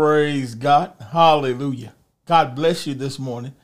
Praise 0.00 0.54
God. 0.54 0.92
Hallelujah. 1.10 1.92
God 2.24 2.54
bless 2.54 2.86
you 2.86 2.94
this 2.94 3.18
morning. 3.18 3.56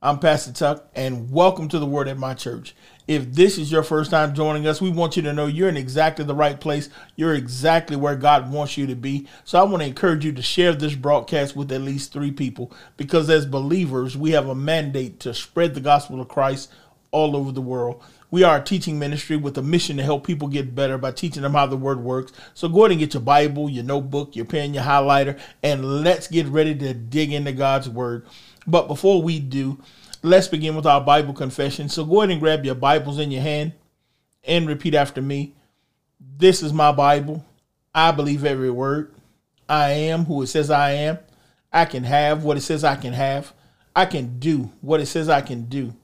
I'm 0.00 0.20
Pastor 0.20 0.52
Tuck, 0.52 0.86
and 0.94 1.32
welcome 1.32 1.68
to 1.70 1.80
the 1.80 1.86
Word 1.86 2.06
at 2.06 2.16
my 2.16 2.34
church. 2.34 2.76
If 3.08 3.32
this 3.32 3.58
is 3.58 3.72
your 3.72 3.82
first 3.82 4.12
time 4.12 4.32
joining 4.32 4.64
us, 4.68 4.80
we 4.80 4.90
want 4.90 5.16
you 5.16 5.22
to 5.22 5.32
know 5.32 5.46
you're 5.46 5.68
in 5.68 5.76
exactly 5.76 6.24
the 6.24 6.36
right 6.36 6.60
place. 6.60 6.88
You're 7.16 7.34
exactly 7.34 7.96
where 7.96 8.14
God 8.14 8.52
wants 8.52 8.78
you 8.78 8.86
to 8.86 8.94
be. 8.94 9.26
So 9.42 9.58
I 9.58 9.64
want 9.64 9.82
to 9.82 9.88
encourage 9.88 10.24
you 10.24 10.30
to 10.30 10.40
share 10.40 10.72
this 10.72 10.94
broadcast 10.94 11.56
with 11.56 11.72
at 11.72 11.80
least 11.80 12.12
three 12.12 12.30
people 12.30 12.72
because 12.96 13.28
as 13.28 13.44
believers, 13.44 14.16
we 14.16 14.30
have 14.30 14.46
a 14.46 14.54
mandate 14.54 15.18
to 15.18 15.34
spread 15.34 15.74
the 15.74 15.80
gospel 15.80 16.20
of 16.20 16.28
Christ 16.28 16.70
all 17.10 17.34
over 17.34 17.50
the 17.50 17.60
world. 17.60 18.00
We 18.32 18.44
are 18.44 18.56
a 18.56 18.64
teaching 18.64 18.98
ministry 18.98 19.36
with 19.36 19.58
a 19.58 19.62
mission 19.62 19.98
to 19.98 20.02
help 20.02 20.26
people 20.26 20.48
get 20.48 20.74
better 20.74 20.96
by 20.96 21.12
teaching 21.12 21.42
them 21.42 21.52
how 21.52 21.66
the 21.66 21.76
word 21.76 22.00
works. 22.00 22.32
So 22.54 22.66
go 22.66 22.80
ahead 22.80 22.92
and 22.92 22.98
get 22.98 23.12
your 23.12 23.22
Bible, 23.22 23.68
your 23.68 23.84
notebook, 23.84 24.34
your 24.34 24.46
pen, 24.46 24.72
your 24.72 24.84
highlighter, 24.84 25.38
and 25.62 26.02
let's 26.02 26.28
get 26.28 26.46
ready 26.46 26.74
to 26.76 26.94
dig 26.94 27.30
into 27.30 27.52
God's 27.52 27.90
word. 27.90 28.24
But 28.66 28.88
before 28.88 29.20
we 29.20 29.38
do, 29.38 29.82
let's 30.22 30.48
begin 30.48 30.74
with 30.74 30.86
our 30.86 31.02
Bible 31.02 31.34
confession. 31.34 31.90
So 31.90 32.06
go 32.06 32.22
ahead 32.22 32.30
and 32.30 32.40
grab 32.40 32.64
your 32.64 32.74
Bibles 32.74 33.18
in 33.18 33.30
your 33.30 33.42
hand 33.42 33.74
and 34.44 34.66
repeat 34.66 34.94
after 34.94 35.20
me. 35.20 35.54
This 36.18 36.62
is 36.62 36.72
my 36.72 36.90
Bible. 36.90 37.44
I 37.94 38.12
believe 38.12 38.46
every 38.46 38.70
word. 38.70 39.14
I 39.68 39.90
am 39.90 40.24
who 40.24 40.40
it 40.40 40.46
says 40.46 40.70
I 40.70 40.92
am. 40.92 41.18
I 41.70 41.84
can 41.84 42.04
have 42.04 42.44
what 42.44 42.56
it 42.56 42.62
says 42.62 42.82
I 42.82 42.96
can 42.96 43.12
have. 43.12 43.52
I 43.94 44.06
can 44.06 44.38
do 44.38 44.72
what 44.80 45.00
it 45.00 45.06
says 45.06 45.28
I 45.28 45.42
can 45.42 45.66
do. 45.66 45.94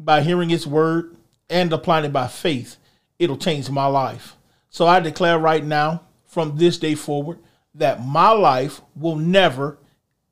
By 0.00 0.22
hearing 0.22 0.50
its 0.50 0.66
word, 0.66 1.13
and 1.48 1.72
applying 1.72 2.04
it 2.04 2.12
by 2.12 2.26
faith, 2.26 2.76
it'll 3.18 3.36
change 3.36 3.70
my 3.70 3.86
life. 3.86 4.36
So 4.70 4.86
I 4.86 5.00
declare 5.00 5.38
right 5.38 5.64
now, 5.64 6.02
from 6.26 6.56
this 6.56 6.78
day 6.78 6.94
forward, 6.94 7.38
that 7.74 8.04
my 8.04 8.30
life 8.30 8.80
will 8.96 9.16
never, 9.16 9.78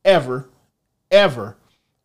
ever, 0.05 0.49
ever 1.11 1.57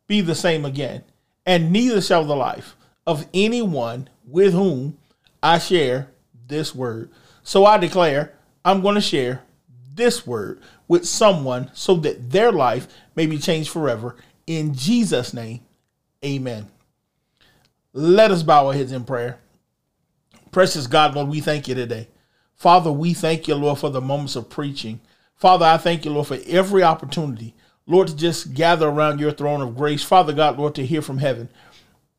be 0.07 0.21
the 0.21 0.35
same 0.35 0.65
again. 0.65 1.03
And 1.45 1.71
neither 1.71 2.01
shall 2.01 2.23
the 2.25 2.35
life 2.35 2.75
of 3.05 3.25
anyone 3.33 4.09
with 4.25 4.53
whom 4.53 4.97
I 5.41 5.59
share 5.59 6.09
this 6.47 6.75
word. 6.75 7.09
So 7.43 7.65
I 7.65 7.77
declare 7.77 8.33
I'm 8.65 8.81
going 8.81 8.95
to 8.95 9.01
share 9.01 9.43
this 9.93 10.27
word 10.27 10.61
with 10.87 11.07
someone 11.07 11.71
so 11.73 11.95
that 11.95 12.31
their 12.31 12.51
life 12.51 12.87
may 13.15 13.25
be 13.25 13.39
changed 13.39 13.69
forever. 13.69 14.15
In 14.45 14.73
Jesus' 14.73 15.33
name, 15.33 15.61
amen. 16.23 16.67
Let 17.97 18.29
us 18.29 18.43
bow 18.43 18.67
our 18.67 18.73
heads 18.73 18.91
in 18.91 19.05
prayer. 19.05 19.39
Precious 20.51 20.85
God, 20.85 21.15
Lord, 21.15 21.29
we 21.29 21.39
thank 21.39 21.67
you 21.67 21.73
today. 21.73 22.09
Father, 22.55 22.91
we 22.91 23.15
thank 23.15 23.47
you, 23.47 23.55
Lord, 23.55 23.79
for 23.79 23.89
the 23.89 24.01
moments 24.01 24.35
of 24.35 24.51
preaching. 24.51 24.99
Father, 25.33 25.65
I 25.65 25.77
thank 25.77 26.05
you, 26.05 26.11
Lord, 26.11 26.27
for 26.27 26.37
every 26.45 26.83
opportunity, 26.83 27.55
Lord, 27.87 28.09
to 28.09 28.15
just 28.15 28.53
gather 28.53 28.87
around 28.87 29.19
your 29.19 29.31
throne 29.31 29.61
of 29.61 29.75
grace. 29.75 30.03
Father 30.03 30.31
God, 30.31 30.59
Lord, 30.59 30.75
to 30.75 30.85
hear 30.85 31.01
from 31.01 31.17
heaven. 31.17 31.49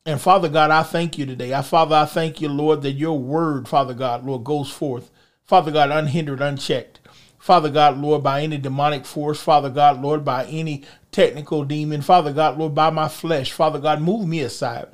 And 0.05 0.19
Father 0.19 0.49
God, 0.49 0.69
I 0.69 0.83
thank 0.83 1.17
you 1.17 1.25
today. 1.25 1.53
I, 1.53 1.61
Father, 1.61 1.95
I 1.95 2.03
thank 2.03 2.41
you, 2.41 2.49
Lord, 2.49 2.81
that 2.81 2.91
your 2.91 3.17
word, 3.17 3.69
Father 3.69 3.93
God, 3.93 4.25
Lord, 4.25 4.43
goes 4.43 4.69
forth. 4.69 5.09
Father 5.45 5.71
God, 5.71 5.91
unhindered, 5.91 6.41
unchecked. 6.41 6.99
Father 7.37 7.69
God, 7.69 7.97
Lord, 7.97 8.21
by 8.21 8.41
any 8.41 8.57
demonic 8.57 9.05
force, 9.05 9.39
Father 9.39 9.69
God, 9.69 10.01
Lord, 10.01 10.25
by 10.25 10.43
any 10.47 10.83
technical 11.13 11.63
demon, 11.63 12.01
Father 12.01 12.33
God, 12.33 12.57
Lord, 12.57 12.75
by 12.75 12.89
my 12.89 13.07
flesh, 13.07 13.53
Father 13.53 13.79
God, 13.79 14.01
move 14.01 14.27
me 14.27 14.41
aside. 14.41 14.89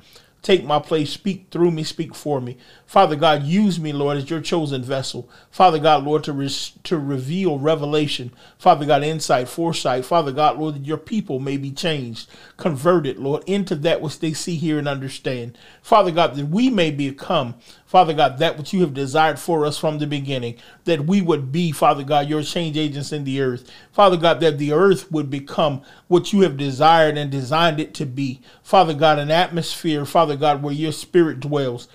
Take 0.46 0.64
my 0.64 0.78
place. 0.78 1.10
Speak 1.10 1.48
through 1.50 1.72
me. 1.72 1.82
Speak 1.82 2.14
for 2.14 2.40
me. 2.40 2.56
Father 2.86 3.16
God, 3.16 3.42
use 3.42 3.80
me, 3.80 3.92
Lord, 3.92 4.16
as 4.16 4.30
your 4.30 4.40
chosen 4.40 4.80
vessel. 4.84 5.28
Father 5.50 5.80
God, 5.80 6.04
Lord, 6.04 6.22
to, 6.22 6.48
to 6.84 6.96
reveal 6.96 7.58
revelation. 7.58 8.30
Father 8.56 8.86
God, 8.86 9.02
insight, 9.02 9.48
foresight. 9.48 10.04
Father 10.04 10.30
God, 10.30 10.56
Lord, 10.56 10.76
that 10.76 10.86
your 10.86 10.98
people 10.98 11.40
may 11.40 11.56
be 11.56 11.72
changed, 11.72 12.30
converted, 12.58 13.18
Lord, 13.18 13.42
into 13.48 13.74
that 13.74 14.00
which 14.00 14.20
they 14.20 14.34
see, 14.34 14.54
hear, 14.54 14.78
and 14.78 14.86
understand. 14.86 15.58
Father 15.82 16.12
God, 16.12 16.36
that 16.36 16.46
we 16.46 16.70
may 16.70 16.92
become, 16.92 17.56
Father 17.86 18.12
God, 18.12 18.38
that 18.38 18.58
which 18.58 18.72
you 18.72 18.80
have 18.80 18.94
desired 18.94 19.38
for 19.38 19.64
us 19.64 19.78
from 19.78 19.98
the 19.98 20.06
beginning, 20.06 20.56
that 20.84 21.06
we 21.06 21.22
would 21.22 21.52
be, 21.52 21.70
Father 21.70 22.02
God, 22.02 22.28
your 22.28 22.42
change 22.42 22.76
agents 22.76 23.12
in 23.12 23.24
the 23.24 23.40
earth. 23.40 23.70
Father 23.92 24.16
God, 24.16 24.40
that 24.40 24.58
the 24.58 24.72
earth 24.72 25.10
would 25.12 25.30
become 25.30 25.82
what 26.08 26.32
you 26.32 26.40
have 26.40 26.56
desired 26.56 27.16
and 27.16 27.30
designed 27.30 27.78
it 27.78 27.94
to 27.94 28.04
be. 28.04 28.40
Father 28.62 28.92
God, 28.92 29.20
an 29.20 29.30
atmosphere, 29.30 30.04
Father 30.04 30.36
God, 30.36 30.62
where 30.62 30.74
your 30.74 30.92
spirit 30.92 31.38
dwells. 31.38 31.88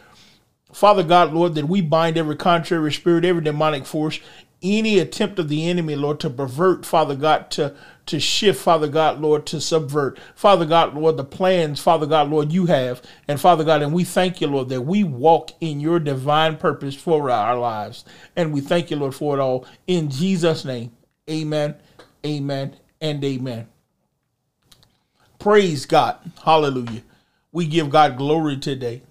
Father 0.71 1.03
God, 1.03 1.33
Lord, 1.33 1.55
that 1.55 1.67
we 1.67 1.81
bind 1.81 2.17
every 2.17 2.37
contrary 2.37 2.93
spirit, 2.93 3.25
every 3.25 3.43
demonic 3.43 3.85
force, 3.85 4.21
any 4.63 4.99
attempt 4.99 5.39
of 5.39 5.49
the 5.49 5.67
enemy, 5.67 5.95
Lord, 5.95 6.19
to 6.21 6.29
pervert, 6.29 6.85
Father 6.85 7.15
God, 7.15 7.51
to, 7.51 7.75
to 8.07 8.19
shift, 8.19 8.61
Father 8.61 8.87
God, 8.87 9.21
Lord, 9.21 9.45
to 9.47 9.61
subvert. 9.61 10.19
Father 10.35 10.65
God, 10.65 10.95
Lord, 10.95 11.17
the 11.17 11.23
plans, 11.23 11.79
Father 11.79 12.05
God, 12.05 12.29
Lord, 12.29 12.51
you 12.51 12.65
have. 12.65 13.01
And 13.27 13.39
Father 13.39 13.63
God, 13.63 13.81
and 13.81 13.93
we 13.93 14.03
thank 14.03 14.41
you, 14.41 14.47
Lord, 14.47 14.69
that 14.69 14.81
we 14.81 15.03
walk 15.03 15.51
in 15.61 15.79
your 15.79 15.99
divine 15.99 16.57
purpose 16.57 16.95
for 16.95 17.29
our 17.29 17.57
lives. 17.57 18.03
And 18.35 18.53
we 18.53 18.61
thank 18.61 18.91
you, 18.91 18.97
Lord, 18.97 19.15
for 19.15 19.37
it 19.37 19.41
all. 19.41 19.65
In 19.87 20.09
Jesus' 20.09 20.65
name, 20.65 20.91
amen, 21.29 21.75
amen, 22.25 22.75
and 22.99 23.23
amen. 23.23 23.67
Praise 25.39 25.85
God. 25.85 26.17
Hallelujah. 26.43 27.01
We 27.51 27.65
give 27.65 27.89
God 27.89 28.17
glory 28.17 28.57
today. 28.57 29.01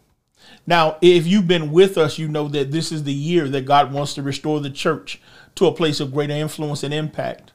Now, 0.66 0.96
if 1.00 1.26
you've 1.26 1.48
been 1.48 1.72
with 1.72 1.98
us, 1.98 2.18
you 2.18 2.28
know 2.28 2.48
that 2.48 2.70
this 2.70 2.92
is 2.92 3.04
the 3.04 3.12
year 3.12 3.48
that 3.48 3.66
God 3.66 3.92
wants 3.92 4.14
to 4.14 4.22
restore 4.22 4.60
the 4.60 4.70
church 4.70 5.20
to 5.56 5.66
a 5.66 5.72
place 5.74 6.00
of 6.00 6.12
greater 6.12 6.34
influence 6.34 6.82
and 6.82 6.94
impact. 6.94 7.49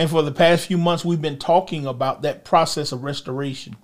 And 0.00 0.08
for 0.08 0.22
the 0.22 0.32
past 0.32 0.66
few 0.66 0.78
months, 0.78 1.04
we've 1.04 1.20
been 1.20 1.38
talking 1.38 1.84
about 1.84 2.22
that 2.22 2.42
process 2.42 2.90
of 2.90 3.04
restoration. 3.04 3.76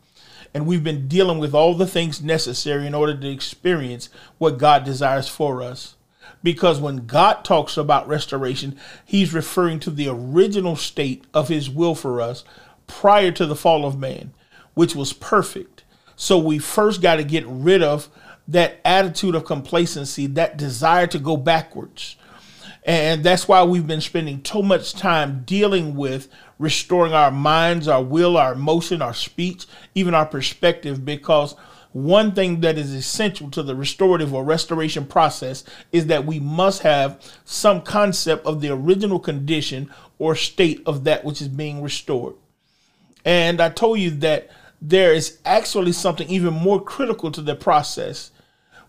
And 0.55 0.67
we've 0.67 0.83
been 0.83 1.09
dealing 1.09 1.39
with 1.39 1.53
all 1.53 1.75
the 1.75 1.87
things 1.87 2.23
necessary 2.23 2.87
in 2.87 2.95
order 2.95 3.15
to 3.15 3.31
experience 3.31 4.09
what 4.39 4.57
God 4.57 4.83
desires 4.83 5.29
for 5.29 5.63
us. 5.63 5.95
Because 6.43 6.81
when 6.81 7.07
God 7.07 7.45
talks 7.45 7.77
about 7.77 8.09
restoration, 8.09 8.79
he's 9.05 9.35
referring 9.35 9.79
to 9.81 9.91
the 9.91 10.09
original 10.09 10.75
state 10.75 11.27
of 11.35 11.49
his 11.49 11.69
will 11.69 11.95
for 11.95 12.23
us 12.23 12.45
prior 12.87 13.31
to 13.33 13.45
the 13.45 13.55
fall 13.55 13.85
of 13.85 13.99
man, 13.99 14.33
which 14.73 14.97
was 14.97 15.13
perfect. 15.13 15.85
So 16.17 16.39
we 16.39 16.59
first 16.59 17.03
got 17.03 17.17
to 17.17 17.25
get 17.25 17.45
rid 17.47 17.83
of 17.83 18.09
that 18.49 18.81
attitude 18.87 19.35
of 19.35 19.45
complacency, 19.45 20.27
that 20.29 20.57
desire 20.57 21.09
to 21.09 21.19
go 21.19 21.37
backwards. 21.37 22.17
And 22.87 23.25
that's 23.25 23.49
why 23.49 23.65
we've 23.65 23.87
been 23.87 24.01
spending 24.01 24.43
so 24.45 24.63
much 24.63 24.93
time 24.93 25.43
dealing 25.45 25.97
with 25.97 26.29
restoring 26.61 27.13
our 27.13 27.33
minds, 27.33 27.89
our 27.89 28.03
will, 28.03 28.37
our 28.37 28.53
emotion, 28.53 29.03
our 29.03 29.13
speech, 29.13 29.67
even 29.97 30.15
our 30.15 30.25
perspective, 30.25 31.05
because 31.05 31.57
one 31.93 32.33
thing 32.33 32.61
that 32.61 32.79
is 32.79 32.95
essential 32.95 33.51
to 33.51 33.63
the 33.65 33.75
restorative 33.75 34.33
or 34.33 34.45
restoration 34.45 35.05
process 35.05 35.65
is 35.91 36.07
that 36.07 36.27
we 36.27 36.39
must 36.39 36.83
have 36.83 37.21
some 37.45 37.83
concept 37.83 38.47
of 38.47 38.61
the 38.61 38.69
original 38.69 39.19
condition 39.19 39.91
or 40.21 40.37
state 40.37 40.81
of 40.87 41.03
that 41.05 41.25
which 41.25 41.43
is 41.43 41.49
being 41.49 41.83
restored. 41.83 42.35
And 43.25 43.61
I 43.61 43.71
told 43.71 43.99
you 43.99 44.11
that 44.11 44.49
there 44.81 45.13
is 45.13 45.39
actually 45.45 45.93
something 45.93 46.29
even 46.29 46.55
more 46.55 46.81
critical 46.81 47.33
to 47.33 47.43
the 47.43 47.57
process 47.57 48.31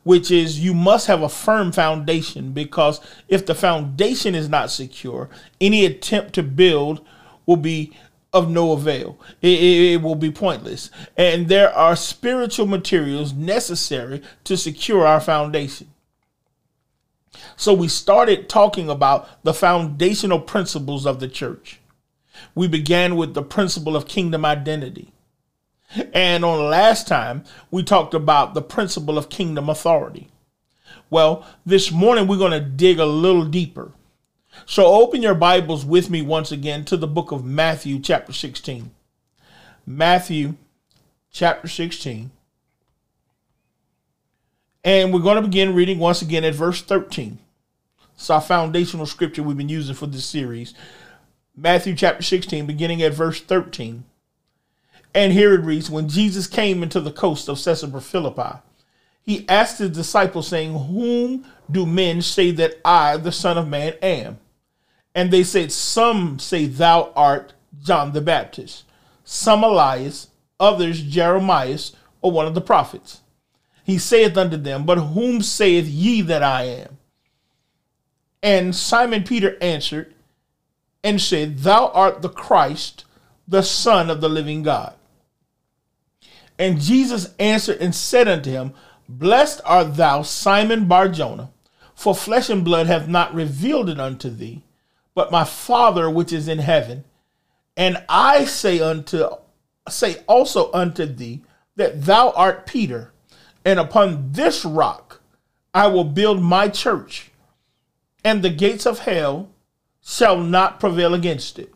which 0.07 0.31
is 0.31 0.57
you 0.62 0.74
must 0.74 1.07
have 1.07 1.21
a 1.21 1.27
firm 1.27 1.69
foundation 1.69 2.54
because 2.54 3.01
if 3.27 3.45
the 3.45 3.54
foundation 3.54 4.36
is 4.36 4.48
not 4.48 4.71
secure, 4.71 5.30
any 5.59 5.86
attempt 5.86 6.31
to 6.31 6.42
build 6.42 7.06
will 7.45 7.57
be 7.57 7.92
of 8.31 8.50
no 8.50 8.71
avail. 8.71 9.19
It, 9.42 9.59
it, 9.59 9.94
it, 9.94 10.01
will 10.01 10.15
be 10.15 10.31
pointless. 10.31 10.89
And 11.18 11.50
there 11.50 11.74
are 11.74 11.98
spiritual 11.98 12.68
materials 12.68 13.33
necessary 13.33 14.21
to 14.45 14.56
secure 14.56 15.06
our 15.06 15.19
foundation. 15.19 15.89
So 17.57 17.74
we 17.74 17.89
started 17.89 18.48
talking 18.48 18.89
about 18.89 19.44
the 19.44 19.53
foundational 19.53 20.39
principles 20.39 21.06
of 21.06 21.19
the 21.19 21.27
church. 21.27 21.81
We 22.56 22.69
began 22.69 23.18
with 23.18 23.33
the 23.33 23.44
principle 23.44 23.98
of 23.98 24.07
kingdom 24.07 24.45
identity. 24.45 25.12
And 26.13 26.44
on 26.44 26.57
the 26.57 26.66
last 26.66 27.07
time, 27.07 27.44
we 27.72 27.84
talked 27.84 28.13
about 28.13 28.54
the 28.54 28.62
principle 28.62 29.18
of 29.18 29.30
kingdom 29.30 29.69
authority. 29.69 30.30
Well, 31.10 31.45
this 31.66 31.92
morning 31.92 32.28
we're 32.28 32.38
going 32.38 32.51
to 32.51 32.60
dig 32.60 33.00
a 33.00 33.06
little 33.06 33.45
deeper. 33.45 33.92
So 34.66 34.86
open 34.86 35.22
your 35.22 35.36
Bibles 35.36 35.86
with 35.86 36.10
me 36.10 36.22
once 36.22 36.51
again 36.51 36.84
to 36.86 36.98
the 36.98 37.07
book 37.07 37.31
of 37.31 37.45
Matthew, 37.45 38.00
chapter 38.00 38.34
16. 38.34 38.92
Matthew, 39.86 40.56
chapter 41.31 41.68
16. 41.68 42.31
And 44.84 45.13
we're 45.13 45.19
going 45.19 45.36
to 45.36 45.48
begin 45.48 45.75
reading 45.75 46.00
once 46.00 46.22
again 46.22 46.44
at 46.44 46.56
verse 46.56 46.81
13. 46.81 47.39
It's 48.16 48.30
our 48.30 48.42
foundational 48.42 49.06
scripture 49.06 49.44
we've 49.44 49.56
been 49.56 49.69
using 49.69 49.95
for 49.95 50.07
this 50.07 50.25
series. 50.25 50.74
Matthew 51.56 51.95
chapter 51.95 52.24
16, 52.24 52.66
beginning 52.66 53.01
at 53.01 53.13
verse 53.13 53.39
13. 53.39 54.04
And 55.13 55.33
here 55.33 55.54
it 55.54 55.62
reads 55.62 55.89
When 55.89 56.09
Jesus 56.09 56.48
came 56.48 56.83
into 56.83 57.00
the 57.00 57.12
coast 57.12 57.48
of 57.48 57.62
Caesarea 57.63 58.01
Philippi, 58.01 58.59
he 59.24 59.48
asked 59.50 59.80
his 59.80 59.92
disciples, 59.92 60.48
saying, 60.48 60.74
Whom 60.74 61.45
do 61.69 61.86
men 61.86 62.21
say 62.21 62.51
that 62.51 62.80
I, 62.86 63.18
the 63.18 63.31
Son 63.31 63.57
of 63.57 63.68
Man, 63.68 63.94
am? 64.01 64.39
And 65.13 65.31
they 65.31 65.44
said, 65.44 65.71
Some 65.71 66.39
say 66.39 66.65
thou 66.65 67.12
art 67.15 67.54
John 67.83 68.13
the 68.13 68.21
Baptist, 68.21 68.86
some 69.24 69.63
Elias, 69.63 70.30
others 70.59 71.01
Jeremiah, 71.01 71.77
or 72.21 72.31
one 72.31 72.45
of 72.45 72.53
the 72.53 72.62
prophets. 72.62 73.21
He 73.83 73.98
saith 73.98 74.38
unto 74.38 74.57
them, 74.57 74.86
But 74.86 74.98
whom 74.98 75.42
saith 75.42 75.88
ye 75.88 76.21
that 76.21 76.44
I 76.44 76.63
am? 76.63 76.98
And 78.44 78.75
Simon 78.75 79.24
Peter 79.24 79.57
answered 79.62 80.13
and 81.03 81.21
said, 81.21 81.60
Thou 81.60 81.88
art 81.88 82.21
the 82.21 82.30
Christ, 82.30 83.06
the 83.48 83.62
Son 83.63 84.10
of 84.10 84.21
the 84.21 84.30
living 84.30 84.63
God. 84.63 84.94
And 86.59 86.81
Jesus 86.81 87.33
answered 87.39 87.77
and 87.80 87.94
said 87.94 88.27
unto 88.27 88.50
him, 88.50 88.74
Blessed 89.07 89.62
art 89.63 89.95
thou, 89.95 90.21
Simon 90.21 90.86
Bar 90.86 91.09
Jonah, 91.09 91.51
for 91.95 92.13
flesh 92.13 92.50
and 92.50 92.63
blood 92.63 92.88
hath 92.88 93.07
not 93.07 93.33
revealed 93.33 93.89
it 93.89 94.00
unto 94.00 94.30
thee, 94.30 94.63
but 95.15 95.31
my 95.31 95.44
Father 95.44 96.09
which 96.09 96.33
is 96.33 96.48
in 96.48 96.59
heaven. 96.59 97.04
And 97.75 98.04
I 98.09 98.45
say 98.45 98.80
unto 98.80 99.30
say 99.88 100.18
also 100.27 100.71
unto 100.74 101.06
thee 101.06 101.44
that 101.75 102.04
thou 102.04 102.31
art 102.31 102.65
Peter, 102.65 103.13
and 103.63 103.80
upon 103.80 104.31
this 104.31 104.65
rock 104.65 105.21
I 105.74 105.88
will 105.88 106.03
build 106.03 106.42
my 106.42 106.68
church, 106.68 107.31
and 108.24 108.42
the 108.42 108.50
gates 108.50 108.86
of 108.86 109.00
hell 109.00 109.50
shall 110.03 110.39
not 110.39 110.80
prevail 110.80 111.13
against 111.13 111.60
it. 111.60 111.74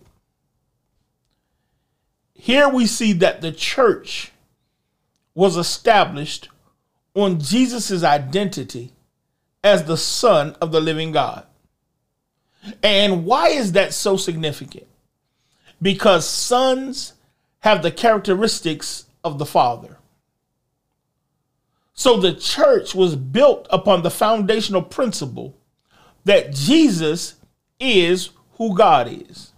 Here 2.33 2.67
we 2.67 2.87
see 2.87 3.13
that 3.13 3.41
the 3.41 3.51
church 3.51 4.31
was 5.33 5.57
established 5.57 6.49
on 7.15 7.39
Jesus' 7.39 8.03
identity 8.03 8.91
as 9.63 9.83
the 9.83 9.97
Son 9.97 10.55
of 10.61 10.71
the 10.71 10.81
living 10.81 11.11
God. 11.11 11.45
And 12.83 13.25
why 13.25 13.49
is 13.49 13.71
that 13.73 13.93
so 13.93 14.17
significant? 14.17 14.87
Because 15.81 16.27
sons 16.27 17.13
have 17.59 17.81
the 17.81 17.91
characteristics 17.91 19.05
of 19.23 19.39
the 19.39 19.45
Father. 19.45 19.97
So 21.93 22.17
the 22.17 22.33
church 22.33 22.95
was 22.95 23.15
built 23.15 23.67
upon 23.69 24.01
the 24.01 24.09
foundational 24.09 24.81
principle 24.81 25.55
that 26.25 26.53
Jesus 26.53 27.35
is 27.79 28.29
who 28.53 28.75
God 28.75 29.07
is. 29.07 29.51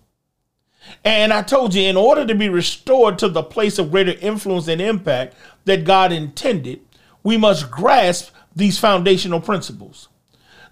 And 1.06 1.31
I 1.31 1.42
told 1.42 1.74
you, 1.74 1.84
in 1.84 1.98
order 1.98 2.26
to 2.26 2.36
be 2.36 2.50
restored 2.50 3.18
to 3.19 3.30
the 3.30 3.44
place 3.44 3.80
of 3.80 3.92
greater 3.92 4.14
influence 4.19 4.68
and 4.68 4.81
impact 4.81 5.36
that 5.65 5.86
God 5.86 6.12
intended, 6.12 6.81
we 7.24 7.38
must 7.38 7.71
grasp 7.71 8.33
these 8.56 8.77
foundational 8.77 9.39
principles. 9.39 10.10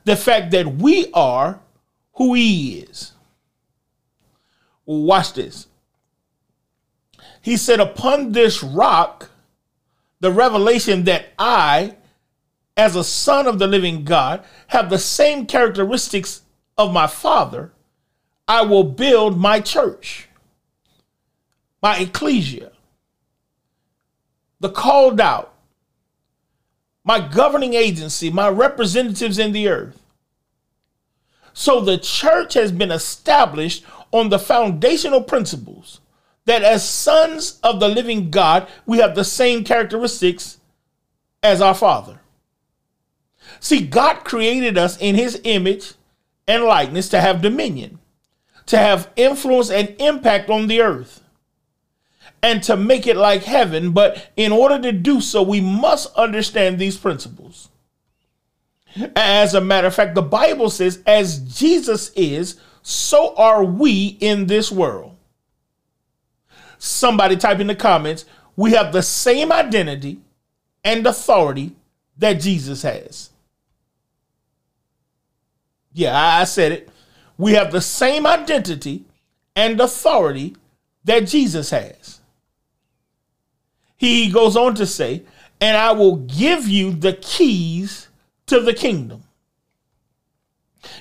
The 0.04 0.16
fact 0.16 0.52
that 0.52 0.76
we 0.76 1.12
are 1.14 1.62
who 2.14 2.34
He 2.34 2.80
is. 2.80 3.14
Watch 4.86 5.34
this. 5.34 5.68
He 7.42 7.58
said, 7.58 7.80
Upon 7.80 8.32
this 8.32 8.62
rock, 8.62 9.30
the 10.20 10.32
revelation 10.32 11.04
that 11.06 11.30
I, 11.40 11.96
as 12.78 12.96
a 12.96 13.04
son 13.04 13.48
of 13.48 13.60
the 13.60 13.68
living 13.68 14.04
God, 14.04 14.44
have 14.68 14.90
the 14.90 15.00
same 15.00 15.46
characteristics 15.46 16.42
of 16.78 16.94
my 16.94 17.08
Father, 17.08 17.74
I 18.48 18.62
will 18.64 18.84
build 18.84 19.40
my 19.40 19.60
church, 19.60 20.28
my 21.82 21.98
ecclesia, 22.00 22.71
the 24.62 24.70
called 24.70 25.20
out, 25.20 25.54
my 27.04 27.20
governing 27.20 27.74
agency, 27.74 28.30
my 28.30 28.48
representatives 28.48 29.40
in 29.40 29.52
the 29.52 29.68
earth. 29.68 30.02
So 31.52 31.82
the 31.82 31.98
church 31.98 32.54
has 32.54 32.72
been 32.72 32.92
established 32.92 33.84
on 34.12 34.30
the 34.30 34.40
foundational 34.40 35.24
principles 35.24 36.00
that 36.46 36.62
as 36.62 36.88
sons 36.88 37.60
of 37.64 37.80
the 37.80 37.90
living 37.90 38.30
God, 38.30 38.68
we 38.86 39.00
have 39.00 39.16
the 39.16 39.24
same 39.24 39.64
characteristics 39.64 40.60
as 41.42 41.60
our 41.60 41.76
Father. 41.76 42.20
See, 43.60 43.86
God 43.86 44.24
created 44.24 44.78
us 44.78 44.98
in 44.98 45.16
his 45.16 45.42
image 45.44 45.94
and 46.48 46.64
likeness 46.64 47.10
to 47.10 47.20
have 47.20 47.42
dominion, 47.42 48.00
to 48.68 48.78
have 48.78 49.10
influence 49.16 49.72
and 49.72 49.96
impact 50.00 50.50
on 50.50 50.68
the 50.68 50.82
earth, 50.82 51.21
and 52.44 52.64
to 52.64 52.76
make 52.76 53.08
it 53.08 53.18
like 53.18 53.44
heaven. 53.44 53.92
But 53.92 54.32
in 54.36 54.52
order 54.52 54.80
to 54.82 54.92
do 54.92 55.22
so, 55.22 55.42
we 55.42 55.62
must 55.62 56.14
understand 56.16 56.80
these 56.80 56.98
principles. 56.98 57.70
As 59.16 59.54
a 59.54 59.62
matter 59.62 59.88
of 59.88 59.96
fact, 59.96 60.16
the 60.16 60.22
Bible 60.22 60.70
says, 60.70 61.02
as 61.06 61.40
Jesus 61.58 62.12
is, 62.16 62.60
so 62.82 63.36
are 63.36 63.64
we 63.64 64.18
in 64.20 64.48
this 64.48 64.72
world 64.72 65.12
somebody 66.82 67.38
type 67.38 67.60
in 67.60 67.68
the 67.68 67.76
comments, 67.76 68.26
we 68.56 68.72
have 68.72 68.92
the 68.92 69.04
same 69.04 69.52
identity 69.52 70.20
and 70.84 71.06
authority 71.06 71.76
that 72.18 72.34
Jesus 72.34 72.82
has. 72.82 73.30
Yeah, 75.94 76.20
I 76.20 76.44
said 76.46 76.72
it. 76.72 76.90
We 77.38 77.54
have 77.54 77.72
the 77.72 77.82
same 77.82 78.26
identity 78.26 79.04
and 79.56 79.80
authority 79.80 80.56
that 81.04 81.28
Jesus 81.28 81.70
has. 81.70 82.21
He 84.02 84.32
goes 84.32 84.58
on 84.58 84.74
to 84.76 84.88
say, 84.88 85.22
and 85.60 85.78
I 85.78 85.92
will 85.92 86.16
give 86.16 86.68
you 86.68 86.92
the 86.92 87.14
keys 87.14 88.08
to 88.48 88.60
the 88.60 88.74
kingdom. 88.74 89.26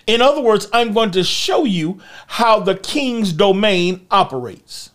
In 0.06 0.20
other 0.20 0.42
words, 0.42 0.68
I'm 0.70 0.92
going 0.92 1.12
to 1.12 1.24
show 1.24 1.64
you 1.64 1.98
how 2.26 2.60
the 2.60 2.74
king's 2.74 3.32
domain 3.32 4.06
operates. 4.10 4.90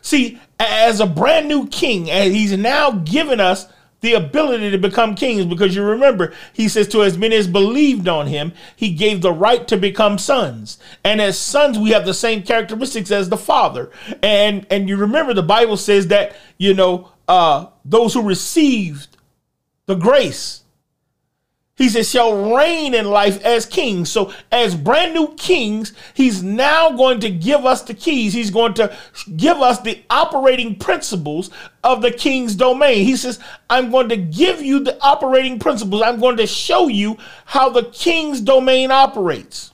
See, 0.00 0.40
as 0.58 0.98
a 0.98 1.06
brand 1.06 1.46
new 1.46 1.68
king, 1.68 2.10
and 2.10 2.34
he's 2.34 2.58
now 2.58 2.90
given 2.90 3.38
us 3.38 3.68
the 4.04 4.12
ability 4.12 4.70
to 4.70 4.76
become 4.76 5.14
kings 5.14 5.46
because 5.46 5.74
you 5.74 5.82
remember 5.82 6.34
he 6.52 6.68
says 6.68 6.86
to 6.86 7.02
as 7.02 7.16
many 7.16 7.34
as 7.34 7.46
believed 7.46 8.06
on 8.06 8.26
him 8.26 8.52
he 8.76 8.92
gave 8.92 9.22
the 9.22 9.32
right 9.32 9.66
to 9.66 9.78
become 9.78 10.18
sons. 10.18 10.78
And 11.02 11.22
as 11.22 11.38
sons 11.38 11.78
we 11.78 11.90
have 11.90 12.04
the 12.04 12.12
same 12.12 12.42
characteristics 12.42 13.10
as 13.10 13.30
the 13.30 13.38
father. 13.38 13.90
And 14.22 14.66
and 14.70 14.90
you 14.90 14.98
remember 14.98 15.32
the 15.32 15.42
bible 15.42 15.78
says 15.78 16.08
that 16.08 16.36
you 16.58 16.74
know 16.74 17.12
uh 17.28 17.68
those 17.82 18.12
who 18.12 18.20
received 18.20 19.16
the 19.86 19.94
grace 19.94 20.63
he 21.76 21.88
says, 21.88 22.08
shall 22.08 22.54
reign 22.54 22.94
in 22.94 23.10
life 23.10 23.44
as 23.44 23.66
kings. 23.66 24.08
So, 24.08 24.32
as 24.52 24.76
brand 24.76 25.12
new 25.12 25.34
kings, 25.34 25.92
he's 26.14 26.40
now 26.40 26.90
going 26.90 27.18
to 27.20 27.30
give 27.30 27.66
us 27.66 27.82
the 27.82 27.94
keys. 27.94 28.32
He's 28.32 28.52
going 28.52 28.74
to 28.74 28.96
give 29.36 29.56
us 29.56 29.80
the 29.80 30.00
operating 30.08 30.76
principles 30.76 31.50
of 31.82 32.00
the 32.00 32.12
king's 32.12 32.54
domain. 32.54 33.04
He 33.04 33.16
says, 33.16 33.40
I'm 33.68 33.90
going 33.90 34.08
to 34.10 34.16
give 34.16 34.62
you 34.62 34.84
the 34.84 35.02
operating 35.02 35.58
principles. 35.58 36.00
I'm 36.02 36.20
going 36.20 36.36
to 36.36 36.46
show 36.46 36.86
you 36.86 37.18
how 37.44 37.70
the 37.70 37.84
king's 37.84 38.40
domain 38.40 38.92
operates. 38.92 39.72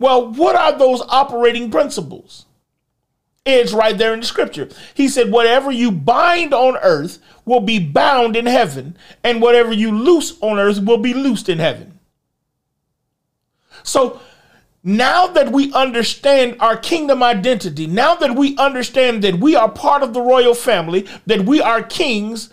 Well, 0.00 0.32
what 0.32 0.56
are 0.56 0.76
those 0.76 1.02
operating 1.02 1.70
principles? 1.70 2.46
It's 3.44 3.74
right 3.74 3.96
there 3.96 4.14
in 4.14 4.20
the 4.20 4.26
scripture. 4.26 4.68
He 4.94 5.08
said, 5.08 5.30
Whatever 5.30 5.70
you 5.70 5.92
bind 5.92 6.54
on 6.54 6.76
earth 6.78 7.18
will 7.44 7.60
be 7.60 7.78
bound 7.78 8.36
in 8.36 8.46
heaven, 8.46 8.96
and 9.22 9.42
whatever 9.42 9.72
you 9.72 9.92
loose 9.92 10.38
on 10.40 10.58
earth 10.58 10.82
will 10.82 10.98
be 10.98 11.12
loosed 11.12 11.48
in 11.50 11.58
heaven. 11.58 11.98
So 13.82 14.20
now 14.82 15.26
that 15.28 15.52
we 15.52 15.72
understand 15.74 16.56
our 16.60 16.76
kingdom 16.76 17.22
identity, 17.22 17.86
now 17.86 18.14
that 18.14 18.34
we 18.34 18.56
understand 18.56 19.22
that 19.24 19.34
we 19.36 19.54
are 19.56 19.70
part 19.70 20.02
of 20.02 20.14
the 20.14 20.22
royal 20.22 20.54
family, 20.54 21.06
that 21.26 21.42
we 21.42 21.60
are 21.60 21.82
kings, 21.82 22.48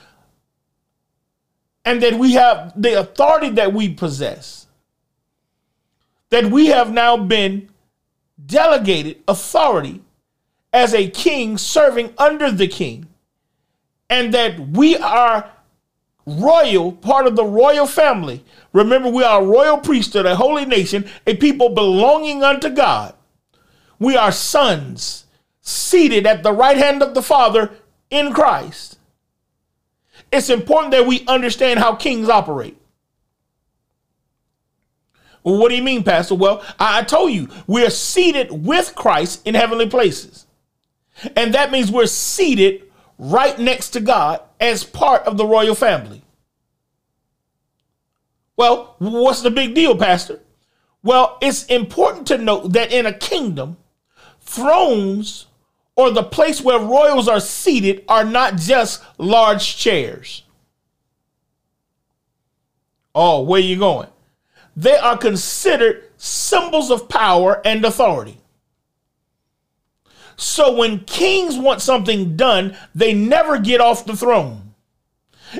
and 1.85 2.03
that 2.03 2.15
we 2.15 2.33
have 2.33 2.73
the 2.79 2.99
authority 2.99 3.49
that 3.51 3.73
we 3.73 3.93
possess, 3.93 4.67
that 6.29 6.51
we 6.51 6.67
have 6.67 6.91
now 6.91 7.15
been 7.15 7.69
delegated 8.45 9.21
authority 9.27 10.01
as 10.73 10.93
a 10.93 11.09
king 11.09 11.57
serving 11.57 12.13
under 12.17 12.51
the 12.51 12.67
king, 12.67 13.07
and 14.09 14.33
that 14.33 14.59
we 14.59 14.97
are 14.97 15.49
royal, 16.25 16.91
part 16.91 17.27
of 17.27 17.35
the 17.35 17.45
royal 17.45 17.87
family. 17.87 18.43
Remember, 18.73 19.09
we 19.09 19.23
are 19.23 19.41
a 19.41 19.45
royal 19.45 19.77
priesthood, 19.77 20.25
a 20.25 20.35
holy 20.35 20.65
nation, 20.65 21.09
a 21.27 21.35
people 21.35 21.69
belonging 21.69 22.43
unto 22.43 22.69
God. 22.69 23.13
We 23.99 24.15
are 24.15 24.31
sons 24.31 25.25
seated 25.61 26.25
at 26.25 26.43
the 26.43 26.53
right 26.53 26.77
hand 26.77 27.03
of 27.03 27.13
the 27.13 27.21
Father 27.21 27.71
in 28.09 28.33
Christ. 28.33 28.97
It's 30.31 30.49
important 30.49 30.91
that 30.91 31.05
we 31.05 31.25
understand 31.27 31.79
how 31.79 31.95
kings 31.95 32.29
operate. 32.29 32.77
Well, 35.43 35.57
what 35.57 35.69
do 35.69 35.75
you 35.75 35.83
mean, 35.83 36.03
Pastor? 36.03 36.35
Well, 36.35 36.63
I 36.79 37.03
told 37.03 37.31
you, 37.31 37.49
we're 37.67 37.89
seated 37.89 38.51
with 38.51 38.95
Christ 38.95 39.45
in 39.45 39.55
heavenly 39.55 39.89
places. 39.89 40.45
And 41.35 41.53
that 41.53 41.71
means 41.71 41.91
we're 41.91 42.07
seated 42.07 42.83
right 43.17 43.57
next 43.59 43.91
to 43.91 43.99
God 43.99 44.41
as 44.59 44.83
part 44.83 45.23
of 45.23 45.37
the 45.37 45.45
royal 45.45 45.75
family. 45.75 46.23
Well, 48.57 48.95
what's 48.99 49.41
the 49.41 49.51
big 49.51 49.73
deal, 49.73 49.95
Pastor? 49.95 50.39
Well, 51.03 51.37
it's 51.41 51.65
important 51.65 52.27
to 52.27 52.37
note 52.37 52.73
that 52.73 52.91
in 52.91 53.05
a 53.05 53.13
kingdom, 53.13 53.77
thrones 54.39 55.47
or 55.95 56.11
the 56.11 56.23
place 56.23 56.61
where 56.61 56.79
royals 56.79 57.27
are 57.27 57.39
seated 57.39 58.03
are 58.07 58.25
not 58.25 58.57
just 58.57 59.03
large 59.17 59.77
chairs. 59.77 60.43
Oh, 63.13 63.41
where 63.41 63.59
you 63.59 63.77
going? 63.77 64.09
They 64.75 64.95
are 64.95 65.17
considered 65.17 66.03
symbols 66.17 66.91
of 66.91 67.09
power 67.09 67.61
and 67.65 67.83
authority. 67.83 68.40
So 70.41 70.73
when 70.73 71.01
kings 71.01 71.55
want 71.55 71.83
something 71.83 72.35
done, 72.35 72.75
they 72.95 73.13
never 73.13 73.59
get 73.59 73.79
off 73.79 74.05
the 74.05 74.15
throne. 74.15 74.73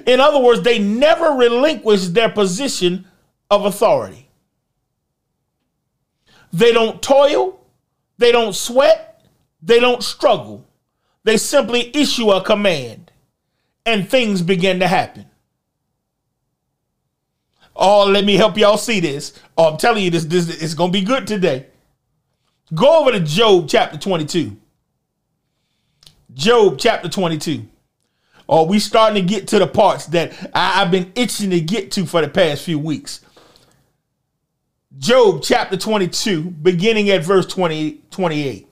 In 0.08 0.20
other 0.20 0.40
words, 0.40 0.64
they 0.64 0.80
never 0.80 1.34
relinquish 1.34 2.08
their 2.08 2.30
position 2.30 3.06
of 3.52 3.66
authority. 3.66 4.28
They 6.52 6.72
don't 6.72 7.00
toil, 7.00 7.64
they 8.18 8.32
don't 8.32 8.56
sweat, 8.56 9.24
they 9.62 9.80
don't 9.80 10.02
struggle. 10.02 10.66
They 11.26 11.38
simply 11.38 11.96
issue 11.96 12.32
a 12.32 12.44
command 12.44 13.12
and 13.86 14.10
things 14.10 14.42
begin 14.42 14.80
to 14.80 14.88
happen. 14.88 15.28
Oh, 17.76 18.06
let 18.06 18.26
me 18.26 18.34
help 18.34 18.58
y'all 18.58 18.78
see 18.78 19.00
this. 19.00 19.40
Oh, 19.56 19.72
I'm 19.72 19.78
telling 19.78 20.04
you 20.04 20.10
this, 20.10 20.26
this 20.26 20.50
is 20.50 20.74
going 20.74 20.92
to 20.92 21.00
be 21.00 21.06
good 21.06 21.28
today. 21.28 21.68
Go 22.74 23.02
over 23.02 23.12
to 23.12 23.20
Job 23.20 23.70
chapter 23.70 24.00
22. 24.00 24.58
Job 26.34 26.78
chapter 26.78 27.10
22. 27.10 27.66
Oh, 28.48 28.66
we 28.66 28.80
starting 28.80 29.22
to 29.22 29.28
get 29.28 29.48
to 29.50 29.60
the 29.60 29.68
parts 29.68 30.08
that 30.08 30.34
I, 30.54 30.72
have 30.74 30.92
been 30.92 31.12
itching 31.16 31.52
to 31.52 31.62
get 31.62 31.92
to 31.94 32.06
for 32.06 32.22
the 32.22 32.28
past 32.28 32.64
few 32.64 32.80
weeks. 32.80 33.22
Job 34.98 35.42
chapter 35.42 35.78
22, 35.78 36.42
beginning 36.44 37.10
at 37.10 37.24
verse 37.24 37.46
20, 37.46 38.02
28. 38.12 38.68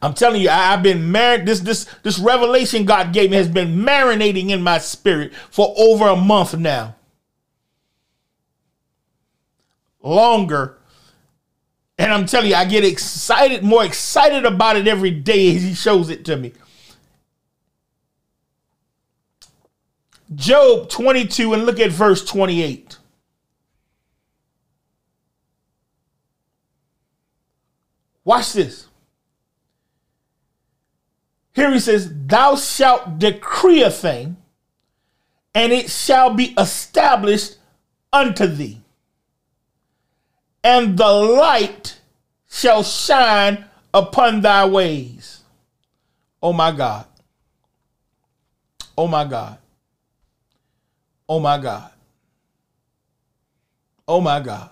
I'm 0.00 0.14
telling 0.14 0.40
you, 0.40 0.48
I, 0.48 0.72
have 0.72 0.82
been 0.82 1.10
married. 1.12 1.46
This 1.46 1.60
this 1.60 1.84
this 2.02 2.18
revelation 2.18 2.84
God 2.84 3.12
gave 3.12 3.30
me 3.30 3.36
has 3.36 3.48
been 3.48 3.76
marinating 3.76 4.50
in 4.50 4.62
my 4.62 4.78
spirit 4.78 5.32
for 5.50 5.74
over 5.78 6.08
a 6.08 6.16
month 6.16 6.56
now. 6.56 6.96
Longer. 10.02 10.78
And 11.96 12.12
I'm 12.12 12.26
telling 12.26 12.50
you, 12.50 12.56
I 12.56 12.64
get 12.64 12.84
excited, 12.84 13.62
more 13.62 13.84
excited 13.84 14.44
about 14.44 14.76
it 14.76 14.88
every 14.88 15.12
day 15.12 15.54
as 15.54 15.62
he 15.62 15.74
shows 15.74 16.10
it 16.10 16.24
to 16.24 16.36
me. 16.36 16.52
Job 20.34 20.88
22, 20.88 21.52
and 21.52 21.66
look 21.66 21.78
at 21.78 21.92
verse 21.92 22.24
28. 22.24 22.98
Watch 28.24 28.54
this. 28.54 28.88
Here 31.54 31.70
he 31.72 31.78
says, 31.78 32.10
Thou 32.26 32.56
shalt 32.56 33.18
decree 33.18 33.82
a 33.82 33.90
thing, 33.90 34.38
and 35.54 35.72
it 35.72 35.90
shall 35.90 36.34
be 36.34 36.54
established 36.58 37.58
unto 38.12 38.46
thee. 38.46 38.83
And 40.64 40.96
the 40.96 41.12
light 41.12 42.00
shall 42.48 42.82
shine 42.82 43.66
upon 43.92 44.40
thy 44.40 44.64
ways. 44.64 45.42
Oh 46.42 46.52
my 46.52 46.72
God. 46.72 47.06
Oh 48.96 49.06
my 49.06 49.24
God. 49.24 49.58
Oh 51.28 51.38
my 51.38 51.58
God. 51.58 51.90
Oh 54.08 54.20
my 54.20 54.40
God. 54.40 54.70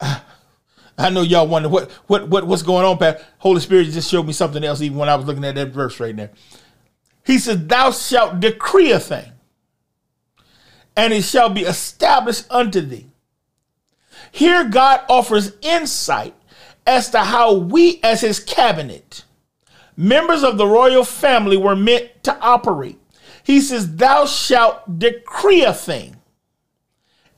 I 0.00 1.10
know 1.10 1.22
y'all 1.22 1.46
wonder 1.46 1.68
what 1.68 1.90
what 2.06 2.28
what 2.28 2.46
what's 2.46 2.62
going 2.62 2.84
on, 2.84 2.98
Pat. 2.98 3.24
Holy 3.38 3.60
Spirit 3.60 3.84
just 3.86 4.10
showed 4.10 4.26
me 4.26 4.32
something 4.32 4.62
else 4.64 4.80
even 4.80 4.98
when 4.98 5.08
I 5.08 5.16
was 5.16 5.26
looking 5.26 5.44
at 5.44 5.54
that 5.56 5.68
verse 5.68 5.98
right 6.00 6.14
there. 6.14 6.30
He 7.24 7.38
says, 7.38 7.66
Thou 7.66 7.90
shalt 7.90 8.40
decree 8.40 8.90
a 8.92 8.98
thing, 8.98 9.30
and 10.96 11.12
it 11.12 11.22
shall 11.22 11.50
be 11.50 11.62
established 11.62 12.46
unto 12.50 12.80
thee. 12.80 13.06
Here 14.32 14.64
God 14.64 15.00
offers 15.08 15.52
insight 15.62 16.34
as 16.86 17.10
to 17.10 17.20
how 17.20 17.54
we, 17.54 18.00
as 18.02 18.20
his 18.20 18.40
cabinet, 18.40 19.24
members 19.96 20.42
of 20.42 20.56
the 20.56 20.66
royal 20.66 21.04
family, 21.04 21.56
were 21.56 21.76
meant 21.76 22.10
to 22.24 22.38
operate. 22.40 22.98
He 23.42 23.60
says, 23.60 23.96
Thou 23.96 24.26
shalt 24.26 24.98
decree 24.98 25.64
a 25.64 25.72
thing, 25.72 26.16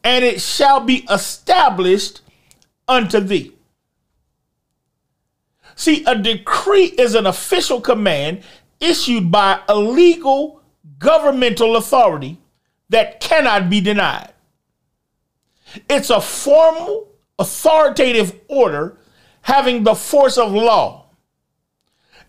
and 0.02 0.24
it 0.24 0.40
shall 0.40 0.80
be 0.80 1.06
established 1.10 2.20
unto 2.88 3.20
thee. 3.20 3.54
See, 5.76 6.04
a 6.04 6.16
decree 6.16 6.86
is 6.86 7.14
an 7.14 7.26
official 7.26 7.80
command 7.80 8.42
issued 8.80 9.30
by 9.30 9.60
a 9.68 9.76
legal 9.76 10.60
governmental 10.98 11.76
authority 11.76 12.38
that 12.88 13.20
cannot 13.20 13.70
be 13.70 13.80
denied. 13.80 14.29
It's 15.88 16.10
a 16.10 16.20
formal, 16.20 17.08
authoritative 17.38 18.38
order 18.48 18.98
having 19.42 19.84
the 19.84 19.94
force 19.94 20.38
of 20.38 20.52
law. 20.52 21.06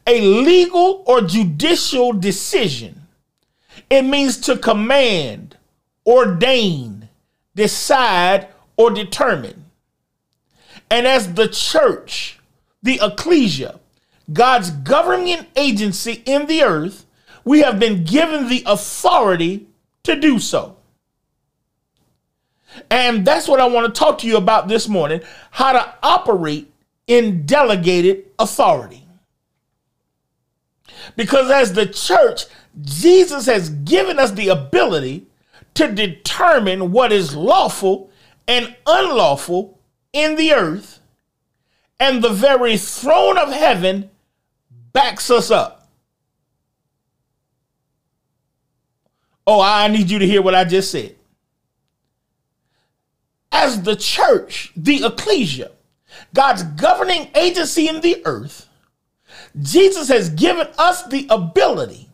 A 0.07 0.21
legal 0.21 1.03
or 1.05 1.21
judicial 1.21 2.13
decision. 2.13 3.01
It 3.89 4.03
means 4.03 4.37
to 4.41 4.57
command, 4.57 5.57
ordain, 6.05 7.09
decide, 7.55 8.47
or 8.77 8.89
determine. 8.89 9.65
And 10.89 11.07
as 11.07 11.33
the 11.33 11.47
church, 11.47 12.39
the 12.81 12.99
ecclesia, 13.01 13.79
God's 14.31 14.71
governing 14.71 15.45
agency 15.55 16.23
in 16.25 16.47
the 16.47 16.63
earth, 16.63 17.05
we 17.43 17.59
have 17.61 17.79
been 17.79 18.03
given 18.03 18.49
the 18.49 18.63
authority 18.65 19.67
to 20.03 20.15
do 20.15 20.39
so. 20.39 20.77
And 22.89 23.25
that's 23.25 23.47
what 23.47 23.59
I 23.59 23.67
want 23.67 23.93
to 23.93 23.99
talk 23.99 24.19
to 24.19 24.27
you 24.27 24.37
about 24.37 24.67
this 24.67 24.87
morning 24.87 25.21
how 25.51 25.73
to 25.73 25.93
operate 26.01 26.71
in 27.07 27.45
delegated 27.45 28.25
authority. 28.39 29.05
Because 31.15 31.49
as 31.49 31.73
the 31.73 31.85
church, 31.85 32.45
Jesus 32.81 33.45
has 33.47 33.69
given 33.69 34.19
us 34.19 34.31
the 34.31 34.49
ability 34.49 35.25
to 35.73 35.91
determine 35.91 36.91
what 36.91 37.11
is 37.11 37.35
lawful 37.35 38.11
and 38.47 38.75
unlawful 38.85 39.79
in 40.13 40.35
the 40.35 40.53
earth, 40.53 40.99
and 41.99 42.21
the 42.21 42.29
very 42.29 42.75
throne 42.75 43.37
of 43.37 43.49
heaven 43.49 44.09
backs 44.91 45.31
us 45.31 45.49
up. 45.49 45.87
Oh, 49.47 49.61
I 49.61 49.87
need 49.87 50.09
you 50.09 50.19
to 50.19 50.27
hear 50.27 50.41
what 50.41 50.55
I 50.55 50.65
just 50.65 50.91
said. 50.91 51.15
As 53.51 53.83
the 53.83 53.95
church, 53.95 54.71
the 54.75 55.05
ecclesia, 55.05 55.71
God's 56.33 56.63
governing 56.63 57.29
agency 57.35 57.87
in 57.87 58.01
the 58.01 58.21
earth, 58.25 58.67
Jesus 59.61 60.07
has 60.07 60.29
given 60.29 60.67
us 60.77 61.03
the 61.07 61.27
ability 61.29 62.09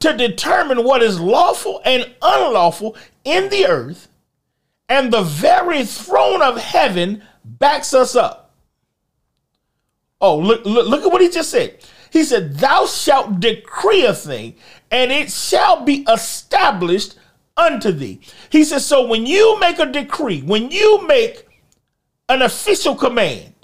to 0.00 0.16
determine 0.16 0.84
what 0.84 1.02
is 1.02 1.20
lawful 1.20 1.82
and 1.84 2.10
unlawful 2.22 2.96
in 3.24 3.48
the 3.50 3.66
earth 3.66 4.08
and 4.88 5.12
the 5.12 5.22
very 5.22 5.84
throne 5.84 6.42
of 6.42 6.56
heaven 6.56 7.22
backs 7.44 7.94
us 7.94 8.16
up. 8.16 8.52
Oh, 10.20 10.38
look, 10.38 10.64
look, 10.64 10.88
look 10.88 11.04
at 11.04 11.12
what 11.12 11.22
he 11.22 11.30
just 11.30 11.50
said. 11.50 11.78
He 12.10 12.24
said, 12.24 12.58
Thou 12.58 12.86
shalt 12.86 13.40
decree 13.40 14.04
a 14.04 14.12
thing, 14.12 14.56
and 14.90 15.12
it 15.12 15.30
shall 15.30 15.84
be 15.84 16.04
established 16.08 17.14
unto 17.56 17.92
thee. 17.92 18.20
He 18.50 18.64
says, 18.64 18.84
So 18.84 19.06
when 19.06 19.26
you 19.26 19.58
make 19.60 19.78
a 19.78 19.86
decree, 19.86 20.42
when 20.42 20.70
you 20.70 21.06
make 21.06 21.46
an 22.28 22.42
official 22.42 22.94
command, 22.94 23.54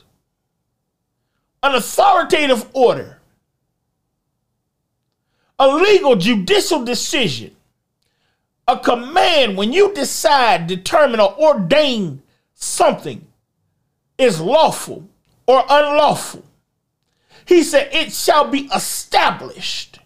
an 1.62 1.74
authoritative 1.74 2.68
order, 2.72 3.20
a 5.58 5.68
legal 5.68 6.16
judicial 6.16 6.84
decision, 6.84 7.56
a 8.68 8.78
command, 8.78 9.56
when 9.56 9.72
you 9.72 9.94
decide, 9.94 10.66
determine, 10.66 11.20
or 11.20 11.34
ordain 11.38 12.22
something 12.54 13.26
is 14.18 14.40
lawful 14.40 15.08
or 15.46 15.64
unlawful, 15.68 16.44
he 17.46 17.62
said, 17.62 17.88
it 17.92 18.12
shall 18.12 18.48
be 18.48 18.68
established. 18.74 20.00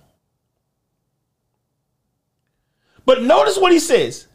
But 3.11 3.25
notice 3.25 3.59
what 3.59 3.73
he 3.73 3.81
says. 3.81 4.29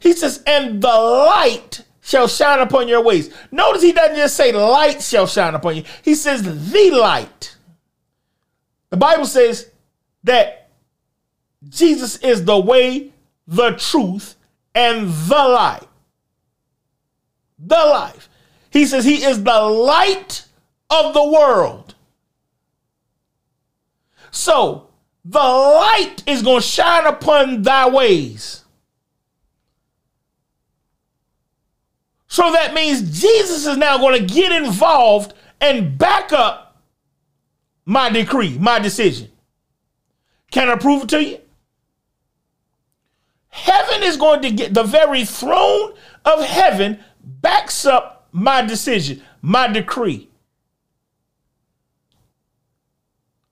He 0.00 0.14
says, 0.14 0.42
and 0.46 0.80
the 0.80 0.88
light 0.88 1.84
shall 2.00 2.26
shine 2.26 2.60
upon 2.60 2.88
your 2.88 3.02
ways. 3.02 3.34
Notice 3.50 3.82
he 3.82 3.92
doesn't 3.92 4.16
just 4.16 4.34
say 4.34 4.50
light 4.50 5.02
shall 5.02 5.26
shine 5.26 5.54
upon 5.54 5.76
you, 5.76 5.84
he 6.00 6.14
says 6.14 6.42
the 6.42 6.90
light. 6.90 7.54
The 8.88 8.96
Bible 8.96 9.26
says 9.26 9.70
that 10.24 10.70
Jesus 11.68 12.16
is 12.20 12.46
the 12.46 12.58
way, 12.58 13.12
the 13.46 13.72
truth, 13.72 14.36
and 14.74 15.10
the 15.10 15.34
light. 15.34 15.86
The 17.58 17.74
life. 17.74 18.30
He 18.70 18.86
says 18.86 19.04
he 19.04 19.22
is 19.22 19.44
the 19.44 19.60
light 19.60 20.46
of 20.88 21.12
the 21.12 21.28
world. 21.28 21.94
So 24.30 24.91
the 25.24 25.38
light 25.38 26.22
is 26.26 26.42
going 26.42 26.60
to 26.60 26.66
shine 26.66 27.06
upon 27.06 27.62
thy 27.62 27.88
ways. 27.88 28.64
So 32.26 32.50
that 32.52 32.72
means 32.72 33.20
Jesus 33.20 33.66
is 33.66 33.76
now 33.76 33.98
going 33.98 34.18
to 34.18 34.34
get 34.34 34.52
involved 34.52 35.34
and 35.60 35.98
back 35.98 36.32
up 36.32 36.82
my 37.84 38.08
decree, 38.08 38.56
my 38.58 38.78
decision. 38.78 39.30
Can 40.50 40.68
I 40.68 40.76
prove 40.76 41.04
it 41.04 41.08
to 41.10 41.22
you? 41.22 41.38
Heaven 43.48 44.02
is 44.02 44.16
going 44.16 44.40
to 44.42 44.50
get 44.50 44.72
the 44.72 44.82
very 44.82 45.26
throne 45.26 45.92
of 46.24 46.42
heaven 46.42 47.00
backs 47.22 47.84
up 47.84 48.28
my 48.32 48.62
decision, 48.62 49.22
my 49.42 49.68
decree. 49.68 50.30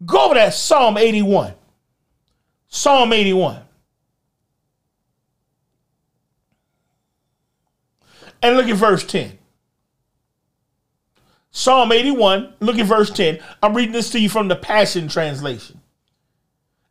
Go 0.06 0.24
over 0.24 0.34
that 0.34 0.54
Psalm 0.54 0.96
81. 0.96 1.52
Psalm 2.70 3.12
81. 3.12 3.60
And 8.42 8.56
look 8.56 8.68
at 8.68 8.76
verse 8.76 9.04
10. 9.04 9.36
Psalm 11.50 11.90
81, 11.90 12.54
look 12.60 12.78
at 12.78 12.86
verse 12.86 13.10
10. 13.10 13.40
I'm 13.62 13.74
reading 13.74 13.92
this 13.92 14.10
to 14.10 14.20
you 14.20 14.28
from 14.28 14.48
the 14.48 14.56
Passion 14.56 15.08
Translation. 15.08 15.80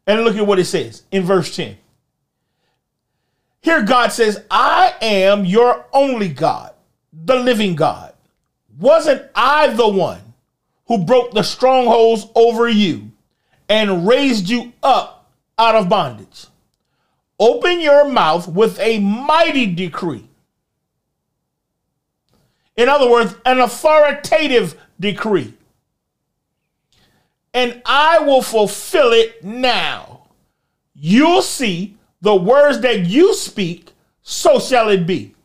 And 0.05 0.21
look 0.23 0.35
at 0.35 0.45
what 0.45 0.59
it 0.59 0.65
says 0.65 1.03
in 1.11 1.23
verse 1.23 1.55
10. 1.55 1.77
Here 3.61 3.81
God 3.83 4.11
says, 4.11 4.43
I 4.51 4.93
am 5.01 5.45
your 5.45 5.85
only 5.93 6.27
God, 6.27 6.73
the 7.13 7.35
living 7.35 7.75
God. 7.75 8.13
Wasn't 8.77 9.25
I 9.33 9.67
the 9.67 9.87
one 9.87 10.21
who 10.87 10.97
broke 10.97 11.31
the 11.31 11.43
strongholds 11.43 12.27
over 12.35 12.67
you 12.67 13.11
and 13.69 14.07
raised 14.07 14.49
you 14.49 14.73
up 14.83 15.18
out 15.59 15.75
of 15.75 15.89
bondage? 15.89 16.47
Open 17.39 17.79
your 17.79 18.09
mouth 18.09 18.47
with 18.47 18.79
a 18.79 18.99
mighty 18.99 19.67
decree. 19.67 20.27
In 22.75 22.89
other 22.89 23.09
words, 23.09 23.35
an 23.45 23.59
authoritative 23.59 24.79
decree. 24.99 25.53
And 27.53 27.81
I 27.85 28.19
will 28.19 28.41
fulfill 28.41 29.11
it 29.11 29.43
now. 29.43 30.27
You'll 30.95 31.41
see 31.41 31.97
the 32.21 32.35
words 32.35 32.79
that 32.81 33.05
you 33.05 33.33
speak, 33.33 33.91
so 34.21 34.59
shall 34.59 34.89
it 34.89 35.05
be. 35.05 35.35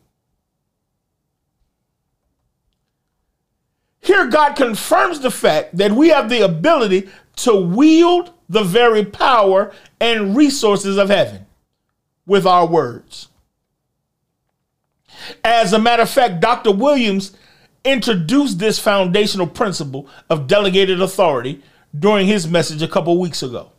Here, 4.01 4.27
God 4.27 4.55
confirms 4.55 5.19
the 5.19 5.31
fact 5.31 5.77
that 5.77 5.91
we 5.91 6.09
have 6.09 6.29
the 6.29 6.41
ability 6.41 7.09
to 7.37 7.55
wield 7.55 8.31
the 8.49 8.63
very 8.63 9.03
power 9.03 9.73
and 9.99 10.35
resources 10.35 10.97
of 10.97 11.09
heaven 11.09 11.45
with 12.25 12.45
our 12.45 12.65
words. 12.65 13.29
As 15.43 15.73
a 15.73 15.79
matter 15.79 16.03
of 16.03 16.09
fact, 16.09 16.41
Dr. 16.41 16.71
Williams 16.71 17.35
introduced 17.83 18.59
this 18.59 18.79
foundational 18.79 19.47
principle 19.47 20.07
of 20.29 20.47
delegated 20.47 21.01
authority 21.01 21.61
during 21.97 22.27
his 22.27 22.47
message 22.47 22.81
a 22.81 22.87
couple 22.87 23.19
weeks 23.19 23.41
ago. 23.43 23.71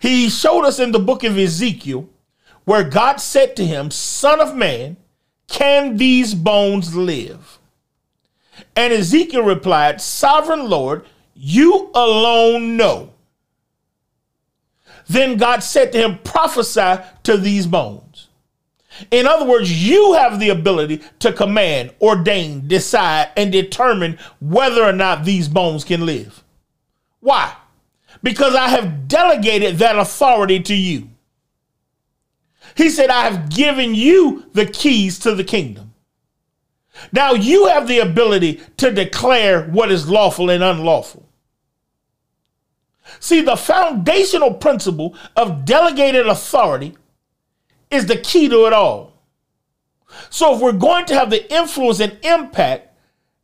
He 0.00 0.28
showed 0.28 0.64
us 0.64 0.78
in 0.78 0.92
the 0.92 0.98
book 0.98 1.24
of 1.24 1.38
Ezekiel 1.38 2.08
where 2.64 2.84
God 2.84 3.16
said 3.16 3.56
to 3.56 3.66
him, 3.66 3.90
Son 3.90 4.40
of 4.40 4.54
man, 4.54 4.96
can 5.48 5.96
these 5.96 6.34
bones 6.34 6.94
live? 6.94 7.58
And 8.76 8.92
Ezekiel 8.92 9.42
replied, 9.42 10.00
Sovereign 10.00 10.68
Lord, 10.68 11.04
you 11.34 11.90
alone 11.94 12.76
know. 12.76 13.12
Then 15.06 15.36
God 15.36 15.62
said 15.62 15.92
to 15.92 15.98
him, 15.98 16.18
Prophesy 16.24 17.02
to 17.24 17.36
these 17.36 17.66
bones. 17.66 18.28
In 19.10 19.26
other 19.26 19.44
words, 19.44 19.86
you 19.86 20.14
have 20.14 20.38
the 20.38 20.50
ability 20.50 21.02
to 21.18 21.32
command, 21.32 21.92
ordain, 22.00 22.68
decide, 22.68 23.30
and 23.36 23.50
determine 23.50 24.18
whether 24.40 24.82
or 24.82 24.92
not 24.92 25.24
these 25.24 25.48
bones 25.48 25.84
can 25.84 26.06
live. 26.06 26.44
Why? 27.20 27.54
because 28.24 28.54
I 28.54 28.68
have 28.68 29.06
delegated 29.06 29.76
that 29.78 29.98
authority 29.98 30.58
to 30.60 30.74
you. 30.74 31.10
He 32.74 32.88
said, 32.88 33.10
I 33.10 33.28
have 33.28 33.50
given 33.50 33.94
you 33.94 34.46
the 34.54 34.66
keys 34.66 35.18
to 35.20 35.34
the 35.34 35.44
kingdom. 35.44 35.92
Now 37.12 37.34
you 37.34 37.66
have 37.66 37.86
the 37.86 37.98
ability 37.98 38.62
to 38.78 38.90
declare 38.90 39.64
what 39.64 39.92
is 39.92 40.08
lawful 40.08 40.50
and 40.50 40.64
unlawful. 40.64 41.23
See, 43.20 43.42
the 43.42 43.56
foundational 43.56 44.54
principle 44.54 45.14
of 45.36 45.64
delegated 45.64 46.26
authority 46.26 46.96
is 47.90 48.06
the 48.06 48.16
key 48.16 48.48
to 48.48 48.66
it 48.66 48.72
all. 48.72 49.12
So, 50.30 50.54
if 50.54 50.60
we're 50.60 50.72
going 50.72 51.06
to 51.06 51.14
have 51.14 51.30
the 51.30 51.52
influence 51.52 52.00
and 52.00 52.16
impact 52.22 52.88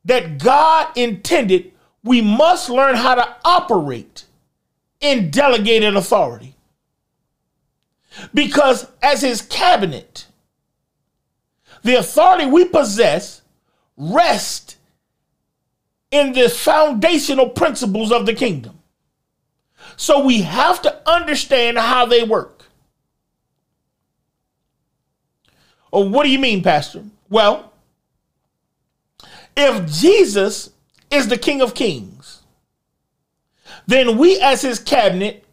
that 0.04 0.38
God 0.38 0.96
intended, 0.96 1.72
we 2.02 2.20
must 2.22 2.70
learn 2.70 2.94
how 2.94 3.16
to 3.16 3.36
operate 3.44 4.24
in 5.00 5.30
delegated 5.30 5.96
authority. 5.96 6.54
Because 8.32 8.86
as 9.02 9.22
his 9.22 9.42
cabinet, 9.42 10.26
the 11.82 11.98
authority 11.98 12.46
we 12.46 12.64
possess 12.66 13.42
rests 13.96 14.76
in 16.10 16.32
the 16.32 16.48
foundational 16.48 17.48
principles 17.48 18.10
of 18.10 18.26
the 18.26 18.34
kingdom. 18.34 18.79
So 20.00 20.24
we 20.24 20.40
have 20.40 20.80
to 20.80 21.02
understand 21.06 21.76
how 21.76 22.06
they 22.06 22.22
work. 22.22 22.64
Oh, 25.92 26.08
what 26.08 26.24
do 26.24 26.30
you 26.30 26.38
mean, 26.38 26.62
Pastor? 26.62 27.04
Well, 27.28 27.74
if 29.54 29.92
Jesus 29.92 30.70
is 31.10 31.28
the 31.28 31.36
King 31.36 31.60
of 31.60 31.74
Kings, 31.74 32.40
then 33.86 34.16
we, 34.16 34.40
as 34.40 34.62
his 34.62 34.78
cabinet, 34.78 35.44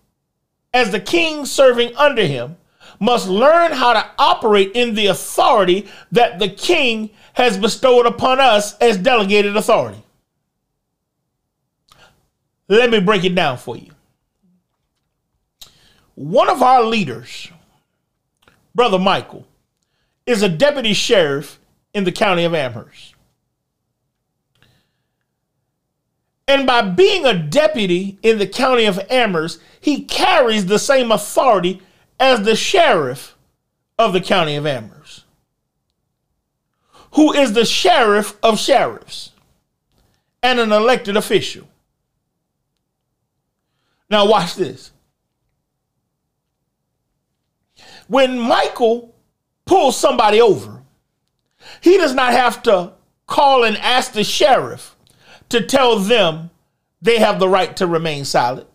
as 0.73 0.91
the 0.91 1.01
king 1.01 1.45
serving 1.45 1.93
under 1.97 2.23
him, 2.25 2.55
must 3.01 3.27
learn 3.27 3.73
how 3.73 3.91
to 3.91 4.09
operate 4.17 4.71
in 4.75 4.95
the 4.95 5.07
authority 5.07 5.89
that 6.13 6.39
the 6.39 6.47
king 6.47 7.09
has 7.33 7.57
bestowed 7.57 8.05
upon 8.05 8.39
us 8.39 8.77
as 8.77 8.95
delegated 8.95 9.57
authority. 9.57 10.01
Let 12.69 12.89
me 12.89 13.01
break 13.01 13.25
it 13.25 13.35
down 13.35 13.57
for 13.57 13.75
you. 13.75 13.91
One 16.17 16.49
of 16.49 16.63
our 16.63 16.83
leaders, 16.83 17.51
Brother 18.73 18.97
Michael, 18.97 19.45
is 20.25 20.41
a 20.41 20.49
deputy 20.49 20.93
sheriff 20.93 21.59
in 21.93 22.05
the 22.05 22.11
county 22.11 22.43
of 22.43 22.55
Amherst. 22.55 23.13
And 26.47 26.65
by 26.65 26.81
being 26.81 27.23
a 27.23 27.37
deputy 27.37 28.17
in 28.23 28.39
the 28.39 28.47
county 28.47 28.85
of 28.85 28.99
Amherst, 29.11 29.61
he 29.79 30.05
carries 30.05 30.65
the 30.65 30.79
same 30.79 31.11
authority 31.11 31.83
as 32.19 32.41
the 32.41 32.55
sheriff 32.55 33.37
of 33.99 34.11
the 34.11 34.21
county 34.21 34.55
of 34.55 34.65
Amherst, 34.65 35.23
who 37.11 37.31
is 37.31 37.53
the 37.53 37.63
sheriff 37.63 38.35
of 38.41 38.57
sheriffs 38.57 39.33
and 40.41 40.59
an 40.59 40.71
elected 40.71 41.15
official. 41.15 41.67
Now, 44.09 44.25
watch 44.25 44.55
this. 44.55 44.93
When 48.07 48.39
Michael 48.39 49.15
pulls 49.65 49.97
somebody 49.97 50.41
over, 50.41 50.83
he 51.81 51.97
does 51.97 52.13
not 52.13 52.31
have 52.33 52.63
to 52.63 52.93
call 53.27 53.63
and 53.63 53.77
ask 53.77 54.13
the 54.13 54.23
sheriff 54.23 54.95
to 55.49 55.65
tell 55.65 55.99
them 55.99 56.49
they 57.01 57.19
have 57.19 57.39
the 57.39 57.49
right 57.49 57.75
to 57.77 57.87
remain 57.87 58.25
silent. 58.25 58.67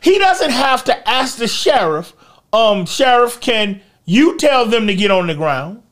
He 0.00 0.18
doesn't 0.18 0.50
have 0.50 0.84
to 0.84 1.08
ask 1.08 1.36
the 1.36 1.48
sheriff, 1.48 2.14
um, 2.52 2.86
Sheriff, 2.86 3.40
can 3.40 3.80
you 4.04 4.36
tell 4.36 4.66
them 4.66 4.86
to 4.86 4.94
get 4.94 5.10
on 5.10 5.26
the 5.26 5.34
ground? 5.34 5.82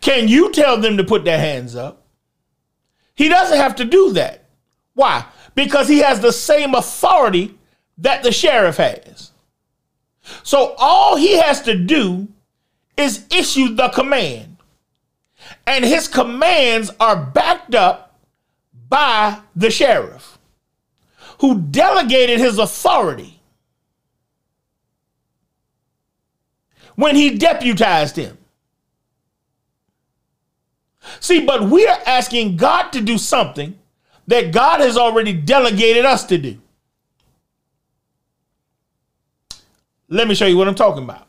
Can 0.00 0.28
you 0.28 0.52
tell 0.52 0.76
them 0.76 0.96
to 0.96 1.04
put 1.04 1.24
their 1.24 1.38
hands 1.38 1.74
up? 1.74 2.06
He 3.14 3.28
doesn't 3.28 3.58
have 3.58 3.76
to 3.76 3.84
do 3.84 4.12
that. 4.12 4.44
Why? 4.94 5.24
Because 5.54 5.88
he 5.88 5.98
has 5.98 6.20
the 6.20 6.32
same 6.32 6.74
authority 6.74 7.58
that 7.98 8.22
the 8.22 8.30
sheriff 8.30 8.76
has. 8.76 9.32
So 10.42 10.74
all 10.78 11.16
he 11.16 11.38
has 11.38 11.62
to 11.62 11.74
do 11.74 12.28
is 12.96 13.24
issue 13.30 13.74
the 13.74 13.88
command. 13.88 14.56
And 15.66 15.84
his 15.84 16.08
commands 16.08 16.90
are 16.98 17.16
backed 17.16 17.74
up 17.74 18.18
by 18.88 19.40
the 19.54 19.70
sheriff 19.70 20.38
who 21.40 21.60
delegated 21.60 22.38
his 22.40 22.58
authority. 22.58 23.38
when 26.98 27.14
he 27.14 27.38
deputized 27.38 28.16
him. 28.16 28.36
See, 31.20 31.46
but 31.46 31.62
we 31.62 31.86
are 31.86 32.00
asking 32.04 32.56
God 32.56 32.90
to 32.90 33.00
do 33.00 33.18
something 33.18 33.78
that 34.26 34.52
God 34.52 34.80
has 34.80 34.98
already 34.98 35.32
delegated 35.32 36.04
us 36.04 36.24
to 36.24 36.38
do. 36.38 36.60
Let 40.08 40.28
me 40.28 40.34
show 40.34 40.46
you 40.46 40.56
what 40.56 40.68
I'm 40.68 40.74
talking 40.74 41.04
about. 41.04 41.26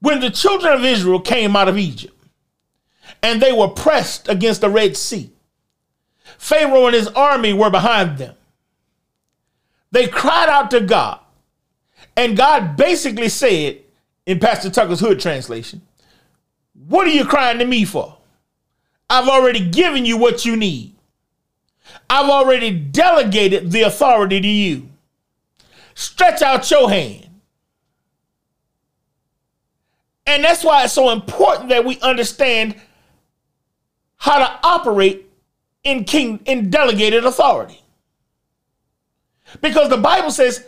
When 0.00 0.20
the 0.20 0.30
children 0.30 0.72
of 0.72 0.84
Israel 0.84 1.20
came 1.20 1.56
out 1.56 1.68
of 1.68 1.76
Egypt 1.76 2.14
and 3.22 3.42
they 3.42 3.52
were 3.52 3.68
pressed 3.68 4.28
against 4.28 4.60
the 4.60 4.70
Red 4.70 4.96
Sea, 4.96 5.30
Pharaoh 6.38 6.86
and 6.86 6.94
his 6.94 7.08
army 7.08 7.52
were 7.52 7.70
behind 7.70 8.18
them. 8.18 8.34
They 9.90 10.06
cried 10.06 10.48
out 10.48 10.70
to 10.72 10.80
God, 10.80 11.18
and 12.16 12.36
God 12.36 12.76
basically 12.76 13.28
said, 13.28 13.80
in 14.26 14.38
Pastor 14.38 14.68
Tucker's 14.68 15.00
Hood 15.00 15.18
translation, 15.18 15.80
What 16.86 17.06
are 17.06 17.10
you 17.10 17.24
crying 17.24 17.58
to 17.58 17.64
me 17.64 17.86
for? 17.86 18.18
I've 19.08 19.26
already 19.26 19.66
given 19.66 20.04
you 20.04 20.18
what 20.18 20.44
you 20.44 20.54
need. 20.54 20.94
I've 22.10 22.28
already 22.28 22.70
delegated 22.70 23.70
the 23.70 23.82
authority 23.82 24.40
to 24.40 24.46
you. 24.46 24.90
Stretch 25.98 26.42
out 26.42 26.70
your 26.70 26.88
hand. 26.88 27.28
And 30.28 30.44
that's 30.44 30.62
why 30.62 30.84
it's 30.84 30.92
so 30.92 31.10
important 31.10 31.70
that 31.70 31.84
we 31.84 31.98
understand 31.98 32.76
how 34.14 34.38
to 34.38 34.58
operate 34.62 35.26
in 35.82 36.04
king 36.04 36.38
in 36.44 36.70
delegated 36.70 37.24
authority. 37.24 37.82
Because 39.60 39.88
the 39.88 39.96
Bible 39.96 40.30
says 40.30 40.64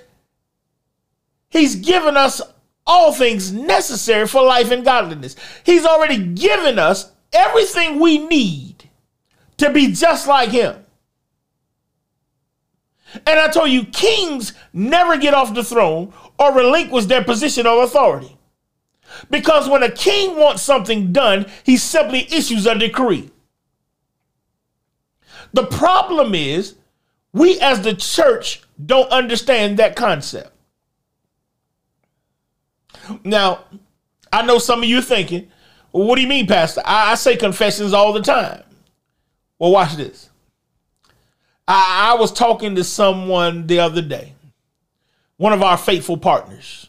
he's 1.49 1.77
given 1.77 2.17
us 2.17 2.43
all 2.85 3.13
things 3.13 3.53
necessary 3.53 4.27
for 4.27 4.43
life 4.43 4.73
and 4.73 4.85
godliness. 4.85 5.37
He's 5.65 5.87
already 5.87 6.19
given 6.19 6.81
us 6.81 7.13
everything 7.33 8.01
we 8.01 8.19
need 8.19 8.91
to 9.59 9.71
be 9.71 9.93
just 9.93 10.27
like 10.27 10.49
him. 10.49 10.85
And 13.27 13.41
I 13.41 13.49
told 13.49 13.71
you, 13.71 13.85
kings 13.85 14.53
never 14.73 15.17
get 15.17 15.35
off 15.35 15.55
the 15.55 15.65
throne 15.65 16.13
or 16.39 16.55
relinquish 16.55 17.07
their 17.07 17.25
position 17.25 17.67
of 17.67 17.79
authority. 17.79 18.37
Because 19.31 19.69
when 19.69 19.83
a 19.83 19.91
king 19.91 20.37
wants 20.37 20.63
something 20.63 21.13
done, 21.13 21.47
he 21.65 21.77
simply 21.77 22.33
issues 22.33 22.67
a 22.67 22.79
decree. 22.79 23.31
The 25.53 25.67
problem 25.67 26.35
is, 26.35 26.77
we 27.33 27.61
as 27.61 27.83
the 27.83 27.95
church 27.95 28.63
don't 28.85 29.11
understand 29.11 29.79
that 29.79 29.97
concept. 29.97 30.53
Now, 33.25 33.65
I 34.33 34.43
know 34.43 34.59
some 34.59 34.83
of 34.83 34.89
you 34.89 35.03
thinking, 35.03 35.51
well, 35.93 36.07
what 36.07 36.17
do 36.17 36.23
you 36.23 36.29
mean, 36.29 36.47
Pastor? 36.47 36.83
I, 36.85 37.13
I 37.13 37.15
say 37.17 37.37
confessions 37.37 37.93
all 37.93 38.13
the 38.13 38.23
time. 38.23 38.63
Well, 39.59 39.73
watch 39.73 39.97
this. 39.97 40.30
I, 41.71 42.11
I 42.11 42.15
was 42.19 42.33
talking 42.33 42.75
to 42.75 42.83
someone 42.83 43.69
the 43.69 43.79
other 43.79 44.03
day, 44.03 44.35
one 45.37 45.53
of 45.53 45.63
our 45.63 45.79
faithful 45.79 46.17
partners, 46.17 46.89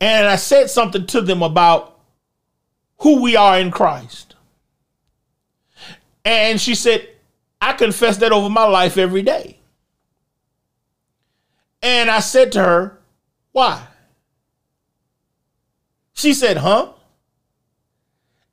and 0.00 0.26
I 0.26 0.34
said 0.34 0.70
something 0.70 1.06
to 1.06 1.20
them 1.20 1.40
about 1.40 1.96
who 2.98 3.22
we 3.22 3.36
are 3.36 3.60
in 3.60 3.70
Christ. 3.70 4.34
And 6.24 6.60
she 6.60 6.74
said, 6.74 7.08
I 7.60 7.74
confess 7.74 8.16
that 8.16 8.32
over 8.32 8.50
my 8.50 8.64
life 8.64 8.98
every 8.98 9.22
day. 9.22 9.60
And 11.80 12.10
I 12.10 12.18
said 12.18 12.50
to 12.52 12.62
her, 12.62 12.98
Why? 13.52 13.86
She 16.12 16.34
said, 16.34 16.56
Huh? 16.56 16.92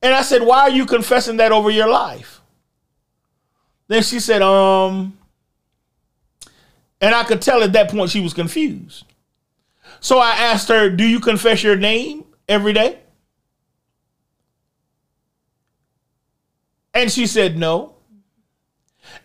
And 0.04 0.14
I 0.14 0.22
said, 0.22 0.44
Why 0.44 0.62
are 0.62 0.70
you 0.70 0.86
confessing 0.86 1.38
that 1.38 1.52
over 1.52 1.72
your 1.72 1.90
life? 1.90 2.37
Then 3.88 4.04
she 4.04 4.20
said, 4.20 4.42
Um, 4.42 5.18
and 7.00 7.14
I 7.14 7.24
could 7.24 7.42
tell 7.42 7.64
at 7.64 7.74
that 7.74 7.90
point 7.90 8.10
she 8.10 8.22
was 8.22 8.34
confused. 8.34 9.06
So 10.00 10.20
I 10.20 10.32
asked 10.32 10.68
her, 10.70 10.90
Do 10.90 11.06
you 11.06 11.20
confess 11.20 11.64
your 11.64 11.76
name 11.76 12.26
every 12.48 12.74
day? 12.74 13.00
And 16.94 17.12
she 17.12 17.28
said, 17.28 17.58
No. 17.58 17.96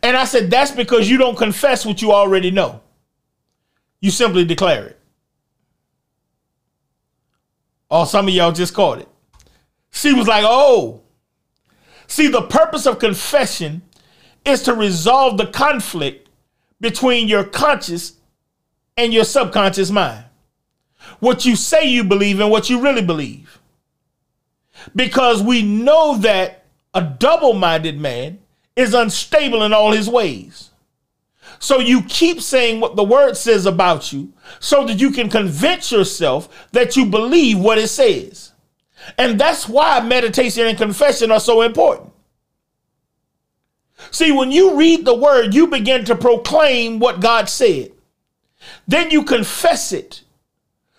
And 0.02 0.16
I 0.16 0.24
said, 0.24 0.50
That's 0.50 0.70
because 0.70 1.08
you 1.08 1.18
don't 1.18 1.36
confess 1.36 1.84
what 1.84 2.02
you 2.02 2.12
already 2.12 2.50
know. 2.50 2.80
You 4.00 4.10
simply 4.10 4.44
declare 4.44 4.86
it. 4.88 4.98
Oh, 7.90 8.04
some 8.04 8.28
of 8.28 8.34
y'all 8.34 8.52
just 8.52 8.74
caught 8.74 8.98
it. 8.98 9.08
She 9.90 10.12
was 10.12 10.26
like, 10.26 10.44
Oh. 10.46 11.00
See, 12.06 12.28
the 12.28 12.42
purpose 12.42 12.86
of 12.86 12.98
confession 12.98 13.80
is 14.44 14.62
to 14.62 14.74
resolve 14.74 15.36
the 15.38 15.46
conflict 15.46 16.28
between 16.80 17.28
your 17.28 17.44
conscious 17.44 18.14
and 18.96 19.12
your 19.12 19.24
subconscious 19.24 19.90
mind. 19.90 20.24
What 21.20 21.44
you 21.44 21.56
say 21.56 21.84
you 21.84 22.04
believe 22.04 22.40
and 22.40 22.50
what 22.50 22.68
you 22.68 22.80
really 22.80 23.02
believe. 23.02 23.60
Because 24.94 25.42
we 25.42 25.62
know 25.62 26.18
that 26.18 26.64
a 26.94 27.02
double 27.02 27.54
minded 27.54 27.98
man 27.98 28.40
is 28.74 28.94
unstable 28.94 29.62
in 29.62 29.72
all 29.72 29.92
his 29.92 30.08
ways. 30.08 30.70
So 31.58 31.78
you 31.78 32.02
keep 32.02 32.40
saying 32.40 32.80
what 32.80 32.96
the 32.96 33.04
word 33.04 33.36
says 33.36 33.66
about 33.66 34.12
you 34.12 34.32
so 34.58 34.84
that 34.86 35.00
you 35.00 35.12
can 35.12 35.28
convince 35.28 35.92
yourself 35.92 36.68
that 36.72 36.96
you 36.96 37.06
believe 37.06 37.58
what 37.58 37.78
it 37.78 37.88
says. 37.88 38.52
And 39.18 39.38
that's 39.38 39.68
why 39.68 40.00
meditation 40.00 40.66
and 40.66 40.78
confession 40.78 41.30
are 41.30 41.40
so 41.40 41.62
important. 41.62 42.11
See, 44.12 44.30
when 44.30 44.52
you 44.52 44.76
read 44.76 45.04
the 45.06 45.14
word, 45.14 45.54
you 45.54 45.66
begin 45.66 46.04
to 46.04 46.14
proclaim 46.14 46.98
what 46.98 47.20
God 47.20 47.48
said. 47.48 47.92
Then 48.86 49.10
you 49.10 49.24
confess 49.24 49.90
it 49.90 50.22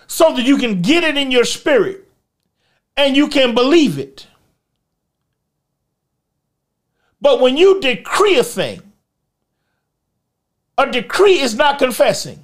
so 0.07 0.35
that 0.35 0.45
you 0.45 0.57
can 0.57 0.81
get 0.81 1.03
it 1.03 1.15
in 1.15 1.29
your 1.29 1.45
spirit 1.45 2.09
and 2.97 3.15
you 3.15 3.27
can 3.27 3.53
believe 3.53 3.99
it. 3.99 4.27
But 7.21 7.39
when 7.39 7.55
you 7.55 7.79
decree 7.79 8.37
a 8.37 8.43
thing, 8.43 8.81
a 10.77 10.89
decree 10.89 11.39
is 11.39 11.53
not 11.53 11.77
confessing. 11.77 12.39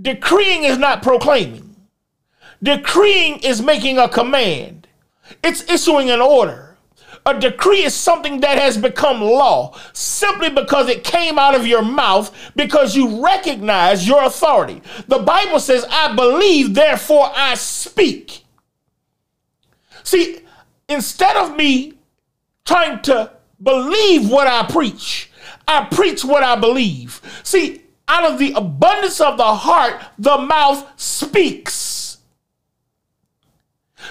Decreeing 0.00 0.64
is 0.64 0.78
not 0.78 1.00
proclaiming. 1.00 1.76
Decreeing 2.60 3.38
is 3.38 3.62
making 3.62 3.98
a 3.98 4.08
command. 4.08 4.88
It's 5.44 5.62
issuing 5.70 6.10
an 6.10 6.20
order. 6.20 6.71
A 7.24 7.38
decree 7.38 7.84
is 7.84 7.94
something 7.94 8.40
that 8.40 8.58
has 8.58 8.76
become 8.76 9.20
law 9.20 9.78
simply 9.92 10.50
because 10.50 10.88
it 10.88 11.04
came 11.04 11.38
out 11.38 11.54
of 11.54 11.66
your 11.66 11.82
mouth 11.82 12.34
because 12.56 12.96
you 12.96 13.24
recognize 13.24 14.08
your 14.08 14.24
authority. 14.24 14.82
The 15.06 15.20
Bible 15.20 15.60
says, 15.60 15.86
I 15.88 16.14
believe, 16.16 16.74
therefore 16.74 17.30
I 17.34 17.54
speak. 17.54 18.44
See, 20.02 20.40
instead 20.88 21.36
of 21.36 21.56
me 21.56 21.94
trying 22.64 23.00
to 23.02 23.30
believe 23.62 24.30
what 24.30 24.46
I 24.46 24.66
preach. 24.66 25.30
I 25.66 25.84
preach 25.84 26.24
what 26.24 26.42
I 26.42 26.56
believe. 26.56 27.20
See, 27.44 27.82
out 28.08 28.30
of 28.30 28.38
the 28.38 28.52
abundance 28.52 29.20
of 29.20 29.36
the 29.36 29.54
heart, 29.54 30.02
the 30.18 30.38
mouth 30.38 30.86
speaks. 31.00 31.91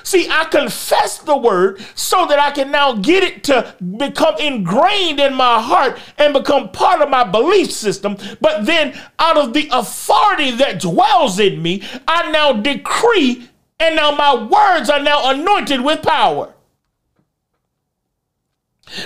See, 0.04 0.28
I 0.30 0.46
confess 0.46 1.20
the 1.20 1.38
word 1.38 1.84
so 1.96 2.26
that 2.28 2.40
I 2.40 2.52
can 2.52 2.72
now 2.72 2.94
get 2.94 3.24
it 3.24 3.44
to 3.46 3.76
become 3.98 4.36
ingrained 4.40 5.20
in 5.20 5.34
my 5.34 5.62
heart 5.62 6.00
and 6.18 6.34
become 6.34 6.70
part 6.72 7.02
of 7.02 7.10
my 7.10 7.24
belief 7.24 7.72
system. 7.72 8.18
But 8.40 8.66
then, 8.66 9.00
out 9.20 9.38
of 9.38 9.54
the 9.54 9.70
authority 9.72 10.52
that 10.52 10.82
dwells 10.82 11.40
in 11.40 11.62
me, 11.62 11.84
I 12.08 12.32
now 12.32 12.54
decree, 12.54 13.50
and 13.80 13.96
now 13.96 14.12
my 14.12 14.36
words 14.36 14.90
are 14.90 15.02
now 15.02 15.32
anointed 15.32 15.82
with 15.82 16.02
power. 16.02 16.54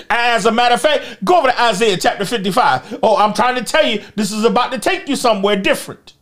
As 0.09 0.45
a 0.45 0.51
matter 0.51 0.75
of 0.75 0.81
fact, 0.81 1.23
go 1.23 1.37
over 1.39 1.49
to 1.49 1.61
Isaiah 1.61 1.97
chapter 1.97 2.25
55. 2.25 2.99
Oh, 3.03 3.17
I'm 3.17 3.33
trying 3.33 3.55
to 3.55 3.63
tell 3.63 3.85
you, 3.85 4.03
this 4.15 4.31
is 4.31 4.43
about 4.43 4.71
to 4.71 4.79
take 4.79 5.07
you 5.07 5.15
somewhere 5.15 5.55
different. 5.55 6.14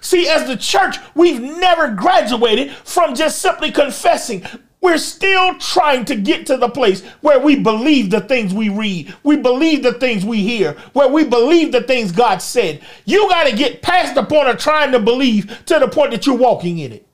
See, 0.00 0.28
as 0.28 0.46
the 0.46 0.56
church, 0.56 0.96
we've 1.14 1.40
never 1.40 1.90
graduated 1.94 2.72
from 2.72 3.14
just 3.14 3.40
simply 3.40 3.70
confessing. 3.70 4.44
We're 4.80 4.98
still 4.98 5.58
trying 5.58 6.06
to 6.06 6.16
get 6.16 6.46
to 6.46 6.56
the 6.56 6.68
place 6.68 7.04
where 7.20 7.38
we 7.38 7.56
believe 7.56 8.10
the 8.10 8.22
things 8.22 8.54
we 8.54 8.70
read, 8.70 9.14
we 9.22 9.36
believe 9.36 9.82
the 9.82 9.92
things 9.94 10.24
we 10.24 10.38
hear, 10.42 10.72
where 10.94 11.08
we 11.08 11.24
believe 11.24 11.72
the 11.72 11.82
things 11.82 12.12
God 12.12 12.40
said. 12.40 12.80
You 13.04 13.28
got 13.28 13.46
to 13.46 13.54
get 13.54 13.82
past 13.82 14.14
the 14.14 14.24
point 14.24 14.48
of 14.48 14.58
trying 14.58 14.92
to 14.92 14.98
believe 14.98 15.64
to 15.66 15.78
the 15.78 15.88
point 15.88 16.12
that 16.12 16.26
you're 16.26 16.36
walking 16.36 16.78
in 16.78 16.92
it. 16.92 17.06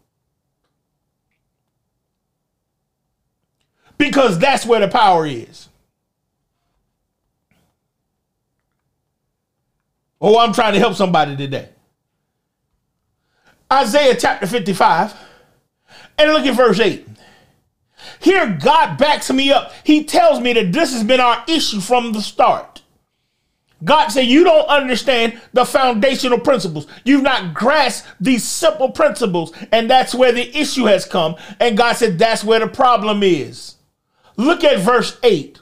because 3.98 4.38
that's 4.38 4.66
where 4.66 4.80
the 4.80 4.88
power 4.88 5.26
is. 5.26 5.68
Oh, 10.20 10.38
I'm 10.38 10.52
trying 10.52 10.72
to 10.72 10.78
help 10.78 10.94
somebody 10.94 11.36
today. 11.36 11.68
Isaiah 13.76 14.16
chapter 14.16 14.46
55 14.46 15.14
and 16.18 16.32
look 16.32 16.46
at 16.46 16.56
verse 16.56 16.80
8. 16.80 17.06
Here, 18.20 18.58
God 18.62 18.96
backs 18.96 19.30
me 19.30 19.50
up. 19.50 19.72
He 19.84 20.04
tells 20.04 20.40
me 20.40 20.52
that 20.54 20.72
this 20.72 20.92
has 20.92 21.04
been 21.04 21.20
our 21.20 21.44
issue 21.48 21.80
from 21.80 22.12
the 22.12 22.22
start. 22.22 22.82
God 23.84 24.08
said, 24.08 24.26
You 24.26 24.44
don't 24.44 24.66
understand 24.68 25.40
the 25.52 25.64
foundational 25.64 26.38
principles. 26.38 26.86
You've 27.04 27.22
not 27.22 27.52
grasped 27.52 28.08
these 28.20 28.44
simple 28.44 28.90
principles. 28.90 29.52
And 29.70 29.90
that's 29.90 30.14
where 30.14 30.32
the 30.32 30.56
issue 30.56 30.84
has 30.84 31.04
come. 31.04 31.36
And 31.60 31.76
God 31.76 31.94
said, 31.94 32.18
That's 32.18 32.44
where 32.44 32.60
the 32.60 32.68
problem 32.68 33.22
is. 33.22 33.74
Look 34.36 34.64
at 34.64 34.80
verse 34.80 35.18
8. 35.22 35.60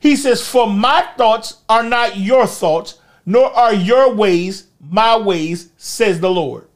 He 0.00 0.14
says, 0.14 0.46
For 0.46 0.68
my 0.68 1.08
thoughts 1.16 1.62
are 1.68 1.82
not 1.82 2.16
your 2.16 2.46
thoughts, 2.46 3.00
nor 3.26 3.46
are 3.46 3.74
your 3.74 4.14
ways 4.14 4.68
my 4.80 5.16
ways, 5.16 5.70
says 5.76 6.20
the 6.20 6.30
Lord. 6.30 6.67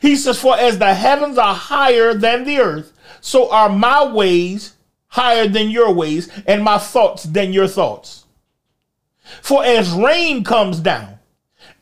He 0.00 0.16
says, 0.16 0.38
For 0.38 0.56
as 0.56 0.78
the 0.78 0.94
heavens 0.94 1.38
are 1.38 1.54
higher 1.54 2.14
than 2.14 2.44
the 2.44 2.58
earth, 2.58 2.92
so 3.20 3.50
are 3.50 3.68
my 3.68 4.04
ways 4.04 4.74
higher 5.08 5.46
than 5.46 5.70
your 5.70 5.92
ways, 5.92 6.28
and 6.46 6.64
my 6.64 6.76
thoughts 6.76 7.22
than 7.22 7.52
your 7.52 7.68
thoughts. 7.68 8.24
For 9.40 9.64
as 9.64 9.92
rain 9.92 10.42
comes 10.42 10.80
down, 10.80 11.20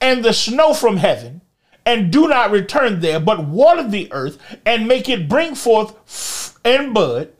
and 0.00 0.22
the 0.22 0.34
snow 0.34 0.74
from 0.74 0.98
heaven, 0.98 1.40
and 1.86 2.12
do 2.12 2.28
not 2.28 2.50
return 2.50 3.00
there, 3.00 3.18
but 3.18 3.46
water 3.46 3.88
the 3.88 4.12
earth, 4.12 4.38
and 4.66 4.86
make 4.86 5.08
it 5.08 5.30
bring 5.30 5.54
forth 5.54 6.58
and 6.64 6.92
bud, 6.92 7.32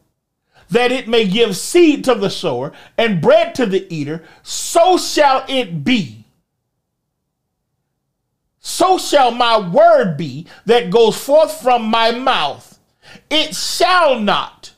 that 0.70 0.90
it 0.90 1.08
may 1.08 1.26
give 1.26 1.56
seed 1.56 2.04
to 2.04 2.14
the 2.14 2.30
sower 2.30 2.72
and 2.96 3.20
bread 3.20 3.54
to 3.56 3.66
the 3.66 3.86
eater, 3.94 4.24
so 4.42 4.96
shall 4.96 5.44
it 5.46 5.84
be 5.84 6.21
so 8.64 8.96
shall 8.96 9.32
my 9.32 9.58
word 9.58 10.16
be 10.16 10.46
that 10.66 10.90
goes 10.90 11.16
forth 11.16 11.60
from 11.60 11.82
my 11.82 12.12
mouth. 12.12 12.78
It 13.28 13.56
shall 13.56 14.20
not 14.20 14.72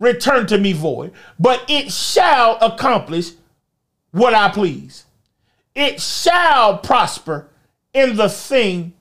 return 0.00 0.46
to 0.46 0.56
me 0.56 0.72
void, 0.72 1.12
but 1.38 1.62
it 1.68 1.92
shall 1.92 2.56
accomplish 2.62 3.32
what 4.12 4.32
I 4.32 4.48
please. 4.48 5.04
It 5.74 6.00
shall 6.00 6.78
prosper 6.78 7.48
in 7.92 8.16
the 8.16 8.30
thing 8.30 8.94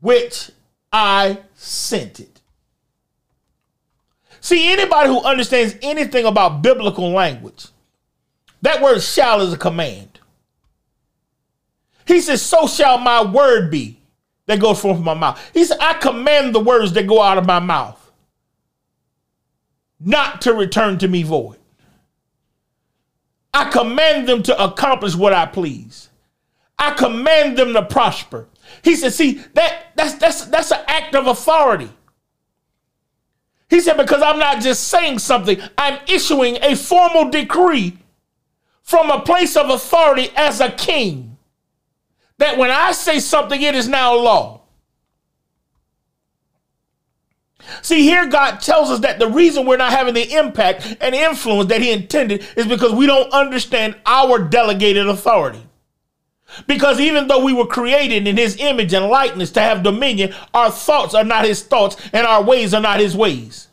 which 0.00 0.52
I 0.92 1.38
sent 1.54 2.20
it. 2.20 2.40
See, 4.40 4.72
anybody 4.72 5.08
who 5.08 5.22
understands 5.22 5.74
anything 5.82 6.24
about 6.24 6.62
biblical 6.62 7.10
language, 7.10 7.66
that 8.62 8.80
word 8.80 9.00
shall 9.00 9.40
is 9.40 9.52
a 9.52 9.58
command. 9.58 10.11
He 12.06 12.20
says, 12.20 12.42
So 12.42 12.66
shall 12.66 12.98
my 12.98 13.24
word 13.24 13.70
be 13.70 14.00
that 14.46 14.60
goes 14.60 14.80
forth 14.80 14.96
from 14.96 15.04
my 15.04 15.14
mouth. 15.14 15.50
He 15.54 15.64
said, 15.64 15.78
I 15.80 15.94
command 15.94 16.54
the 16.54 16.60
words 16.60 16.92
that 16.92 17.06
go 17.06 17.22
out 17.22 17.38
of 17.38 17.46
my 17.46 17.58
mouth 17.58 17.98
not 20.00 20.42
to 20.42 20.52
return 20.52 20.98
to 20.98 21.08
me 21.08 21.22
void. 21.22 21.58
I 23.54 23.70
command 23.70 24.28
them 24.28 24.42
to 24.44 24.62
accomplish 24.64 25.14
what 25.14 25.32
I 25.32 25.46
please. 25.46 26.08
I 26.78 26.92
command 26.92 27.56
them 27.56 27.74
to 27.74 27.82
prosper. 27.82 28.48
He 28.82 28.96
said, 28.96 29.12
see, 29.12 29.34
that 29.54 29.92
that's 29.94 30.14
that's 30.14 30.46
that's 30.46 30.72
an 30.72 30.80
act 30.86 31.14
of 31.14 31.26
authority. 31.26 31.90
He 33.68 33.80
said, 33.80 33.96
because 33.96 34.22
I'm 34.22 34.38
not 34.38 34.60
just 34.62 34.88
saying 34.88 35.18
something, 35.18 35.58
I'm 35.78 35.98
issuing 36.08 36.58
a 36.62 36.74
formal 36.74 37.30
decree 37.30 37.96
from 38.82 39.10
a 39.10 39.20
place 39.20 39.56
of 39.56 39.70
authority 39.70 40.30
as 40.36 40.60
a 40.60 40.70
king 40.70 41.31
that 42.38 42.58
when 42.58 42.70
I 42.70 42.92
say 42.92 43.20
something, 43.20 43.60
it 43.60 43.74
is 43.74 43.88
now 43.88 44.14
law. 44.14 44.62
See, 47.80 48.02
here 48.02 48.26
God 48.26 48.60
tells 48.60 48.90
us 48.90 49.00
that 49.00 49.18
the 49.18 49.28
reason 49.28 49.66
we're 49.66 49.76
not 49.76 49.92
having 49.92 50.14
the 50.14 50.36
impact 50.36 50.96
and 51.00 51.14
influence 51.14 51.68
that 51.68 51.80
He 51.80 51.92
intended 51.92 52.46
is 52.56 52.66
because 52.66 52.92
we 52.92 53.06
don't 53.06 53.32
understand 53.32 53.96
our 54.04 54.38
delegated 54.38 55.06
authority. 55.06 55.64
Because 56.66 57.00
even 57.00 57.28
though 57.28 57.44
we 57.44 57.54
were 57.54 57.66
created 57.66 58.26
in 58.26 58.36
His 58.36 58.56
image 58.58 58.92
and 58.92 59.06
likeness 59.06 59.52
to 59.52 59.60
have 59.60 59.82
dominion, 59.82 60.34
our 60.52 60.70
thoughts 60.70 61.14
are 61.14 61.24
not 61.24 61.44
His 61.44 61.62
thoughts 61.62 61.96
and 62.12 62.26
our 62.26 62.42
ways 62.42 62.74
are 62.74 62.80
not 62.80 63.00
His 63.00 63.16
ways. 63.16 63.68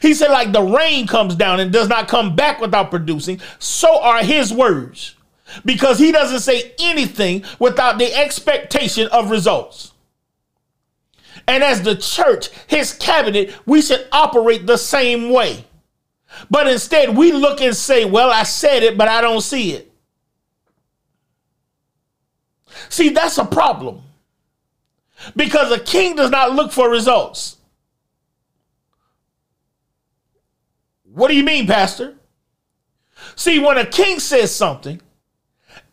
He 0.00 0.14
said, 0.14 0.30
like 0.30 0.52
the 0.52 0.62
rain 0.62 1.06
comes 1.06 1.34
down 1.34 1.60
and 1.60 1.72
does 1.72 1.88
not 1.88 2.08
come 2.08 2.34
back 2.34 2.60
without 2.60 2.90
producing, 2.90 3.40
so 3.58 4.00
are 4.00 4.22
His 4.22 4.52
words 4.52 5.16
because 5.64 5.98
he 5.98 6.12
doesn't 6.12 6.40
say 6.40 6.72
anything 6.78 7.44
without 7.58 7.98
the 7.98 8.12
expectation 8.14 9.08
of 9.08 9.30
results. 9.30 9.92
And 11.46 11.62
as 11.62 11.82
the 11.82 11.96
church, 11.96 12.50
his 12.66 12.92
cabinet, 12.92 13.54
we 13.66 13.82
should 13.82 14.06
operate 14.12 14.66
the 14.66 14.76
same 14.76 15.30
way. 15.30 15.64
But 16.50 16.68
instead, 16.68 17.16
we 17.16 17.32
look 17.32 17.60
and 17.60 17.76
say, 17.76 18.04
Well, 18.04 18.30
I 18.30 18.44
said 18.44 18.82
it, 18.82 18.96
but 18.96 19.08
I 19.08 19.20
don't 19.20 19.40
see 19.40 19.72
it. 19.72 19.92
See, 22.88 23.10
that's 23.10 23.38
a 23.38 23.44
problem. 23.44 24.02
Because 25.36 25.70
a 25.70 25.78
king 25.78 26.16
does 26.16 26.30
not 26.30 26.52
look 26.52 26.72
for 26.72 26.90
results. 26.90 27.58
What 31.04 31.28
do 31.28 31.36
you 31.36 31.44
mean, 31.44 31.66
Pastor? 31.66 32.16
See, 33.36 33.58
when 33.58 33.78
a 33.78 33.86
king 33.86 34.18
says 34.18 34.54
something, 34.54 35.00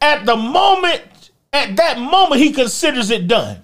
at 0.01 0.25
the 0.25 0.35
moment, 0.35 1.31
at 1.53 1.75
that 1.75 1.99
moment, 1.99 2.41
he 2.41 2.51
considers 2.51 3.09
it 3.09 3.27
done. 3.27 3.63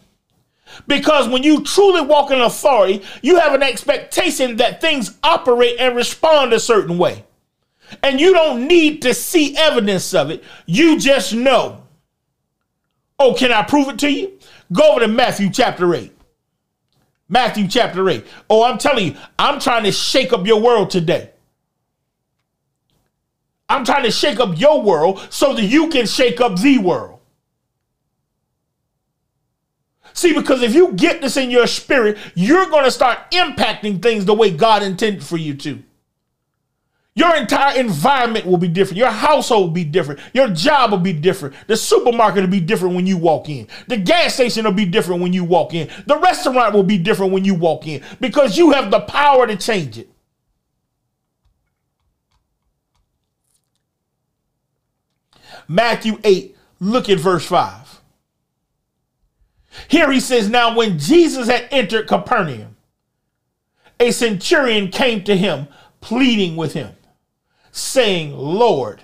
Because 0.87 1.29
when 1.29 1.43
you 1.43 1.63
truly 1.63 2.01
walk 2.01 2.31
in 2.31 2.41
authority, 2.41 3.03
you 3.21 3.39
have 3.39 3.53
an 3.53 3.63
expectation 3.63 4.57
that 4.57 4.81
things 4.81 5.17
operate 5.23 5.77
and 5.79 5.95
respond 5.95 6.53
a 6.53 6.59
certain 6.59 6.97
way. 6.97 7.23
And 8.03 8.19
you 8.19 8.33
don't 8.33 8.67
need 8.67 9.01
to 9.03 9.13
see 9.13 9.55
evidence 9.55 10.13
of 10.13 10.31
it. 10.31 10.43
You 10.65 10.99
just 10.99 11.33
know. 11.33 11.83
Oh, 13.19 13.33
can 13.33 13.51
I 13.51 13.63
prove 13.63 13.87
it 13.89 13.99
to 13.99 14.11
you? 14.11 14.37
Go 14.73 14.91
over 14.91 15.01
to 15.01 15.07
Matthew 15.07 15.49
chapter 15.49 15.93
8. 15.93 16.11
Matthew 17.29 17.67
chapter 17.67 18.07
8. 18.09 18.25
Oh, 18.49 18.63
I'm 18.63 18.77
telling 18.77 19.07
you, 19.07 19.17
I'm 19.39 19.59
trying 19.59 19.83
to 19.83 19.91
shake 19.91 20.33
up 20.33 20.45
your 20.45 20.61
world 20.61 20.89
today. 20.89 21.31
I'm 23.75 23.83
trying 23.83 24.03
to 24.03 24.11
shake 24.11 24.39
up 24.39 24.57
your 24.57 24.81
world 24.81 25.27
so 25.29 25.53
that 25.53 25.63
you 25.63 25.89
can 25.89 26.05
shake 26.05 26.39
up 26.39 26.57
the 26.59 26.77
world. 26.77 27.19
See, 30.13 30.33
because 30.33 30.61
if 30.61 30.73
you 30.73 30.93
get 30.93 31.21
this 31.21 31.35
in 31.35 31.51
your 31.51 31.67
spirit, 31.67 32.17
you're 32.35 32.69
going 32.69 32.85
to 32.85 32.91
start 32.91 33.29
impacting 33.31 34.01
things 34.01 34.23
the 34.23 34.33
way 34.33 34.49
God 34.49 34.81
intended 34.81 35.25
for 35.25 35.35
you 35.35 35.55
to. 35.55 35.83
Your 37.15 37.35
entire 37.35 37.77
environment 37.77 38.45
will 38.45 38.57
be 38.57 38.69
different. 38.69 38.97
Your 38.97 39.11
household 39.11 39.67
will 39.67 39.73
be 39.73 39.83
different. 39.83 40.21
Your 40.33 40.47
job 40.47 40.91
will 40.91 40.97
be 40.97 41.11
different. 41.11 41.55
The 41.67 41.75
supermarket 41.75 42.43
will 42.43 42.51
be 42.51 42.61
different 42.61 42.95
when 42.95 43.05
you 43.05 43.17
walk 43.17 43.49
in. 43.49 43.67
The 43.87 43.97
gas 43.97 44.35
station 44.35 44.63
will 44.63 44.71
be 44.71 44.85
different 44.85 45.21
when 45.21 45.33
you 45.33 45.43
walk 45.43 45.73
in. 45.73 45.89
The 46.07 46.17
restaurant 46.17 46.73
will 46.73 46.83
be 46.83 46.97
different 46.97 47.33
when 47.33 47.43
you 47.43 47.55
walk 47.55 47.87
in 47.87 48.01
because 48.21 48.57
you 48.57 48.71
have 48.71 48.91
the 48.91 49.01
power 49.01 49.45
to 49.47 49.57
change 49.57 49.97
it. 49.97 50.09
Matthew 55.67 56.19
8, 56.23 56.55
look 56.79 57.09
at 57.09 57.19
verse 57.19 57.45
5. 57.45 58.01
Here 59.87 60.11
he 60.11 60.19
says, 60.19 60.49
Now 60.49 60.75
when 60.75 60.99
Jesus 60.99 61.47
had 61.47 61.67
entered 61.71 62.07
Capernaum, 62.07 62.77
a 63.99 64.11
centurion 64.11 64.89
came 64.89 65.23
to 65.23 65.35
him, 65.35 65.67
pleading 66.01 66.55
with 66.55 66.73
him, 66.73 66.91
saying, 67.71 68.35
Lord, 68.35 69.01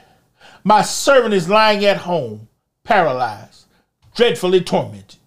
my 0.63 0.81
servant 0.81 1.33
is 1.33 1.49
lying 1.49 1.83
at 1.85 1.97
home, 1.97 2.47
paralyzed, 2.83 3.65
dreadfully 4.15 4.61
tormented. 4.61 5.19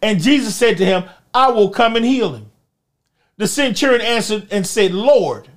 And 0.00 0.22
Jesus 0.22 0.56
said 0.56 0.78
to 0.78 0.84
him, 0.84 1.04
I 1.34 1.50
will 1.50 1.70
come 1.70 1.96
and 1.96 2.04
heal 2.04 2.34
him. 2.34 2.50
The 3.36 3.48
centurion 3.48 4.00
answered 4.00 4.48
and 4.50 4.66
said, 4.66 4.92
Lord, 4.92 5.48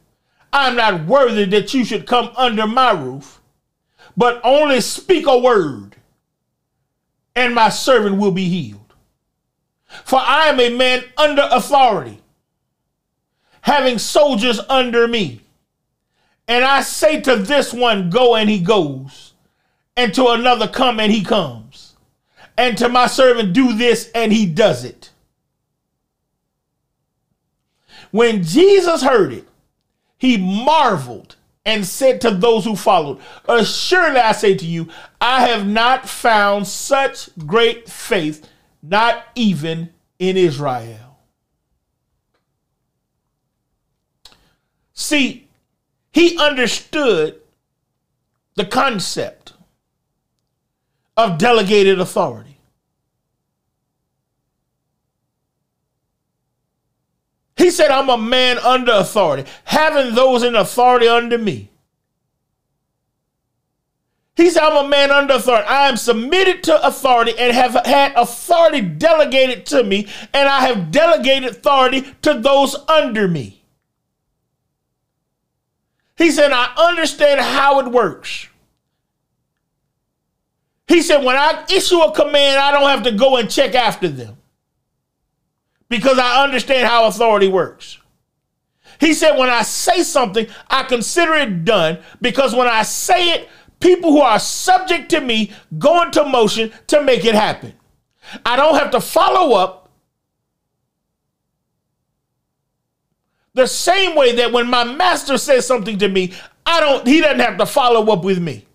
I 0.51 0.69
am 0.69 0.75
not 0.75 1.05
worthy 1.05 1.45
that 1.45 1.73
you 1.73 1.83
should 1.83 2.07
come 2.07 2.31
under 2.35 2.65
my 2.65 2.91
roof 2.91 3.41
but 4.17 4.41
only 4.43 4.81
speak 4.81 5.27
a 5.27 5.37
word, 5.37 5.95
and 7.35 7.53
my 7.53 7.69
servant 7.69 8.17
will 8.17 8.31
be 8.31 8.45
healed. 8.45 8.93
For 10.03 10.19
I 10.19 10.47
am 10.47 10.59
a 10.59 10.69
man 10.69 11.03
under 11.17 11.47
authority, 11.51 12.21
having 13.61 13.97
soldiers 13.97 14.59
under 14.69 15.07
me. 15.07 15.41
And 16.47 16.63
I 16.63 16.81
say 16.81 17.21
to 17.21 17.35
this 17.37 17.73
one, 17.73 18.09
Go, 18.09 18.35
and 18.35 18.49
he 18.49 18.59
goes, 18.59 19.33
and 19.97 20.13
to 20.13 20.27
another, 20.27 20.67
Come, 20.67 20.99
and 20.99 21.11
he 21.11 21.23
comes, 21.23 21.95
and 22.57 22.77
to 22.77 22.89
my 22.89 23.07
servant, 23.07 23.53
Do 23.53 23.73
this, 23.73 24.11
and 24.13 24.31
he 24.31 24.45
does 24.45 24.83
it. 24.83 25.11
When 28.11 28.43
Jesus 28.43 29.01
heard 29.01 29.33
it, 29.33 29.47
he 30.17 30.37
marveled 30.37 31.35
and 31.65 31.85
said 31.85 32.21
to 32.21 32.31
those 32.31 32.63
who 32.63 32.75
followed, 32.75 33.19
Assuredly 33.47 34.19
I 34.19 34.31
say 34.33 34.55
to 34.55 34.65
you, 34.65 34.89
I 35.19 35.47
have 35.47 35.67
not 35.67 36.07
found 36.07 36.67
such 36.67 37.29
great 37.45 37.89
faith, 37.89 38.47
not 38.83 39.25
even 39.35 39.89
in 40.19 40.37
Israel. 40.37 41.17
See, 44.93 45.47
he 46.11 46.37
understood 46.37 47.41
the 48.55 48.65
concept 48.65 49.53
of 51.17 51.37
delegated 51.37 51.99
authority. 51.99 52.54
He 57.57 57.71
said, 57.71 57.89
I'm 57.89 58.09
a 58.09 58.17
man 58.17 58.57
under 58.59 58.91
authority, 58.91 59.49
having 59.63 60.13
those 60.13 60.43
in 60.43 60.55
authority 60.55 61.07
under 61.07 61.37
me. 61.37 61.69
He 64.35 64.49
said, 64.49 64.63
I'm 64.63 64.85
a 64.85 64.89
man 64.89 65.11
under 65.11 65.35
authority. 65.35 65.65
I 65.65 65.87
am 65.87 65.95
submitted 65.95 66.63
to 66.63 66.85
authority 66.85 67.31
and 67.39 67.55
have 67.55 67.85
had 67.85 68.11
authority 68.17 68.81
delegated 68.81 69.65
to 69.67 69.83
me, 69.83 70.07
and 70.33 70.49
I 70.49 70.67
have 70.67 70.91
delegated 70.91 71.51
authority 71.51 72.01
to 72.23 72.33
those 72.33 72.75
under 72.89 73.29
me. 73.29 73.63
He 76.17 76.31
said, 76.31 76.51
I 76.51 76.73
understand 76.75 77.39
how 77.39 77.79
it 77.79 77.87
works. 77.87 78.49
He 80.87 81.01
said, 81.01 81.23
when 81.23 81.37
I 81.37 81.65
issue 81.73 81.99
a 81.99 82.13
command, 82.13 82.59
I 82.59 82.71
don't 82.71 82.89
have 82.89 83.03
to 83.03 83.11
go 83.11 83.37
and 83.37 83.49
check 83.49 83.73
after 83.73 84.09
them 84.09 84.37
because 85.89 86.17
I 86.19 86.43
understand 86.43 86.87
how 86.87 87.07
authority 87.07 87.47
works. 87.47 87.99
He 88.99 89.13
said, 89.13 89.37
when 89.37 89.49
I 89.49 89.63
say 89.63 90.03
something, 90.03 90.47
I 90.69 90.83
consider 90.83 91.33
it 91.33 91.65
done 91.65 91.99
because 92.21 92.55
when 92.55 92.67
I 92.67 92.83
say 92.83 93.33
it, 93.33 93.49
people 93.79 94.11
who 94.11 94.21
are 94.21 94.39
subject 94.39 95.09
to 95.09 95.21
me 95.21 95.51
go 95.77 96.01
into 96.03 96.23
motion 96.23 96.71
to 96.87 97.03
make 97.03 97.25
it 97.25 97.35
happen. 97.35 97.73
I 98.45 98.55
don't 98.55 98.75
have 98.75 98.91
to 98.91 99.01
follow 99.01 99.55
up 99.55 99.89
the 103.53 103.67
same 103.67 104.15
way 104.15 104.35
that 104.35 104.51
when 104.51 104.67
my 104.67 104.83
master 104.83 105.37
says 105.37 105.65
something 105.65 105.97
to 105.99 106.07
me, 106.07 106.33
I 106.65 106.79
don't 106.79 107.07
he 107.07 107.21
doesn't 107.21 107.39
have 107.39 107.57
to 107.57 107.65
follow 107.65 108.11
up 108.11 108.23
with 108.23 108.39
me. 108.39 108.65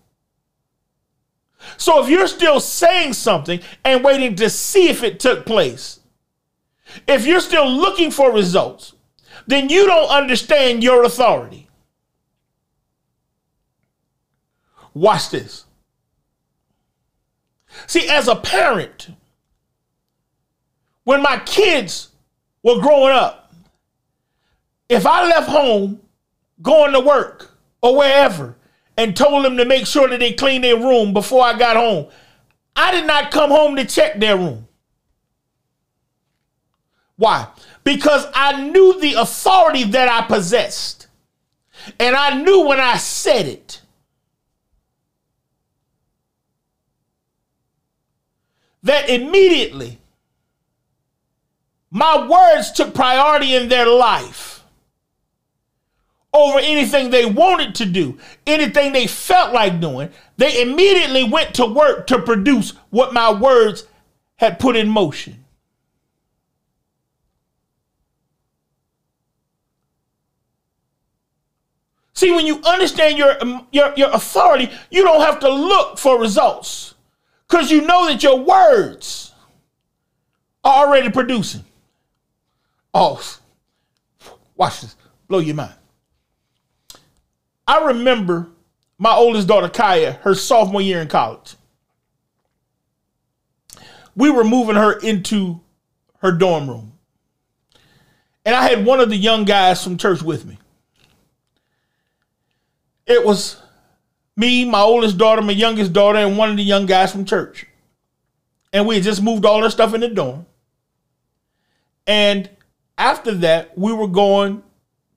So 1.77 2.03
if 2.03 2.09
you're 2.09 2.27
still 2.27 2.59
saying 2.59 3.13
something 3.13 3.59
and 3.83 4.03
waiting 4.03 4.35
to 4.37 4.49
see 4.49 4.89
if 4.89 5.03
it 5.03 5.19
took 5.19 5.45
place, 5.45 6.00
if 7.07 7.25
you're 7.25 7.41
still 7.41 7.69
looking 7.69 8.11
for 8.11 8.31
results, 8.31 8.93
then 9.47 9.69
you 9.69 9.85
don't 9.85 10.09
understand 10.09 10.83
your 10.83 11.03
authority. 11.03 11.67
Watch 14.93 15.29
this. 15.29 15.65
See, 17.87 18.09
as 18.09 18.27
a 18.27 18.35
parent, 18.35 19.09
when 21.03 21.21
my 21.21 21.39
kids 21.45 22.09
were 22.63 22.79
growing 22.79 23.13
up, 23.13 23.53
if 24.89 25.05
I 25.05 25.25
left 25.25 25.49
home 25.49 26.01
going 26.61 26.91
to 26.93 26.99
work 26.99 27.51
or 27.81 27.95
wherever 27.95 28.57
and 28.97 29.15
told 29.15 29.45
them 29.45 29.57
to 29.57 29.65
make 29.65 29.87
sure 29.87 30.09
that 30.09 30.19
they 30.19 30.33
clean 30.33 30.61
their 30.61 30.77
room 30.77 31.13
before 31.13 31.43
I 31.43 31.57
got 31.57 31.77
home, 31.77 32.07
I 32.75 32.91
did 32.91 33.07
not 33.07 33.31
come 33.31 33.49
home 33.49 33.75
to 33.77 33.85
check 33.85 34.19
their 34.19 34.37
room. 34.37 34.67
Why? 37.21 37.49
Because 37.83 38.25
I 38.33 38.63
knew 38.63 38.99
the 38.99 39.13
authority 39.13 39.83
that 39.83 40.07
I 40.07 40.25
possessed. 40.25 41.05
And 41.99 42.15
I 42.15 42.41
knew 42.41 42.65
when 42.65 42.79
I 42.79 42.97
said 42.97 43.45
it. 43.45 43.79
That 48.81 49.07
immediately 49.07 49.99
my 51.91 52.27
words 52.27 52.71
took 52.71 52.95
priority 52.95 53.53
in 53.53 53.69
their 53.69 53.85
life 53.85 54.63
over 56.33 56.57
anything 56.57 57.11
they 57.11 57.27
wanted 57.27 57.75
to 57.75 57.85
do, 57.85 58.17
anything 58.47 58.93
they 58.93 59.05
felt 59.05 59.53
like 59.53 59.79
doing. 59.79 60.09
They 60.37 60.63
immediately 60.63 61.25
went 61.25 61.53
to 61.55 61.67
work 61.67 62.07
to 62.07 62.19
produce 62.19 62.71
what 62.89 63.13
my 63.13 63.31
words 63.31 63.85
had 64.37 64.57
put 64.57 64.75
in 64.75 64.89
motion. 64.89 65.40
See, 72.21 72.29
when 72.29 72.45
you 72.45 72.61
understand 72.63 73.17
your, 73.17 73.35
um, 73.41 73.65
your, 73.71 73.95
your 73.97 74.11
authority, 74.11 74.69
you 74.91 75.01
don't 75.01 75.21
have 75.21 75.39
to 75.39 75.49
look 75.49 75.97
for 75.97 76.19
results 76.19 76.93
because 77.49 77.71
you 77.71 77.81
know 77.81 78.05
that 78.05 78.21
your 78.21 78.37
words 78.37 79.33
are 80.63 80.85
already 80.85 81.09
producing. 81.09 81.63
Oh, 82.93 83.19
watch 84.55 84.81
this, 84.81 84.95
blow 85.27 85.39
your 85.39 85.55
mind. 85.55 85.73
I 87.65 87.85
remember 87.85 88.49
my 88.99 89.15
oldest 89.15 89.47
daughter, 89.47 89.67
Kaya, 89.67 90.19
her 90.21 90.35
sophomore 90.35 90.83
year 90.83 91.01
in 91.01 91.07
college. 91.07 91.55
We 94.15 94.29
were 94.29 94.43
moving 94.43 94.75
her 94.75 94.99
into 94.99 95.59
her 96.19 96.31
dorm 96.31 96.69
room. 96.69 96.93
And 98.45 98.53
I 98.53 98.69
had 98.69 98.85
one 98.85 98.99
of 98.99 99.09
the 99.09 99.17
young 99.17 99.43
guys 99.43 99.83
from 99.83 99.97
church 99.97 100.21
with 100.21 100.45
me. 100.45 100.59
It 103.11 103.25
was 103.25 103.61
me, 104.37 104.63
my 104.65 104.79
oldest 104.79 105.17
daughter, 105.17 105.41
my 105.41 105.51
youngest 105.51 105.93
daughter, 105.93 106.19
and 106.19 106.37
one 106.37 106.49
of 106.49 106.57
the 106.57 106.63
young 106.63 106.85
guys 106.85 107.11
from 107.11 107.25
church. 107.25 107.65
And 108.71 108.87
we 108.87 108.95
had 108.95 109.03
just 109.03 109.21
moved 109.21 109.45
all 109.45 109.63
our 109.63 109.69
stuff 109.69 109.93
in 109.93 110.01
the 110.01 110.07
dorm. 110.07 110.45
And 112.07 112.49
after 112.97 113.33
that, 113.35 113.77
we 113.77 113.91
were 113.91 114.07
going 114.07 114.63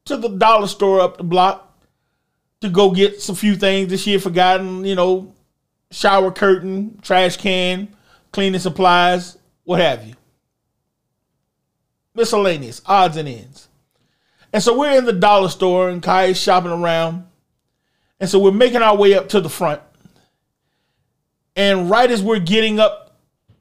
to 0.07 0.17
the 0.17 0.29
dollar 0.29 0.67
store 0.67 1.01
up 1.01 1.17
the 1.17 1.25
block 1.25 1.73
to 2.61 2.69
go 2.69 2.91
get 2.91 3.23
some 3.23 3.37
few 3.37 3.55
things 3.55 3.91
that 3.91 3.99
she 3.99 4.13
had 4.13 4.23
forgotten, 4.23 4.85
you 4.85 4.95
know, 4.95 5.33
shower 5.91 6.33
curtain, 6.33 6.99
trash 7.01 7.37
can, 7.37 7.95
cleaning 8.33 8.61
supplies, 8.61 9.39
what 9.63 9.81
have 9.81 10.05
you. 10.05 10.15
Miscellaneous, 12.15 12.83
odds 12.87 13.17
and 13.17 13.29
ends. 13.29 13.69
And 14.53 14.63
so 14.63 14.79
we're 14.79 14.99
in 14.99 15.05
the 15.05 15.13
dollar 15.13 15.49
store 15.49 15.89
and 15.89 16.03
Kai 16.03 16.27
is 16.27 16.41
shopping 16.41 16.71
around. 16.71 17.27
And 18.25 18.31
so 18.31 18.39
we're 18.39 18.53
making 18.53 18.81
our 18.81 18.97
way 18.97 19.13
up 19.13 19.29
to 19.29 19.41
the 19.43 19.51
front. 19.51 19.83
And 21.57 21.91
right 21.91 22.11
as 22.11 22.23
we're 22.23 22.39
getting 22.39 22.81
up 22.81 23.19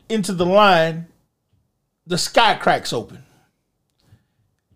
into 0.08 0.32
the 0.32 0.46
line, 0.46 1.08
the 2.08 2.18
sky 2.18 2.54
cracks 2.54 2.94
open. 2.94 3.26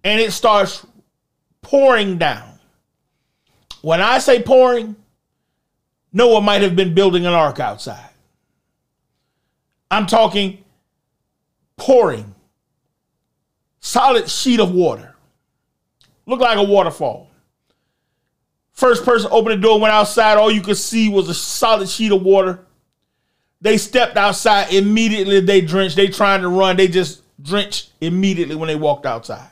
And 0.03 0.19
it 0.19 0.33
starts 0.33 0.85
pouring 1.61 2.17
down. 2.17 2.59
When 3.81 4.01
I 4.01 4.19
say 4.19 4.43
pouring, 4.43 4.97
Noah 6.11 6.41
might 6.41 6.63
have 6.63 6.75
been 6.75 6.93
building 6.93 7.25
an 7.25 7.33
ark 7.33 7.61
outside. 7.61 8.09
I'm 9.89 10.05
talking 10.05 10.65
pouring, 11.77 12.35
solid 13.79 14.29
sheet 14.29 14.59
of 14.59 14.73
water. 14.73 15.15
Looked 16.25 16.41
like 16.41 16.57
a 16.57 16.63
waterfall. 16.63 17.26
First 18.77 19.03
person 19.03 19.27
opened 19.31 19.57
the 19.57 19.67
door, 19.67 19.79
went 19.79 19.91
outside. 19.91 20.37
All 20.37 20.51
you 20.51 20.61
could 20.61 20.77
see 20.77 21.09
was 21.09 21.27
a 21.29 21.33
solid 21.33 21.89
sheet 21.89 22.11
of 22.11 22.21
water. 22.21 22.59
They 23.59 23.75
stepped 23.75 24.17
outside 24.17 24.71
immediately. 24.71 25.39
They 25.39 25.61
drenched. 25.61 25.95
They 25.95 26.09
trying 26.09 26.41
to 26.41 26.47
run. 26.47 26.77
They 26.77 26.87
just 26.87 27.23
drenched 27.41 27.89
immediately 28.01 28.53
when 28.53 28.67
they 28.67 28.75
walked 28.75 29.07
outside. 29.07 29.49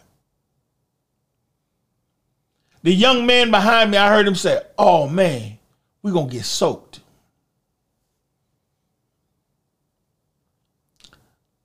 The 2.84 2.94
young 2.94 3.26
man 3.26 3.50
behind 3.50 3.90
me, 3.90 3.98
I 3.98 4.10
heard 4.10 4.28
him 4.28 4.36
say, 4.36 4.62
"Oh 4.78 5.08
man, 5.10 5.58
we're 6.04 6.14
gonna 6.14 6.30
get 6.30 6.46
soaked." 6.46 7.00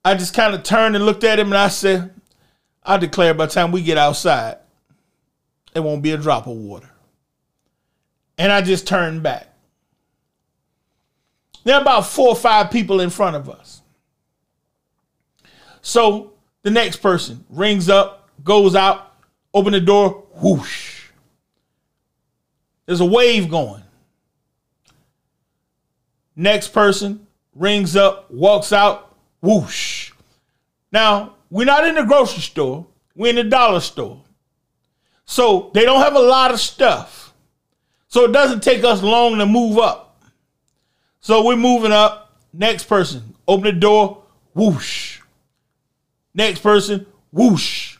I 0.03 0.15
just 0.15 0.33
kind 0.33 0.55
of 0.55 0.63
turned 0.63 0.95
and 0.95 1.05
looked 1.05 1.23
at 1.23 1.37
him 1.37 1.49
and 1.49 1.57
I 1.59 1.67
said, 1.67 2.11
I 2.81 2.97
declare 2.97 3.35
by 3.35 3.45
the 3.45 3.51
time 3.51 3.71
we 3.71 3.83
get 3.83 3.99
outside, 3.99 4.57
it 5.75 5.81
won't 5.81 6.01
be 6.01 6.11
a 6.11 6.17
drop 6.17 6.47
of 6.47 6.57
water. 6.57 6.90
And 8.41 8.51
I 8.51 8.63
just 8.63 8.87
turned 8.87 9.21
back. 9.21 9.53
There 11.63 11.75
are 11.75 11.81
about 11.81 12.07
four 12.07 12.29
or 12.29 12.35
five 12.35 12.71
people 12.71 12.99
in 12.99 13.11
front 13.11 13.35
of 13.35 13.47
us. 13.47 13.83
So 15.83 16.33
the 16.63 16.71
next 16.71 17.03
person 17.03 17.45
rings 17.51 17.87
up, 17.87 18.29
goes 18.43 18.73
out, 18.73 19.13
open 19.53 19.73
the 19.73 19.79
door, 19.79 20.23
whoosh. 20.41 21.09
There's 22.87 22.99
a 22.99 23.05
wave 23.05 23.47
going. 23.47 23.83
Next 26.35 26.69
person 26.69 27.27
rings 27.53 27.95
up, 27.95 28.31
walks 28.31 28.73
out, 28.73 29.15
whoosh. 29.43 30.13
Now, 30.91 31.35
we're 31.51 31.65
not 31.65 31.85
in 31.85 31.93
the 31.93 32.05
grocery 32.05 32.41
store, 32.41 32.87
we're 33.15 33.29
in 33.29 33.35
the 33.35 33.43
dollar 33.43 33.81
store. 33.81 34.23
So 35.25 35.69
they 35.75 35.85
don't 35.85 36.01
have 36.01 36.15
a 36.15 36.19
lot 36.19 36.49
of 36.49 36.59
stuff. 36.59 37.20
So 38.11 38.25
it 38.25 38.33
doesn't 38.33 38.61
take 38.61 38.83
us 38.83 39.01
long 39.01 39.37
to 39.37 39.45
move 39.45 39.77
up. 39.77 40.21
So 41.21 41.45
we're 41.45 41.55
moving 41.55 41.93
up. 41.93 42.37
Next 42.51 42.83
person, 42.83 43.35
open 43.47 43.63
the 43.63 43.71
door, 43.71 44.23
whoosh. 44.53 45.21
Next 46.33 46.59
person, 46.59 47.05
whoosh. 47.31 47.97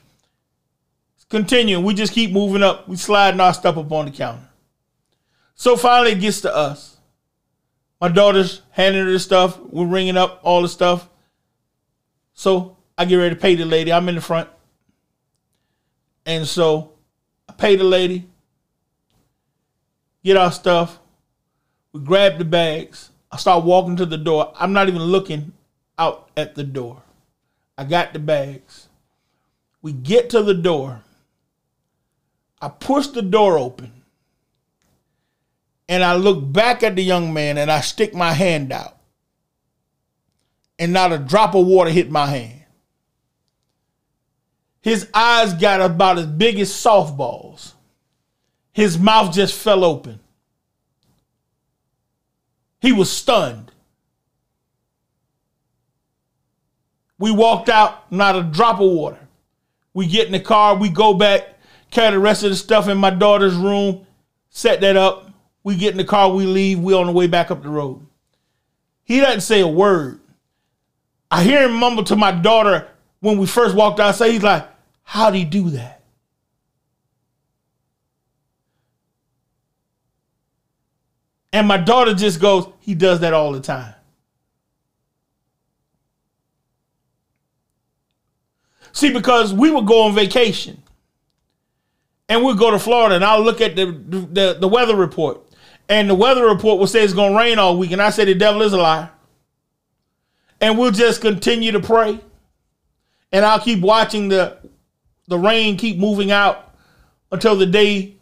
Continuing, 1.30 1.82
we 1.82 1.94
just 1.94 2.12
keep 2.12 2.30
moving 2.30 2.62
up. 2.62 2.86
We 2.86 2.96
sliding 2.96 3.40
our 3.40 3.54
stuff 3.54 3.78
up 3.78 3.90
on 3.90 4.04
the 4.04 4.10
counter. 4.10 4.46
So 5.54 5.78
finally 5.78 6.12
it 6.12 6.20
gets 6.20 6.42
to 6.42 6.54
us. 6.54 6.98
My 7.98 8.08
daughter's 8.08 8.60
handing 8.72 9.06
her 9.06 9.10
the 9.10 9.18
stuff. 9.18 9.58
We're 9.60 9.86
ringing 9.86 10.18
up 10.18 10.40
all 10.42 10.60
the 10.60 10.68
stuff. 10.68 11.08
So 12.34 12.76
I 12.98 13.06
get 13.06 13.16
ready 13.16 13.34
to 13.34 13.40
pay 13.40 13.54
the 13.54 13.64
lady. 13.64 13.90
I'm 13.90 14.10
in 14.10 14.16
the 14.16 14.20
front. 14.20 14.50
And 16.26 16.46
so 16.46 16.92
I 17.48 17.54
pay 17.54 17.76
the 17.76 17.84
lady, 17.84 18.28
get 20.24 20.36
our 20.36 20.52
stuff. 20.52 20.98
We 21.92 22.00
grab 22.00 22.38
the 22.38 22.44
bags. 22.44 23.10
I 23.30 23.36
start 23.36 23.64
walking 23.64 23.96
to 23.96 24.06
the 24.06 24.18
door. 24.18 24.52
I'm 24.56 24.72
not 24.72 24.88
even 24.88 25.02
looking 25.02 25.52
out 25.98 26.30
at 26.36 26.54
the 26.54 26.64
door. 26.64 27.02
I 27.76 27.84
got 27.84 28.12
the 28.12 28.18
bags. 28.18 28.88
We 29.80 29.92
get 29.92 30.30
to 30.30 30.42
the 30.42 30.54
door. 30.54 31.02
I 32.60 32.68
push 32.68 33.08
the 33.08 33.22
door 33.22 33.58
open. 33.58 33.92
And 35.88 36.04
I 36.04 36.14
look 36.14 36.52
back 36.52 36.82
at 36.82 36.96
the 36.96 37.02
young 37.02 37.32
man 37.32 37.58
and 37.58 37.70
I 37.70 37.80
stick 37.80 38.14
my 38.14 38.32
hand 38.32 38.72
out. 38.72 38.96
And 40.78 40.92
not 40.92 41.12
a 41.12 41.18
drop 41.18 41.54
of 41.54 41.66
water 41.66 41.90
hit 41.90 42.10
my 42.10 42.26
hand. 42.26 42.64
His 44.80 45.08
eyes 45.14 45.54
got 45.54 45.80
about 45.80 46.18
as 46.18 46.26
big 46.26 46.58
as 46.58 46.70
softballs. 46.70 47.72
His 48.72 48.98
mouth 48.98 49.32
just 49.32 49.54
fell 49.54 49.84
open. 49.84 50.18
He 52.80 52.92
was 52.92 53.10
stunned. 53.10 53.70
We 57.18 57.30
walked 57.30 57.68
out, 57.68 58.10
not 58.10 58.34
a 58.34 58.42
drop 58.42 58.80
of 58.80 58.90
water. 58.90 59.20
We 59.94 60.06
get 60.06 60.26
in 60.26 60.32
the 60.32 60.40
car, 60.40 60.74
we 60.74 60.88
go 60.88 61.14
back, 61.14 61.58
carry 61.90 62.12
the 62.12 62.18
rest 62.18 62.42
of 62.42 62.50
the 62.50 62.56
stuff 62.56 62.88
in 62.88 62.98
my 62.98 63.10
daughter's 63.10 63.54
room, 63.54 64.06
set 64.50 64.80
that 64.80 64.96
up. 64.96 65.30
We 65.62 65.76
get 65.76 65.92
in 65.92 65.98
the 65.98 66.04
car, 66.04 66.30
we 66.30 66.46
leave, 66.46 66.80
we 66.80 66.94
on 66.94 67.06
the 67.06 67.12
way 67.12 67.28
back 67.28 67.50
up 67.50 67.62
the 67.62 67.68
road. 67.68 68.04
He 69.04 69.20
doesn't 69.20 69.42
say 69.42 69.60
a 69.60 69.68
word. 69.68 70.18
I 71.30 71.44
hear 71.44 71.62
him 71.62 71.74
mumble 71.74 72.04
to 72.04 72.16
my 72.16 72.32
daughter 72.32 72.88
when 73.20 73.38
we 73.38 73.46
first 73.46 73.76
walked 73.76 74.00
outside. 74.00 74.32
He's 74.32 74.42
like, 74.42 74.68
How'd 75.04 75.34
he 75.34 75.44
do 75.44 75.70
that? 75.70 76.01
And 81.52 81.68
my 81.68 81.76
daughter 81.76 82.14
just 82.14 82.40
goes, 82.40 82.66
He 82.80 82.94
does 82.94 83.20
that 83.20 83.34
all 83.34 83.52
the 83.52 83.60
time. 83.60 83.94
See, 88.92 89.12
because 89.12 89.52
we 89.52 89.70
would 89.70 89.86
go 89.86 90.02
on 90.02 90.14
vacation 90.14 90.82
and 92.28 92.44
we'd 92.44 92.58
go 92.58 92.70
to 92.70 92.78
Florida 92.78 93.14
and 93.14 93.24
I'll 93.24 93.42
look 93.42 93.60
at 93.60 93.74
the, 93.74 93.86
the, 93.86 94.56
the 94.60 94.68
weather 94.68 94.94
report. 94.94 95.40
And 95.88 96.08
the 96.08 96.14
weather 96.14 96.46
report 96.46 96.78
will 96.78 96.86
say 96.86 97.02
it's 97.02 97.12
going 97.12 97.32
to 97.32 97.38
rain 97.38 97.58
all 97.58 97.76
week. 97.76 97.90
And 97.90 98.00
I 98.00 98.10
say 98.10 98.24
the 98.24 98.34
devil 98.34 98.62
is 98.62 98.72
a 98.72 98.78
liar. 98.78 99.10
And 100.60 100.78
we'll 100.78 100.92
just 100.92 101.20
continue 101.20 101.72
to 101.72 101.80
pray. 101.80 102.20
And 103.32 103.44
I'll 103.44 103.60
keep 103.60 103.80
watching 103.80 104.28
the 104.28 104.58
the 105.28 105.38
rain 105.38 105.76
keep 105.76 105.98
moving 105.98 106.30
out 106.30 106.74
until 107.30 107.56
the 107.56 107.66
day 107.66 108.16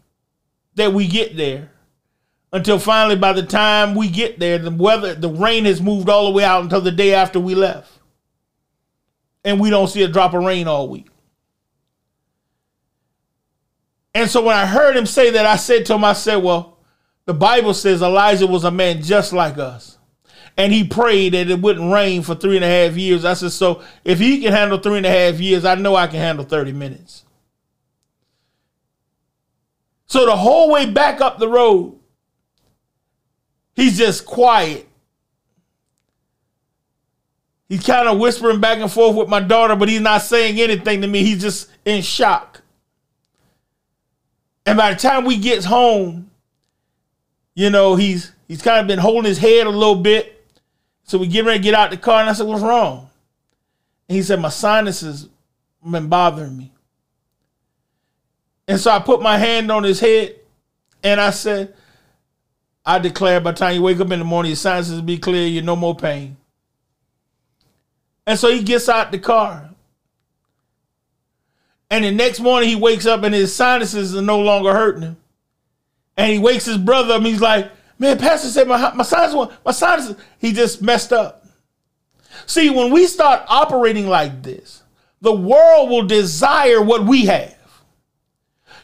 that 0.77 0.93
we 0.93 1.09
get 1.09 1.37
there. 1.37 1.71
Until 2.53 2.79
finally, 2.79 3.17
by 3.17 3.33
the 3.33 3.45
time 3.45 3.95
we 3.95 4.09
get 4.09 4.39
there, 4.39 4.59
the 4.59 4.71
weather, 4.71 5.15
the 5.15 5.29
rain 5.29 5.65
has 5.67 5.81
moved 5.81 6.09
all 6.09 6.27
the 6.27 6.33
way 6.33 6.45
out 6.45 6.63
until 6.63 6.81
the 6.81 6.91
day 6.91 7.15
after 7.15 7.39
we 7.39 7.55
left. 7.55 7.91
And 9.45 9.61
we 9.61 9.71
don't 9.71 9.89
see 9.89 10.03
a 10.03 10.09
drop 10.09 10.35
of 10.35 10.45
rain 10.45 10.67
all 10.67 10.89
week. 10.89 11.07
And 14.15 14.29
so 14.29 14.43
when 14.43 14.57
I 14.57 14.67
heard 14.67 14.97
him 14.97 15.07
say 15.07 15.31
that, 15.31 15.47
I 15.47 15.57
said 15.57 15.87
to 15.87 15.95
him, 15.95 16.05
I 16.05 16.13
said, 16.13 16.37
Well, 16.37 16.79
the 17.25 17.35
Bible 17.35 17.75
says 17.75 18.03
Elijah 18.03 18.49
was 18.49 18.65
a 18.65 18.71
man 18.71 19.03
just 19.03 19.33
like 19.33 19.57
us 19.57 19.99
and 20.57 20.73
he 20.73 20.87
prayed 20.87 21.33
that 21.33 21.51
it 21.51 21.61
wouldn't 21.61 21.93
rain 21.93 22.23
for 22.23 22.35
three 22.35 22.57
and 22.57 22.65
a 22.65 22.69
half 22.69 22.97
years. 22.97 23.25
I 23.25 23.35
said, 23.35 23.53
so 23.53 23.83
if 24.05 24.19
he 24.19 24.41
can 24.41 24.53
handle 24.53 24.79
three 24.79 24.99
and 24.99 25.07
a 25.07 25.11
half 25.11 25.41
years, 25.41 25.65
I 25.65 25.75
know 25.77 25.97
I 25.97 26.07
can 26.07 26.21
handle 26.21 26.45
30 26.45 26.73
minutes. 26.73 27.25
So 30.07 30.27
the 30.27 30.37
whole 30.37 30.71
way 30.71 30.85
back 30.85 31.21
up 31.21 31.39
the 31.39 31.49
road, 31.49 32.00
he's 33.75 33.99
just 33.99 34.27
quiet. 34.27 34.89
He's 37.69 37.87
kind 37.87 38.09
of 38.09 38.19
whispering 38.19 38.61
back 38.61 38.79
and 38.79 38.91
forth 38.91 39.17
with 39.17 39.29
my 39.29 39.41
daughter, 39.41 39.77
but 39.77 39.89
he's 39.89 40.01
not 40.01 40.23
saying 40.23 40.61
anything 40.61 41.03
to 41.03 41.07
me. 41.07 41.23
He's 41.23 41.41
just 41.41 41.71
in 41.85 42.03
shock. 42.03 42.63
And 44.67 44.77
by 44.77 44.93
the 44.93 44.99
time 44.99 45.25
we 45.25 45.37
get 45.37 45.65
home, 45.65 46.31
you 47.55 47.71
know, 47.71 47.95
he's 47.95 48.33
he's 48.49 48.63
kind 48.63 48.81
of 48.81 48.87
been 48.87 48.99
holding 48.99 49.25
his 49.25 49.39
head 49.39 49.67
a 49.67 49.71
little 49.71 49.97
bit. 49.97 50.45
So 51.05 51.19
we 51.19 51.27
get 51.27 51.45
ready 51.45 51.59
to 51.59 51.63
get 51.63 51.75
out 51.75 51.91
the 51.91 51.97
car, 51.97 52.21
and 52.21 52.31
I 52.31 52.33
said, 52.33 52.47
What's 52.47 52.63
wrong? 52.63 53.11
And 54.09 54.17
he 54.17 54.23
said, 54.23 54.41
My 54.41 54.49
sinuses 54.49 55.29
been 55.89 56.09
bothering 56.09 56.57
me. 56.57 56.73
And 58.67 58.79
so 58.79 58.91
I 58.91 58.99
put 59.01 59.23
my 59.23 59.37
hand 59.37 59.73
on 59.73 59.83
his 59.83 59.99
head 59.99 60.37
and 61.03 61.21
I 61.21 61.31
said, 61.31 61.75
I 62.85 62.99
declare 62.99 63.41
by 63.41 63.53
the 63.53 63.59
time 63.59 63.75
you 63.75 63.83
wake 63.83 64.01
up 64.01 64.11
in 64.11 64.19
the 64.19 64.25
morning, 64.25 64.51
your 64.51 64.57
sinuses 64.57 65.01
be 65.01 65.19
clear, 65.19 65.47
you're 65.47 65.63
no 65.63 65.77
more 65.77 65.95
pain. 65.95 66.37
And 68.27 68.39
so 68.39 68.51
he 68.51 68.63
gets 68.63 68.89
out 68.89 69.13
the 69.13 69.19
car. 69.19 69.71
And 71.91 72.05
the 72.05 72.11
next 72.11 72.41
morning 72.41 72.69
he 72.69 72.77
wakes 72.77 73.07
up 73.07 73.23
and 73.25 73.35
his 73.35 73.55
sinuses 73.55 74.15
are 74.15 74.23
no 74.23 74.41
longer 74.41 74.73
hurting 74.73 75.03
him. 75.03 75.17
And 76.17 76.33
he 76.33 76.39
wakes 76.39 76.65
his 76.65 76.79
brother 76.79 77.15
up 77.15 77.19
and 77.19 77.27
he's 77.27 77.41
like, 77.41 77.71
Man, 77.99 78.17
Pastor 78.17 78.49
said 78.49 78.67
my, 78.67 78.95
my 78.95 79.05
sinus, 79.05 79.35
my 79.63 79.73
sinuses, 79.73 80.17
he 80.39 80.55
just 80.55 80.81
messed 80.81 81.13
up. 81.13 81.45
See, 82.47 82.71
when 82.71 82.91
we 82.91 83.07
start 83.07 83.43
operating 83.47 84.09
like 84.09 84.43
this, 84.43 84.83
the 85.21 85.35
world 85.35 85.91
will 85.91 86.07
desire 86.07 86.81
what 86.81 87.05
we 87.05 87.27
have. 87.27 87.57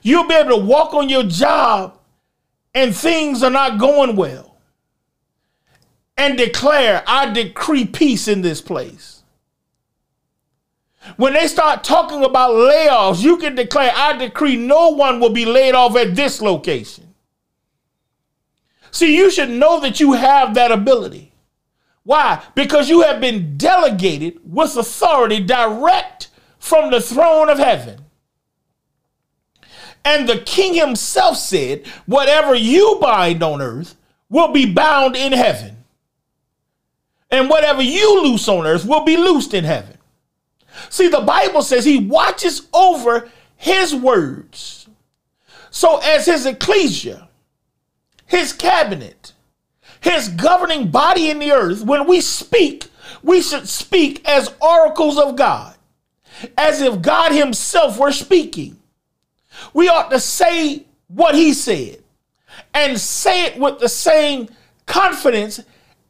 You'll 0.03 0.29
be 0.29 0.35
able 0.35 0.59
to 0.59 0.65
walk 0.65 0.93
on 0.93 1.09
your 1.09 1.23
job 1.23 1.99
and 2.77 2.95
things 2.95 3.43
are 3.43 3.51
not 3.51 3.79
going 3.79 4.17
well 4.17 4.59
and 6.19 6.37
declare, 6.37 7.03
I 7.07 7.33
decree 7.33 7.87
peace 7.87 8.29
in 8.29 8.43
this 8.43 8.61
place. 8.61 9.23
When 11.17 11.33
they 11.33 11.49
start 11.49 11.83
talking 11.83 12.23
about 12.23 12.51
layoffs, 12.51 13.23
you 13.23 13.39
can 13.39 13.55
declare, 13.55 13.93
I 13.95 14.19
decree 14.19 14.57
no 14.57 14.91
one 14.91 15.21
will 15.21 15.31
be 15.31 15.47
laid 15.47 15.75
off 15.75 15.97
at 15.97 16.15
this 16.17 16.43
location. 16.43 17.15
See, 18.91 19.17
you 19.17 19.31
should 19.31 19.51
know 19.51 19.81
that 19.81 19.99
you 19.99 20.13
have 20.13 20.55
that 20.55 20.71
ability. 20.71 21.33
Why? 22.03 22.43
Because 22.55 22.91
you 22.91 23.03
have 23.03 23.23
been 23.23 23.57
delegated 23.57 24.39
with 24.45 24.77
authority 24.77 25.41
direct 25.41 26.29
from 26.59 26.91
the 26.91 27.01
throne 27.01 27.49
of 27.49 27.59
heaven. 27.59 28.06
And 30.07 30.29
the 30.29 30.39
king 30.39 30.73
himself 30.73 31.37
said, 31.37 31.85
Whatever 32.07 32.55
you 32.55 32.97
bind 33.01 33.43
on 33.43 33.61
earth 33.61 33.97
will 34.29 34.53
be 34.53 34.73
bound 34.73 35.17
in 35.17 35.33
heaven. 35.33 35.79
And 37.29 37.51
whatever 37.51 37.83
you 37.83 38.23
loose 38.23 38.47
on 38.47 38.69
earth 38.69 38.85
will 38.85 39.05
be 39.05 39.17
loosed 39.17 39.53
in 39.53 39.65
heaven. 39.65 39.99
See, 40.91 41.09
the 41.09 41.23
Bible 41.23 41.61
says 41.61 41.85
he 41.85 41.99
watches 41.99 42.69
over 42.73 43.29
his 43.57 43.97
words. 43.97 44.89
So, 45.71 45.99
as 45.99 46.27
his 46.27 46.47
ecclesia, 46.47 47.29
his 48.27 48.53
cabinet, 48.53 49.33
his 50.01 50.29
governing 50.29 50.93
body 50.93 51.31
in 51.31 51.41
the 51.41 51.51
earth, 51.51 51.83
when 51.83 52.07
we 52.07 52.21
speak, 52.21 52.85
we 53.25 53.43
should 53.43 53.69
speak 53.69 54.25
as 54.25 54.55
oracles 54.63 55.19
of 55.19 55.35
God, 55.35 55.75
as 56.57 56.81
if 56.81 57.03
God 57.03 57.33
Himself 57.33 57.99
were 57.99 58.13
speaking. 58.13 58.79
We 59.73 59.89
ought 59.89 60.11
to 60.11 60.21
say 60.21 60.87
what 61.09 61.35
He 61.35 61.53
said 61.53 62.03
and 62.75 63.01
say 63.01 63.47
it 63.47 63.59
with 63.59 63.79
the 63.79 63.89
same 63.89 64.49
confidence 64.87 65.61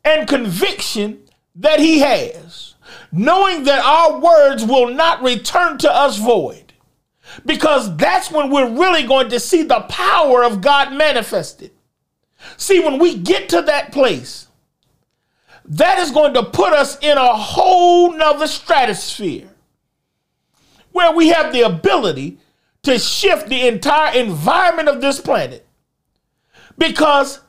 and 0.04 0.28
conviction 0.28 1.20
that 1.56 1.80
He 1.80 2.00
has, 2.00 2.74
knowing 3.12 3.64
that 3.64 3.84
our 3.84 4.20
words 4.20 4.64
will 4.64 4.92
not 4.92 5.22
return 5.22 5.78
to 5.78 5.92
us 5.92 6.18
void. 6.18 6.72
Because 7.44 7.94
that's 7.96 8.30
when 8.30 8.50
we're 8.50 8.70
really 8.70 9.02
going 9.02 9.30
to 9.30 9.40
see 9.40 9.62
the 9.62 9.80
power 9.88 10.44
of 10.44 10.60
God 10.60 10.92
manifested. 10.92 11.72
See, 12.56 12.80
when 12.80 12.98
we 12.98 13.18
get 13.18 13.48
to 13.50 13.62
that 13.62 13.92
place, 13.92 14.46
that 15.64 15.98
is 15.98 16.12
going 16.12 16.34
to 16.34 16.44
put 16.44 16.72
us 16.72 16.98
in 17.00 17.18
a 17.18 17.34
whole 17.34 18.12
nother 18.12 18.46
stratosphere 18.46 19.48
where 20.92 21.12
we 21.12 21.28
have 21.28 21.52
the 21.52 21.62
ability 21.62 22.38
to 22.86 23.00
shift 23.00 23.48
the 23.48 23.66
entire 23.66 24.14
environment 24.14 24.88
of 24.88 25.00
this 25.00 25.20
planet 25.20 25.66
because 26.78 27.40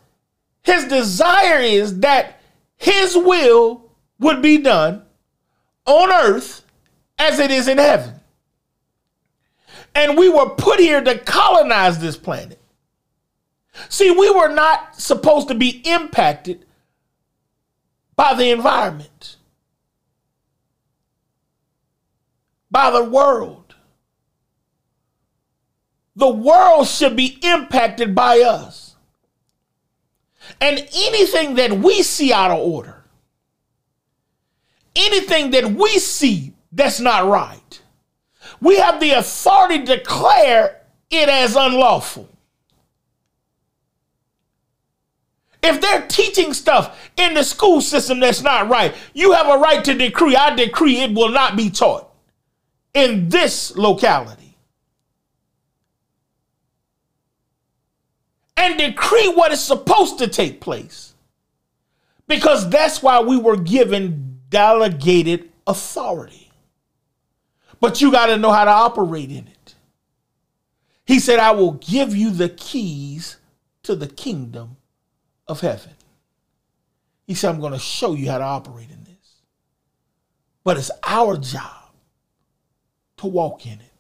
his 0.64 0.86
desire 0.86 1.60
is 1.60 2.00
that 2.00 2.42
his 2.76 3.16
will 3.16 3.92
would 4.20 4.42
be 4.42 4.58
done 4.58 5.04
on 5.86 6.12
earth 6.12 6.66
as 7.20 7.38
it 7.38 7.52
is 7.52 7.68
in 7.68 7.78
heaven. 7.78 8.16
And 9.94 10.18
we 10.18 10.28
were 10.28 10.50
put 10.50 10.80
here 10.80 11.04
to 11.04 11.20
colonize 11.20 12.00
this 12.00 12.18
planet. 12.18 12.60
See, 13.90 14.10
we 14.10 14.32
were 14.32 14.52
not 14.52 15.00
supposed 15.00 15.50
to 15.50 15.56
be 15.56 15.84
impacted 15.86 16.66
by 18.16 18.34
the 18.34 18.50
environment, 18.50 19.36
by 22.72 22.90
the 22.90 23.04
world. 23.04 23.67
The 26.18 26.30
world 26.30 26.88
should 26.88 27.16
be 27.16 27.38
impacted 27.44 28.16
by 28.16 28.40
us. 28.40 28.96
And 30.60 30.80
anything 30.80 31.54
that 31.56 31.72
we 31.72 32.02
see 32.02 32.34
out 32.34 32.50
of 32.50 32.58
order, 32.58 33.04
anything 34.96 35.52
that 35.52 35.72
we 35.72 36.00
see 36.00 36.54
that's 36.72 37.00
not 37.00 37.28
right, 37.28 37.82
we 38.60 38.78
have 38.78 39.00
the 39.00 39.12
authority 39.12 39.86
to 39.86 39.98
declare 39.98 40.82
it 41.12 41.30
as 41.30 41.56
unlawful. 41.56 42.28
If 45.62 45.82
they're 45.82 46.08
teaching 46.08 46.54
stuff 46.54 47.12
in 47.16 47.36
the 47.36 47.44
school 47.44 47.80
system 47.80 48.20
that's 48.20 48.42
not 48.42 48.70
right, 48.70 48.96
you 49.14 49.34
have 49.34 49.50
a 49.50 49.60
right 49.60 49.86
to 49.86 49.94
decree. 49.94 50.36
I 50.36 50.56
decree 50.56 51.02
it 51.02 51.14
will 51.14 51.30
not 51.30 51.56
be 51.56 51.70
taught 51.70 52.12
in 52.96 53.30
this 53.30 53.76
locality. 53.78 54.47
And 58.58 58.78
decree 58.78 59.32
what 59.34 59.52
is 59.52 59.64
supposed 59.64 60.18
to 60.20 60.28
take 60.28 60.60
place. 60.60 61.14
Because 62.28 62.70
that's 62.70 63.02
why 63.02 63.22
we 63.22 63.38
were 63.38 63.56
given 63.56 64.40
delegated 64.50 65.50
authority. 65.66 66.52
But 67.80 68.02
you 68.02 68.12
got 68.12 68.28
to 68.28 68.38
know 68.38 68.52
how 68.52 68.66
to 68.66 68.72
operate 68.72 69.30
in 69.30 69.48
it. 69.48 69.76
He 71.06 71.20
said, 71.20 71.40
I 71.40 71.52
will 71.52 71.74
give 71.74 72.16
you 72.16 72.32
the 72.32 72.50
keys 72.50 73.38
to 73.84 73.96
the 73.96 74.08
kingdom 74.08 74.78
of 75.48 75.62
heaven. 75.62 75.94
He 77.26 77.34
said, 77.34 77.50
I'm 77.54 77.62
going 77.62 77.74
to 77.74 77.80
show 77.80 78.14
you 78.14 78.30
how 78.30 78.40
to 78.40 78.44
operate 78.44 78.90
in 78.90 79.04
this. 79.04 79.42
But 80.64 80.78
it's 80.78 80.92
our 81.04 81.38
job 81.38 81.94
to 83.18 83.28
walk 83.28 83.66
in 83.66 83.74
it. 83.74 83.94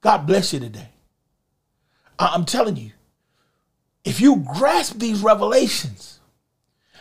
God 0.00 0.26
bless 0.26 0.52
you 0.52 0.60
today. 0.60 0.91
I'm 2.32 2.44
telling 2.44 2.76
you, 2.76 2.92
if 4.04 4.20
you 4.20 4.44
grasp 4.56 4.98
these 4.98 5.22
revelations, 5.22 6.20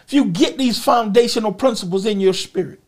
if 0.06 0.14
you 0.14 0.26
get 0.26 0.58
these 0.58 0.84
foundational 0.84 1.54
principles 1.54 2.06
in 2.06 2.20
your 2.20 2.34
spirit, 2.34 2.80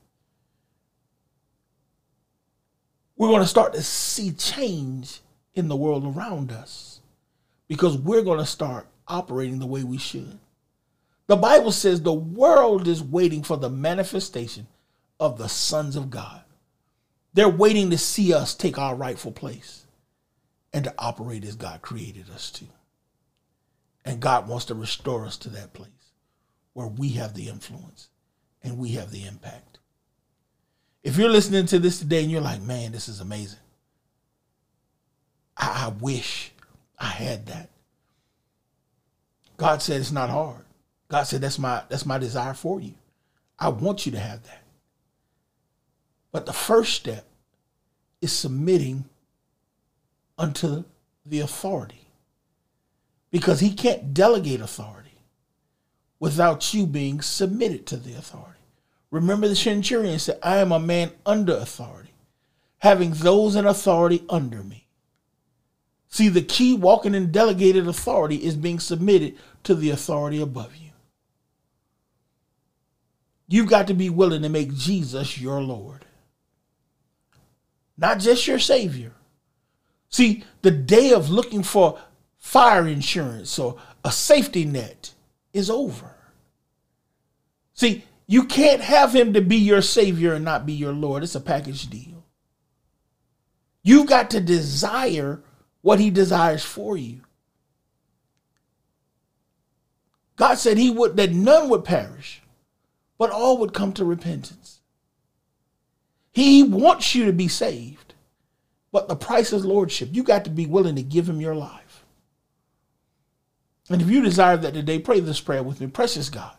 we're 3.16 3.30
going 3.30 3.42
to 3.42 3.48
start 3.48 3.74
to 3.74 3.82
see 3.82 4.32
change 4.32 5.22
in 5.56 5.68
the 5.68 5.76
world 5.76 6.06
around 6.06 6.52
us 6.52 7.00
because 7.68 7.98
we're 7.98 8.24
going 8.24 8.40
to 8.40 8.46
start 8.46 8.88
operating 9.08 9.60
the 9.60 9.66
way 9.66 9.84
we 9.84 9.98
should. 9.98 10.40
The 11.28 11.36
Bible 11.36 11.72
says 11.72 12.02
the 12.02 12.14
world 12.14 12.88
is 12.88 13.02
waiting 13.02 13.44
for 13.44 13.58
the 13.58 13.70
manifestation 13.70 14.68
of 15.20 15.38
the 15.38 15.48
sons 15.48 15.96
of 15.96 16.10
God. 16.10 16.42
They're 17.34 17.50
waiting 17.50 17.90
to 17.92 17.98
see 17.98 18.34
us 18.34 18.54
take 18.54 18.78
our 18.78 18.96
rightful 18.96 19.32
place 19.32 19.83
and 20.74 20.84
to 20.86 20.94
operate 20.98 21.46
as 21.46 21.56
God 21.56 21.82
created 21.82 22.30
us 22.30 22.50
to. 22.52 22.66
And 24.06 24.20
God 24.20 24.48
wants 24.48 24.66
to 24.66 24.76
restore 24.76 25.26
us 25.26 25.38
to 25.38 25.50
that 25.50 25.74
place 25.74 25.90
where 26.74 26.88
we 26.88 27.10
have 27.10 27.34
the 27.34 27.48
influence 27.48 28.10
and 28.64 28.78
we 28.78 28.90
have 28.90 29.12
the 29.12 29.26
impact. 29.26 29.80
If 31.04 31.18
you're 31.18 31.30
listening 31.30 31.66
to 31.68 31.80
this 31.80 32.00
today 32.00 32.24
and 32.24 32.32
you're 32.32 32.42
like, 32.42 32.62
man, 32.62 32.92
this 32.92 33.08
is 33.08 33.20
amazing, 33.20 33.60
I, 35.56 35.86
I 35.86 35.94
wish 36.02 36.52
I 36.98 37.08
had 37.08 37.46
that. 37.48 37.70
God 39.58 39.82
said 39.82 40.02
it's 40.02 40.12
not 40.12 40.30
hard. 40.30 40.66
God 41.10 41.24
said 41.24 41.42
that's 41.42 41.60
my 41.60 41.84
that's 41.90 42.06
my 42.06 42.18
desire 42.18 42.54
for 42.54 42.82
you. 42.82 42.96
I 43.60 43.70
want 43.70 44.06
you 44.06 44.12
to 44.14 44.20
have 44.20 44.44
that. 44.44 44.64
But 46.32 46.46
the 46.46 46.54
first 46.54 46.94
step 46.94 47.26
is 48.20 48.32
submitting 48.32 49.06
unto 50.38 50.84
the 51.26 51.40
authority. 51.40 52.08
Because 53.32 53.60
he 53.60 53.74
can't 53.74 54.14
delegate 54.14 54.62
authority 54.62 55.18
without 56.20 56.74
you 56.74 56.86
being 56.86 57.22
submitted 57.22 57.86
to 57.88 57.98
the 57.98 58.14
authority. 58.14 58.60
Remember 59.12 59.48
the 59.48 59.56
centurion 59.56 60.18
said, 60.20 60.40
I 60.42 60.58
am 60.58 60.72
a 60.72 60.80
man 60.80 61.12
under 61.26 61.54
authority, 61.54 62.14
having 62.80 63.12
those 63.12 63.56
in 63.56 63.66
authority 63.66 64.24
under 64.30 64.64
me. 64.64 64.88
See, 66.10 66.30
the 66.30 66.42
key 66.42 66.76
walking 66.76 67.16
in 67.16 67.32
delegated 67.32 67.88
authority 67.88 68.38
is 68.38 68.56
being 68.56 68.80
submitted 68.80 69.36
to 69.64 69.76
the 69.76 69.90
authority 69.90 70.42
above 70.42 70.76
you. 70.76 70.92
You've 73.48 73.70
got 73.70 73.88
to 73.88 73.94
be 73.94 74.10
willing 74.10 74.44
to 74.44 74.50
make 74.50 74.74
Jesus 74.74 75.40
your 75.40 75.62
Lord, 75.62 76.06
not 77.98 78.20
just 78.20 78.48
your 78.48 78.60
Savior. 78.60 79.14
See, 80.14 80.44
the 80.62 80.70
day 80.70 81.12
of 81.12 81.32
looking 81.32 81.64
for 81.64 81.98
fire 82.38 82.88
insurance 82.88 83.58
or 83.58 83.78
a 84.06 84.12
safety 84.12 84.64
net 84.64 85.12
is 85.54 85.72
over. 85.72 86.14
See, 87.74 88.04
you 88.28 88.44
can't 88.44 88.82
have 88.82 89.16
him 89.16 89.34
to 89.34 89.42
be 89.42 89.56
your 89.56 89.82
Savior 89.82 90.36
and 90.36 90.46
not 90.46 90.68
be 90.68 90.74
your 90.74 90.94
Lord. 90.94 91.24
It's 91.24 91.34
a 91.34 91.42
package 91.42 91.90
deal. 91.90 92.24
You've 93.82 94.06
got 94.06 94.30
to 94.30 94.40
desire 94.40 95.42
what 95.82 96.00
he 96.00 96.12
desires 96.12 96.64
for 96.64 96.96
you. 96.96 97.22
God 100.36 100.60
said 100.60 100.78
he 100.78 100.92
would 100.92 101.18
that 101.18 101.32
none 101.32 101.70
would 101.70 101.86
perish, 101.86 102.44
but 103.18 103.32
all 103.32 103.58
would 103.58 103.74
come 103.74 103.94
to 103.94 104.06
repentance. 104.06 104.82
He 106.32 106.62
wants 106.62 107.16
you 107.16 107.26
to 107.26 107.34
be 107.34 107.48
saved, 107.48 108.03
but 108.94 109.08
the 109.08 109.16
price 109.16 109.52
is 109.52 109.66
lordship. 109.66 110.10
You 110.12 110.24
got 110.24 110.46
to 110.46 110.52
be 110.52 110.68
willing 110.68 110.96
to 110.96 111.02
give 111.02 111.28
him 111.28 111.42
your 111.42 111.56
life. 111.56 112.06
And 113.90 114.02
if 114.02 114.10
you 114.10 114.22
desire 114.22 114.56
that 114.56 114.76
today, 114.76 115.00
pray 115.00 115.20
this 115.20 115.42
prayer 115.42 115.64
with 115.64 115.82
me. 115.82 115.88
Precious 115.88 116.30
God, 116.30 116.56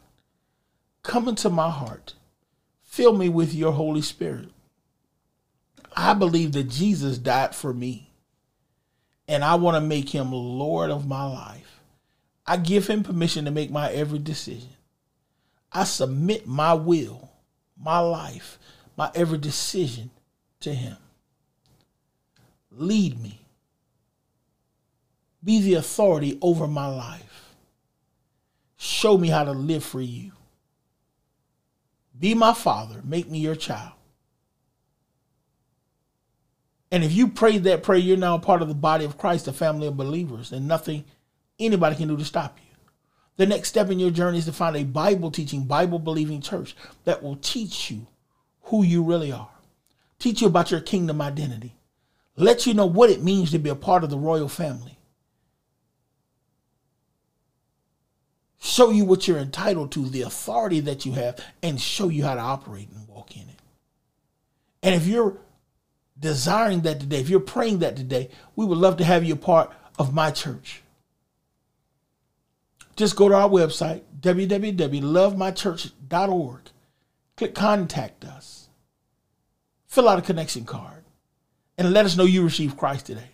come 1.04 1.28
into 1.28 1.48
my 1.48 1.70
heart. 1.70 2.14
Fill 2.82 3.16
me 3.16 3.28
with 3.28 3.54
your 3.54 3.72
Holy 3.72 4.02
Spirit. 4.02 4.50
I 5.96 6.12
believe 6.14 6.52
that 6.52 6.64
Jesus 6.64 7.18
died 7.18 7.54
for 7.54 7.72
me 7.72 8.10
and 9.28 9.44
I 9.44 9.54
want 9.54 9.76
to 9.76 9.80
make 9.80 10.08
him 10.08 10.32
Lord 10.32 10.90
of 10.90 11.06
my 11.06 11.24
life. 11.24 11.80
I 12.46 12.56
give 12.56 12.88
him 12.88 13.04
permission 13.04 13.44
to 13.44 13.52
make 13.52 13.70
my 13.70 13.90
every 13.92 14.18
decision. 14.18 14.70
I 15.72 15.84
submit 15.84 16.48
my 16.48 16.74
will, 16.74 17.30
my 17.80 18.00
life, 18.00 18.58
my 18.96 19.10
every 19.14 19.38
decision 19.38 20.10
to 20.60 20.74
him. 20.74 20.96
Lead 22.76 23.20
me. 23.20 23.40
Be 25.42 25.60
the 25.60 25.74
authority 25.74 26.38
over 26.40 26.66
my 26.66 26.86
life. 26.86 27.54
Show 28.76 29.18
me 29.18 29.28
how 29.28 29.44
to 29.44 29.52
live 29.52 29.84
for 29.84 30.00
you. 30.00 30.32
Be 32.18 32.34
my 32.34 32.54
father. 32.54 33.00
Make 33.04 33.30
me 33.30 33.38
your 33.38 33.54
child. 33.54 33.92
And 36.90 37.02
if 37.02 37.12
you 37.12 37.28
prayed 37.28 37.64
that 37.64 37.82
prayer, 37.82 37.98
you're 37.98 38.16
now 38.16 38.38
part 38.38 38.62
of 38.62 38.68
the 38.68 38.74
body 38.74 39.04
of 39.04 39.18
Christ, 39.18 39.46
the 39.46 39.52
family 39.52 39.88
of 39.88 39.96
believers, 39.96 40.52
and 40.52 40.68
nothing 40.68 41.04
anybody 41.58 41.96
can 41.96 42.08
do 42.08 42.16
to 42.16 42.24
stop 42.24 42.56
you. 42.58 42.76
The 43.36 43.46
next 43.46 43.68
step 43.68 43.90
in 43.90 43.98
your 43.98 44.12
journey 44.12 44.38
is 44.38 44.44
to 44.44 44.52
find 44.52 44.76
a 44.76 44.84
Bible 44.84 45.30
teaching, 45.32 45.64
Bible 45.64 45.98
believing 45.98 46.40
church 46.40 46.76
that 47.04 47.22
will 47.22 47.36
teach 47.36 47.90
you 47.90 48.06
who 48.64 48.84
you 48.84 49.02
really 49.02 49.32
are, 49.32 49.50
teach 50.18 50.40
you 50.40 50.46
about 50.46 50.70
your 50.70 50.80
kingdom 50.80 51.20
identity, 51.20 51.74
let 52.36 52.66
you 52.66 52.74
know 52.74 52.86
what 52.86 53.10
it 53.10 53.22
means 53.22 53.52
to 53.52 53.58
be 53.58 53.70
a 53.70 53.76
part 53.76 54.04
of 54.04 54.10
the 54.10 54.18
royal 54.18 54.48
family, 54.48 54.98
show 58.60 58.90
you 58.90 59.04
what 59.04 59.28
you're 59.28 59.38
entitled 59.38 59.92
to, 59.92 60.08
the 60.08 60.22
authority 60.22 60.80
that 60.80 61.06
you 61.06 61.12
have, 61.12 61.38
and 61.62 61.80
show 61.80 62.08
you 62.08 62.24
how 62.24 62.34
to 62.34 62.40
operate 62.40 62.88
and 62.90 63.06
walk 63.06 63.36
in 63.36 63.42
it. 63.42 63.60
And 64.82 64.92
if 64.94 65.06
you're 65.06 65.36
desiring 66.18 66.80
that 66.82 67.00
today, 67.00 67.20
if 67.20 67.28
you're 67.28 67.40
praying 67.40 67.80
that 67.80 67.96
today, 67.96 68.30
we 68.56 68.66
would 68.66 68.78
love 68.78 68.96
to 68.96 69.04
have 69.04 69.22
you 69.24 69.34
a 69.34 69.36
part 69.36 69.70
of 69.98 70.12
my 70.12 70.30
church. 70.30 70.82
Just 72.96 73.16
go 73.16 73.28
to 73.28 73.34
our 73.34 73.48
website, 73.48 74.02
www.lovemychurch.org. 74.20 76.60
Click 77.36 77.54
contact 77.54 78.24
us. 78.24 78.68
Fill 79.88 80.08
out 80.08 80.20
a 80.20 80.22
connection 80.22 80.64
card 80.64 80.93
and 81.78 81.92
let 81.92 82.04
us 82.04 82.16
know 82.16 82.24
you 82.24 82.42
received 82.42 82.76
Christ 82.76 83.06
today. 83.06 83.30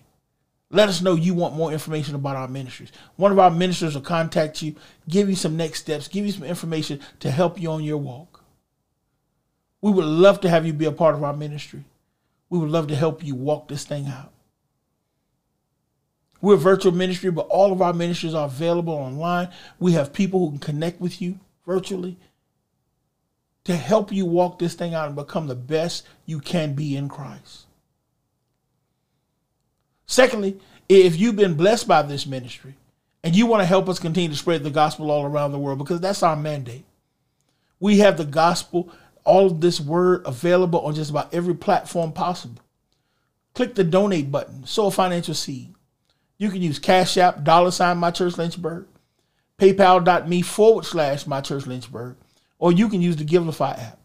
Let 0.70 0.88
us 0.88 1.02
know 1.02 1.14
you 1.14 1.34
want 1.34 1.56
more 1.56 1.72
information 1.72 2.14
about 2.14 2.36
our 2.36 2.46
ministries. 2.46 2.92
One 3.16 3.32
of 3.32 3.38
our 3.38 3.50
ministers 3.50 3.94
will 3.94 4.02
contact 4.02 4.62
you, 4.62 4.76
give 5.08 5.28
you 5.28 5.34
some 5.34 5.56
next 5.56 5.80
steps, 5.80 6.06
give 6.06 6.24
you 6.24 6.32
some 6.32 6.44
information 6.44 7.00
to 7.20 7.30
help 7.30 7.60
you 7.60 7.70
on 7.70 7.82
your 7.82 7.98
walk. 7.98 8.44
We 9.80 9.90
would 9.90 10.04
love 10.04 10.40
to 10.42 10.48
have 10.48 10.66
you 10.66 10.72
be 10.72 10.84
a 10.84 10.92
part 10.92 11.16
of 11.16 11.24
our 11.24 11.36
ministry. 11.36 11.84
We 12.48 12.58
would 12.58 12.70
love 12.70 12.86
to 12.88 12.96
help 12.96 13.24
you 13.24 13.34
walk 13.34 13.68
this 13.68 13.84
thing 13.84 14.06
out. 14.06 14.32
We're 16.40 16.54
a 16.54 16.58
virtual 16.58 16.92
ministry, 16.92 17.30
but 17.30 17.46
all 17.48 17.72
of 17.72 17.82
our 17.82 17.92
ministries 17.92 18.34
are 18.34 18.46
available 18.46 18.94
online. 18.94 19.48
We 19.78 19.92
have 19.92 20.12
people 20.12 20.40
who 20.40 20.50
can 20.50 20.58
connect 20.58 21.00
with 21.00 21.20
you 21.20 21.40
virtually 21.66 22.16
to 23.64 23.76
help 23.76 24.12
you 24.12 24.24
walk 24.24 24.58
this 24.58 24.74
thing 24.74 24.94
out 24.94 25.06
and 25.06 25.16
become 25.16 25.48
the 25.48 25.54
best 25.54 26.06
you 26.26 26.40
can 26.40 26.74
be 26.74 26.96
in 26.96 27.08
Christ. 27.08 27.66
Secondly, 30.10 30.58
if 30.88 31.20
you've 31.20 31.36
been 31.36 31.54
blessed 31.54 31.86
by 31.86 32.02
this 32.02 32.26
ministry 32.26 32.74
and 33.22 33.36
you 33.36 33.46
want 33.46 33.62
to 33.62 33.66
help 33.66 33.88
us 33.88 34.00
continue 34.00 34.28
to 34.28 34.34
spread 34.34 34.64
the 34.64 34.70
gospel 34.70 35.08
all 35.08 35.24
around 35.24 35.52
the 35.52 35.58
world, 35.58 35.78
because 35.78 36.00
that's 36.00 36.24
our 36.24 36.34
mandate, 36.34 36.84
we 37.78 37.98
have 37.98 38.16
the 38.16 38.24
gospel, 38.24 38.92
all 39.22 39.46
of 39.46 39.60
this 39.60 39.80
word 39.80 40.22
available 40.26 40.80
on 40.80 40.96
just 40.96 41.10
about 41.10 41.32
every 41.32 41.54
platform 41.54 42.10
possible. 42.10 42.60
Click 43.54 43.76
the 43.76 43.84
donate 43.84 44.32
button, 44.32 44.66
sow 44.66 44.86
a 44.86 44.90
financial 44.90 45.32
seed. 45.32 45.72
You 46.38 46.50
can 46.50 46.60
use 46.60 46.80
Cash 46.80 47.16
App, 47.16 47.44
dollar 47.44 47.70
sign 47.70 47.98
my 47.98 48.10
church 48.10 48.36
Lynchburg, 48.36 48.88
paypal.me 49.58 50.42
forward 50.42 50.86
slash 50.86 51.24
my 51.24 51.40
church 51.40 51.68
Lynchburg, 51.68 52.16
or 52.58 52.72
you 52.72 52.88
can 52.88 53.00
use 53.00 53.14
the 53.14 53.24
Givelify 53.24 53.78
app. 53.78 54.00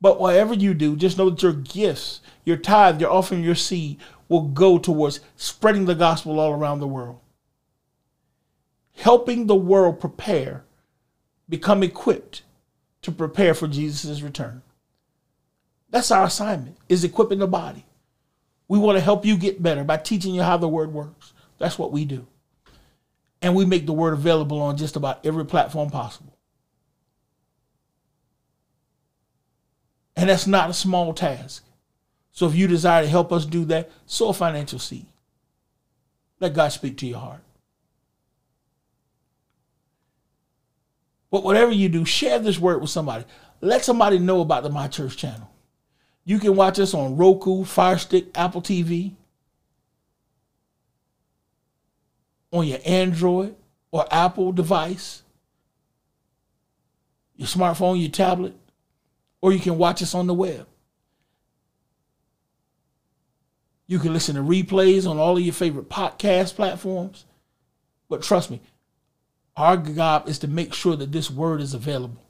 But 0.00 0.18
whatever 0.18 0.54
you 0.54 0.72
do, 0.72 0.96
just 0.96 1.18
know 1.18 1.28
that 1.28 1.42
your 1.42 1.52
gifts, 1.52 2.20
your 2.44 2.56
tithe, 2.56 3.00
your 3.02 3.10
offering, 3.10 3.42
your 3.42 3.54
seed 3.54 3.98
will 4.28 4.42
go 4.42 4.78
towards 4.78 5.20
spreading 5.36 5.84
the 5.84 5.94
gospel 5.94 6.40
all 6.40 6.52
around 6.52 6.80
the 6.80 6.86
world. 6.86 7.20
Helping 8.94 9.46
the 9.46 9.54
world 9.54 10.00
prepare, 10.00 10.64
become 11.48 11.82
equipped 11.82 12.42
to 13.02 13.12
prepare 13.12 13.54
for 13.54 13.68
Jesus' 13.68 14.22
return. 14.22 14.62
That's 15.90 16.10
our 16.10 16.24
assignment, 16.24 16.76
is 16.88 17.04
equipping 17.04 17.38
the 17.38 17.46
body. 17.46 17.84
We 18.68 18.78
want 18.78 18.98
to 18.98 19.04
help 19.04 19.24
you 19.24 19.36
get 19.36 19.62
better 19.62 19.84
by 19.84 19.98
teaching 19.98 20.34
you 20.34 20.42
how 20.42 20.56
the 20.56 20.68
word 20.68 20.92
works. 20.92 21.32
That's 21.58 21.78
what 21.78 21.92
we 21.92 22.04
do. 22.04 22.26
And 23.40 23.54
we 23.54 23.64
make 23.64 23.86
the 23.86 23.92
word 23.92 24.14
available 24.14 24.60
on 24.60 24.76
just 24.76 24.96
about 24.96 25.24
every 25.24 25.44
platform 25.44 25.90
possible. 25.90 26.36
And 30.16 30.30
that's 30.30 30.46
not 30.46 30.70
a 30.70 30.74
small 30.74 31.12
task. 31.12 31.62
So 32.36 32.46
if 32.46 32.54
you 32.54 32.66
desire 32.66 33.02
to 33.02 33.08
help 33.08 33.32
us 33.32 33.46
do 33.46 33.64
that, 33.64 33.90
sow 34.04 34.28
a 34.28 34.34
financial 34.34 34.78
seed. 34.78 35.06
Let 36.38 36.52
God 36.52 36.68
speak 36.68 36.98
to 36.98 37.06
your 37.06 37.18
heart. 37.18 37.40
But 41.30 41.44
whatever 41.44 41.72
you 41.72 41.88
do, 41.88 42.04
share 42.04 42.38
this 42.38 42.58
word 42.58 42.82
with 42.82 42.90
somebody. 42.90 43.24
Let 43.62 43.86
somebody 43.86 44.18
know 44.18 44.42
about 44.42 44.64
the 44.64 44.68
My 44.68 44.86
Church 44.86 45.16
channel. 45.16 45.50
You 46.26 46.38
can 46.38 46.54
watch 46.54 46.78
us 46.78 46.92
on 46.92 47.16
Roku, 47.16 47.64
Fire 47.64 47.96
Stick, 47.96 48.26
Apple 48.34 48.60
TV, 48.60 49.14
on 52.52 52.66
your 52.66 52.80
Android 52.84 53.56
or 53.90 54.06
Apple 54.10 54.52
device, 54.52 55.22
your 57.34 57.48
smartphone, 57.48 57.98
your 57.98 58.10
tablet, 58.10 58.54
or 59.40 59.54
you 59.54 59.58
can 59.58 59.78
watch 59.78 60.02
us 60.02 60.14
on 60.14 60.26
the 60.26 60.34
web. 60.34 60.66
You 63.86 63.98
can 63.98 64.12
listen 64.12 64.34
to 64.34 64.42
replays 64.42 65.08
on 65.08 65.18
all 65.18 65.36
of 65.36 65.42
your 65.42 65.54
favorite 65.54 65.88
podcast 65.88 66.54
platforms. 66.56 67.24
But 68.08 68.22
trust 68.22 68.50
me, 68.50 68.60
our 69.56 69.76
job 69.76 70.28
is 70.28 70.38
to 70.40 70.48
make 70.48 70.74
sure 70.74 70.96
that 70.96 71.12
this 71.12 71.30
word 71.30 71.60
is 71.60 71.74
available 71.74 72.22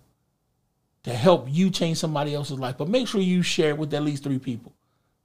to 1.04 1.14
help 1.14 1.46
you 1.48 1.70
change 1.70 1.98
somebody 1.98 2.34
else's 2.34 2.58
life. 2.58 2.76
But 2.76 2.88
make 2.88 3.08
sure 3.08 3.20
you 3.20 3.42
share 3.42 3.70
it 3.70 3.78
with 3.78 3.94
at 3.94 4.02
least 4.02 4.24
three 4.24 4.38
people. 4.38 4.72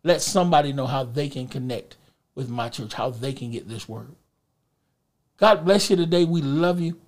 Let 0.04 0.22
somebody 0.22 0.74
know 0.74 0.88
how 0.88 1.04
they 1.04 1.28
can 1.28 1.48
connect 1.48 1.98
with 2.34 2.50
my 2.50 2.70
church, 2.70 2.94
how 2.94 3.10
they 3.10 3.34
can 3.34 3.52
get 3.52 3.68
this 3.68 3.90
word. 3.90 4.16
God 5.38 5.66
bless 5.66 5.90
you 5.90 5.96
today. 5.96 6.24
We 6.24 6.42
love 6.42 6.80
you. 6.80 7.00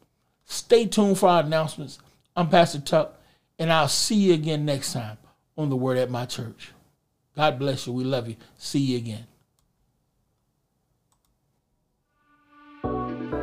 Stay 0.46 0.86
tuned 0.86 1.18
for 1.18 1.30
our 1.30 1.42
announcements. 1.44 2.00
I'm 2.36 2.50
Pastor 2.50 2.80
Tuck, 2.80 3.20
and 3.58 3.72
I'll 3.72 3.88
see 3.88 4.16
you 4.16 4.34
again 4.34 4.66
next 4.66 4.94
time 4.94 5.18
on 5.58 5.70
the 5.70 5.76
Word 5.76 5.98
at 5.98 6.10
My 6.10 6.26
Church. 6.26 6.73
God 7.36 7.58
bless 7.58 7.88
you. 7.88 7.94
We 7.94 8.04
love 8.04 8.28
you. 8.28 8.36
See 8.58 8.80
you 8.80 8.98
again. 8.98 9.26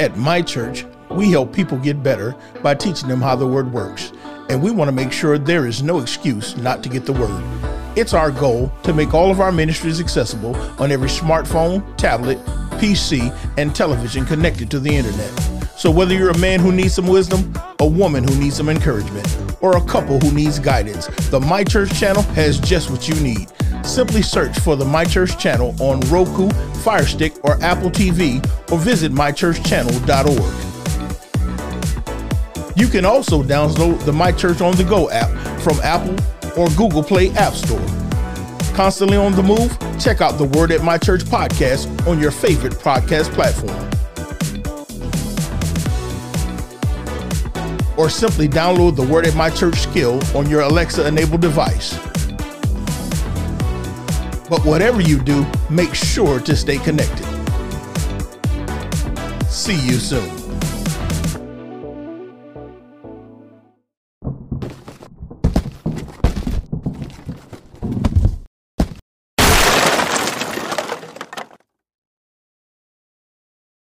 At 0.01 0.17
my 0.17 0.41
church, 0.41 0.87
we 1.11 1.31
help 1.31 1.53
people 1.53 1.77
get 1.77 2.03
better 2.03 2.35
by 2.63 2.75
teaching 2.75 3.09
them 3.09 3.21
how 3.21 3.37
the 3.37 3.47
Word 3.47 3.73
works, 3.73 4.13
and 4.49 4.63
we 4.63 4.71
want 4.71 4.89
to 4.89 4.93
make 4.93 5.13
sure 5.13 5.37
there 5.37 5.67
is 5.67 5.83
no 5.83 5.99
excuse 5.99 6.57
not 6.57 6.83
to 6.85 6.89
get 6.89 7.05
the 7.05 7.13
Word. 7.13 7.43
It's 7.97 8.15
our 8.15 8.31
goal 8.31 8.73
to 8.85 8.95
make 8.95 9.13
all 9.13 9.31
of 9.31 9.41
our 9.41 9.53
ministries 9.53 10.01
accessible 10.01 10.55
on 10.81 10.93
every 10.93 11.09
smartphone, 11.09 11.85
tablet, 11.99 12.39
PC, 12.79 13.37
and 13.59 13.75
television 13.75 14.25
connected 14.25 14.71
to 14.71 14.79
the 14.79 14.95
internet. 14.95 15.31
So, 15.77 15.91
whether 15.91 16.15
you're 16.15 16.31
a 16.31 16.39
man 16.39 16.61
who 16.61 16.73
needs 16.73 16.95
some 16.95 17.07
wisdom, 17.07 17.53
a 17.81 17.87
woman 17.87 18.23
who 18.23 18.39
needs 18.39 18.57
some 18.57 18.69
encouragement, 18.69 19.27
or 19.61 19.77
a 19.77 19.85
couple 19.85 20.21
who 20.21 20.33
needs 20.33 20.59
guidance, 20.59 21.09
the 21.31 21.41
My 21.41 21.65
Church 21.65 21.99
channel 21.99 22.23
has 22.35 22.61
just 22.61 22.91
what 22.91 23.09
you 23.09 23.15
need. 23.17 23.49
Simply 23.85 24.23
search 24.23 24.59
for 24.61 24.77
the 24.77 24.85
My 24.85 25.05
Church 25.05 25.39
channel 25.39 25.75
on 25.81 26.01
Roku, 26.03 26.49
Firestick, 26.83 27.35
or 27.45 27.61
Apple 27.63 27.91
TV, 27.91 28.45
or 28.71 28.79
visit 28.79 29.13
mychurchchannel.org. 29.13 30.71
You 32.77 32.89
can 32.89 33.05
also 33.05 33.43
download 33.43 34.05
the 34.05 34.13
My 34.13 34.33
Church 34.33 34.61
on 34.61 34.77
the 34.77 34.85
Go 34.85 35.11
app 35.11 35.29
from 35.61 35.79
Apple 35.81 36.17
or 36.57 36.69
Google 36.71 37.03
Play 37.03 37.31
App 37.33 37.53
Store. 37.55 37.85
Constantly 38.75 39.17
on 39.17 39.33
the 39.33 39.43
move? 39.43 39.77
Check 40.01 40.21
out 40.21 40.39
the 40.39 40.45
Word 40.45 40.73
at 40.73 40.83
My 40.83 40.97
Church 40.97 41.23
podcast 41.23 42.07
on 42.07 42.19
your 42.19 42.31
favorite 42.31 42.73
podcast 42.75 43.31
platform. 43.33 43.77
Or 47.99 48.09
simply 48.09 48.49
download 48.49 48.97
the 48.97 49.07
Word 49.07 49.27
at 49.27 49.35
My 49.35 49.51
Church 49.51 49.81
skill 49.81 50.19
on 50.35 50.49
your 50.49 50.63
Alexa 50.63 51.07
enabled 51.07 51.43
device. 51.43 51.99
But 54.51 54.65
whatever 54.65 55.01
you 55.01 55.21
do, 55.21 55.47
make 55.71 55.95
sure 55.95 56.41
to 56.41 56.57
stay 56.57 56.79
connected. 56.79 57.25
See 59.49 59.79
you 59.87 59.95
soon. 59.95 60.40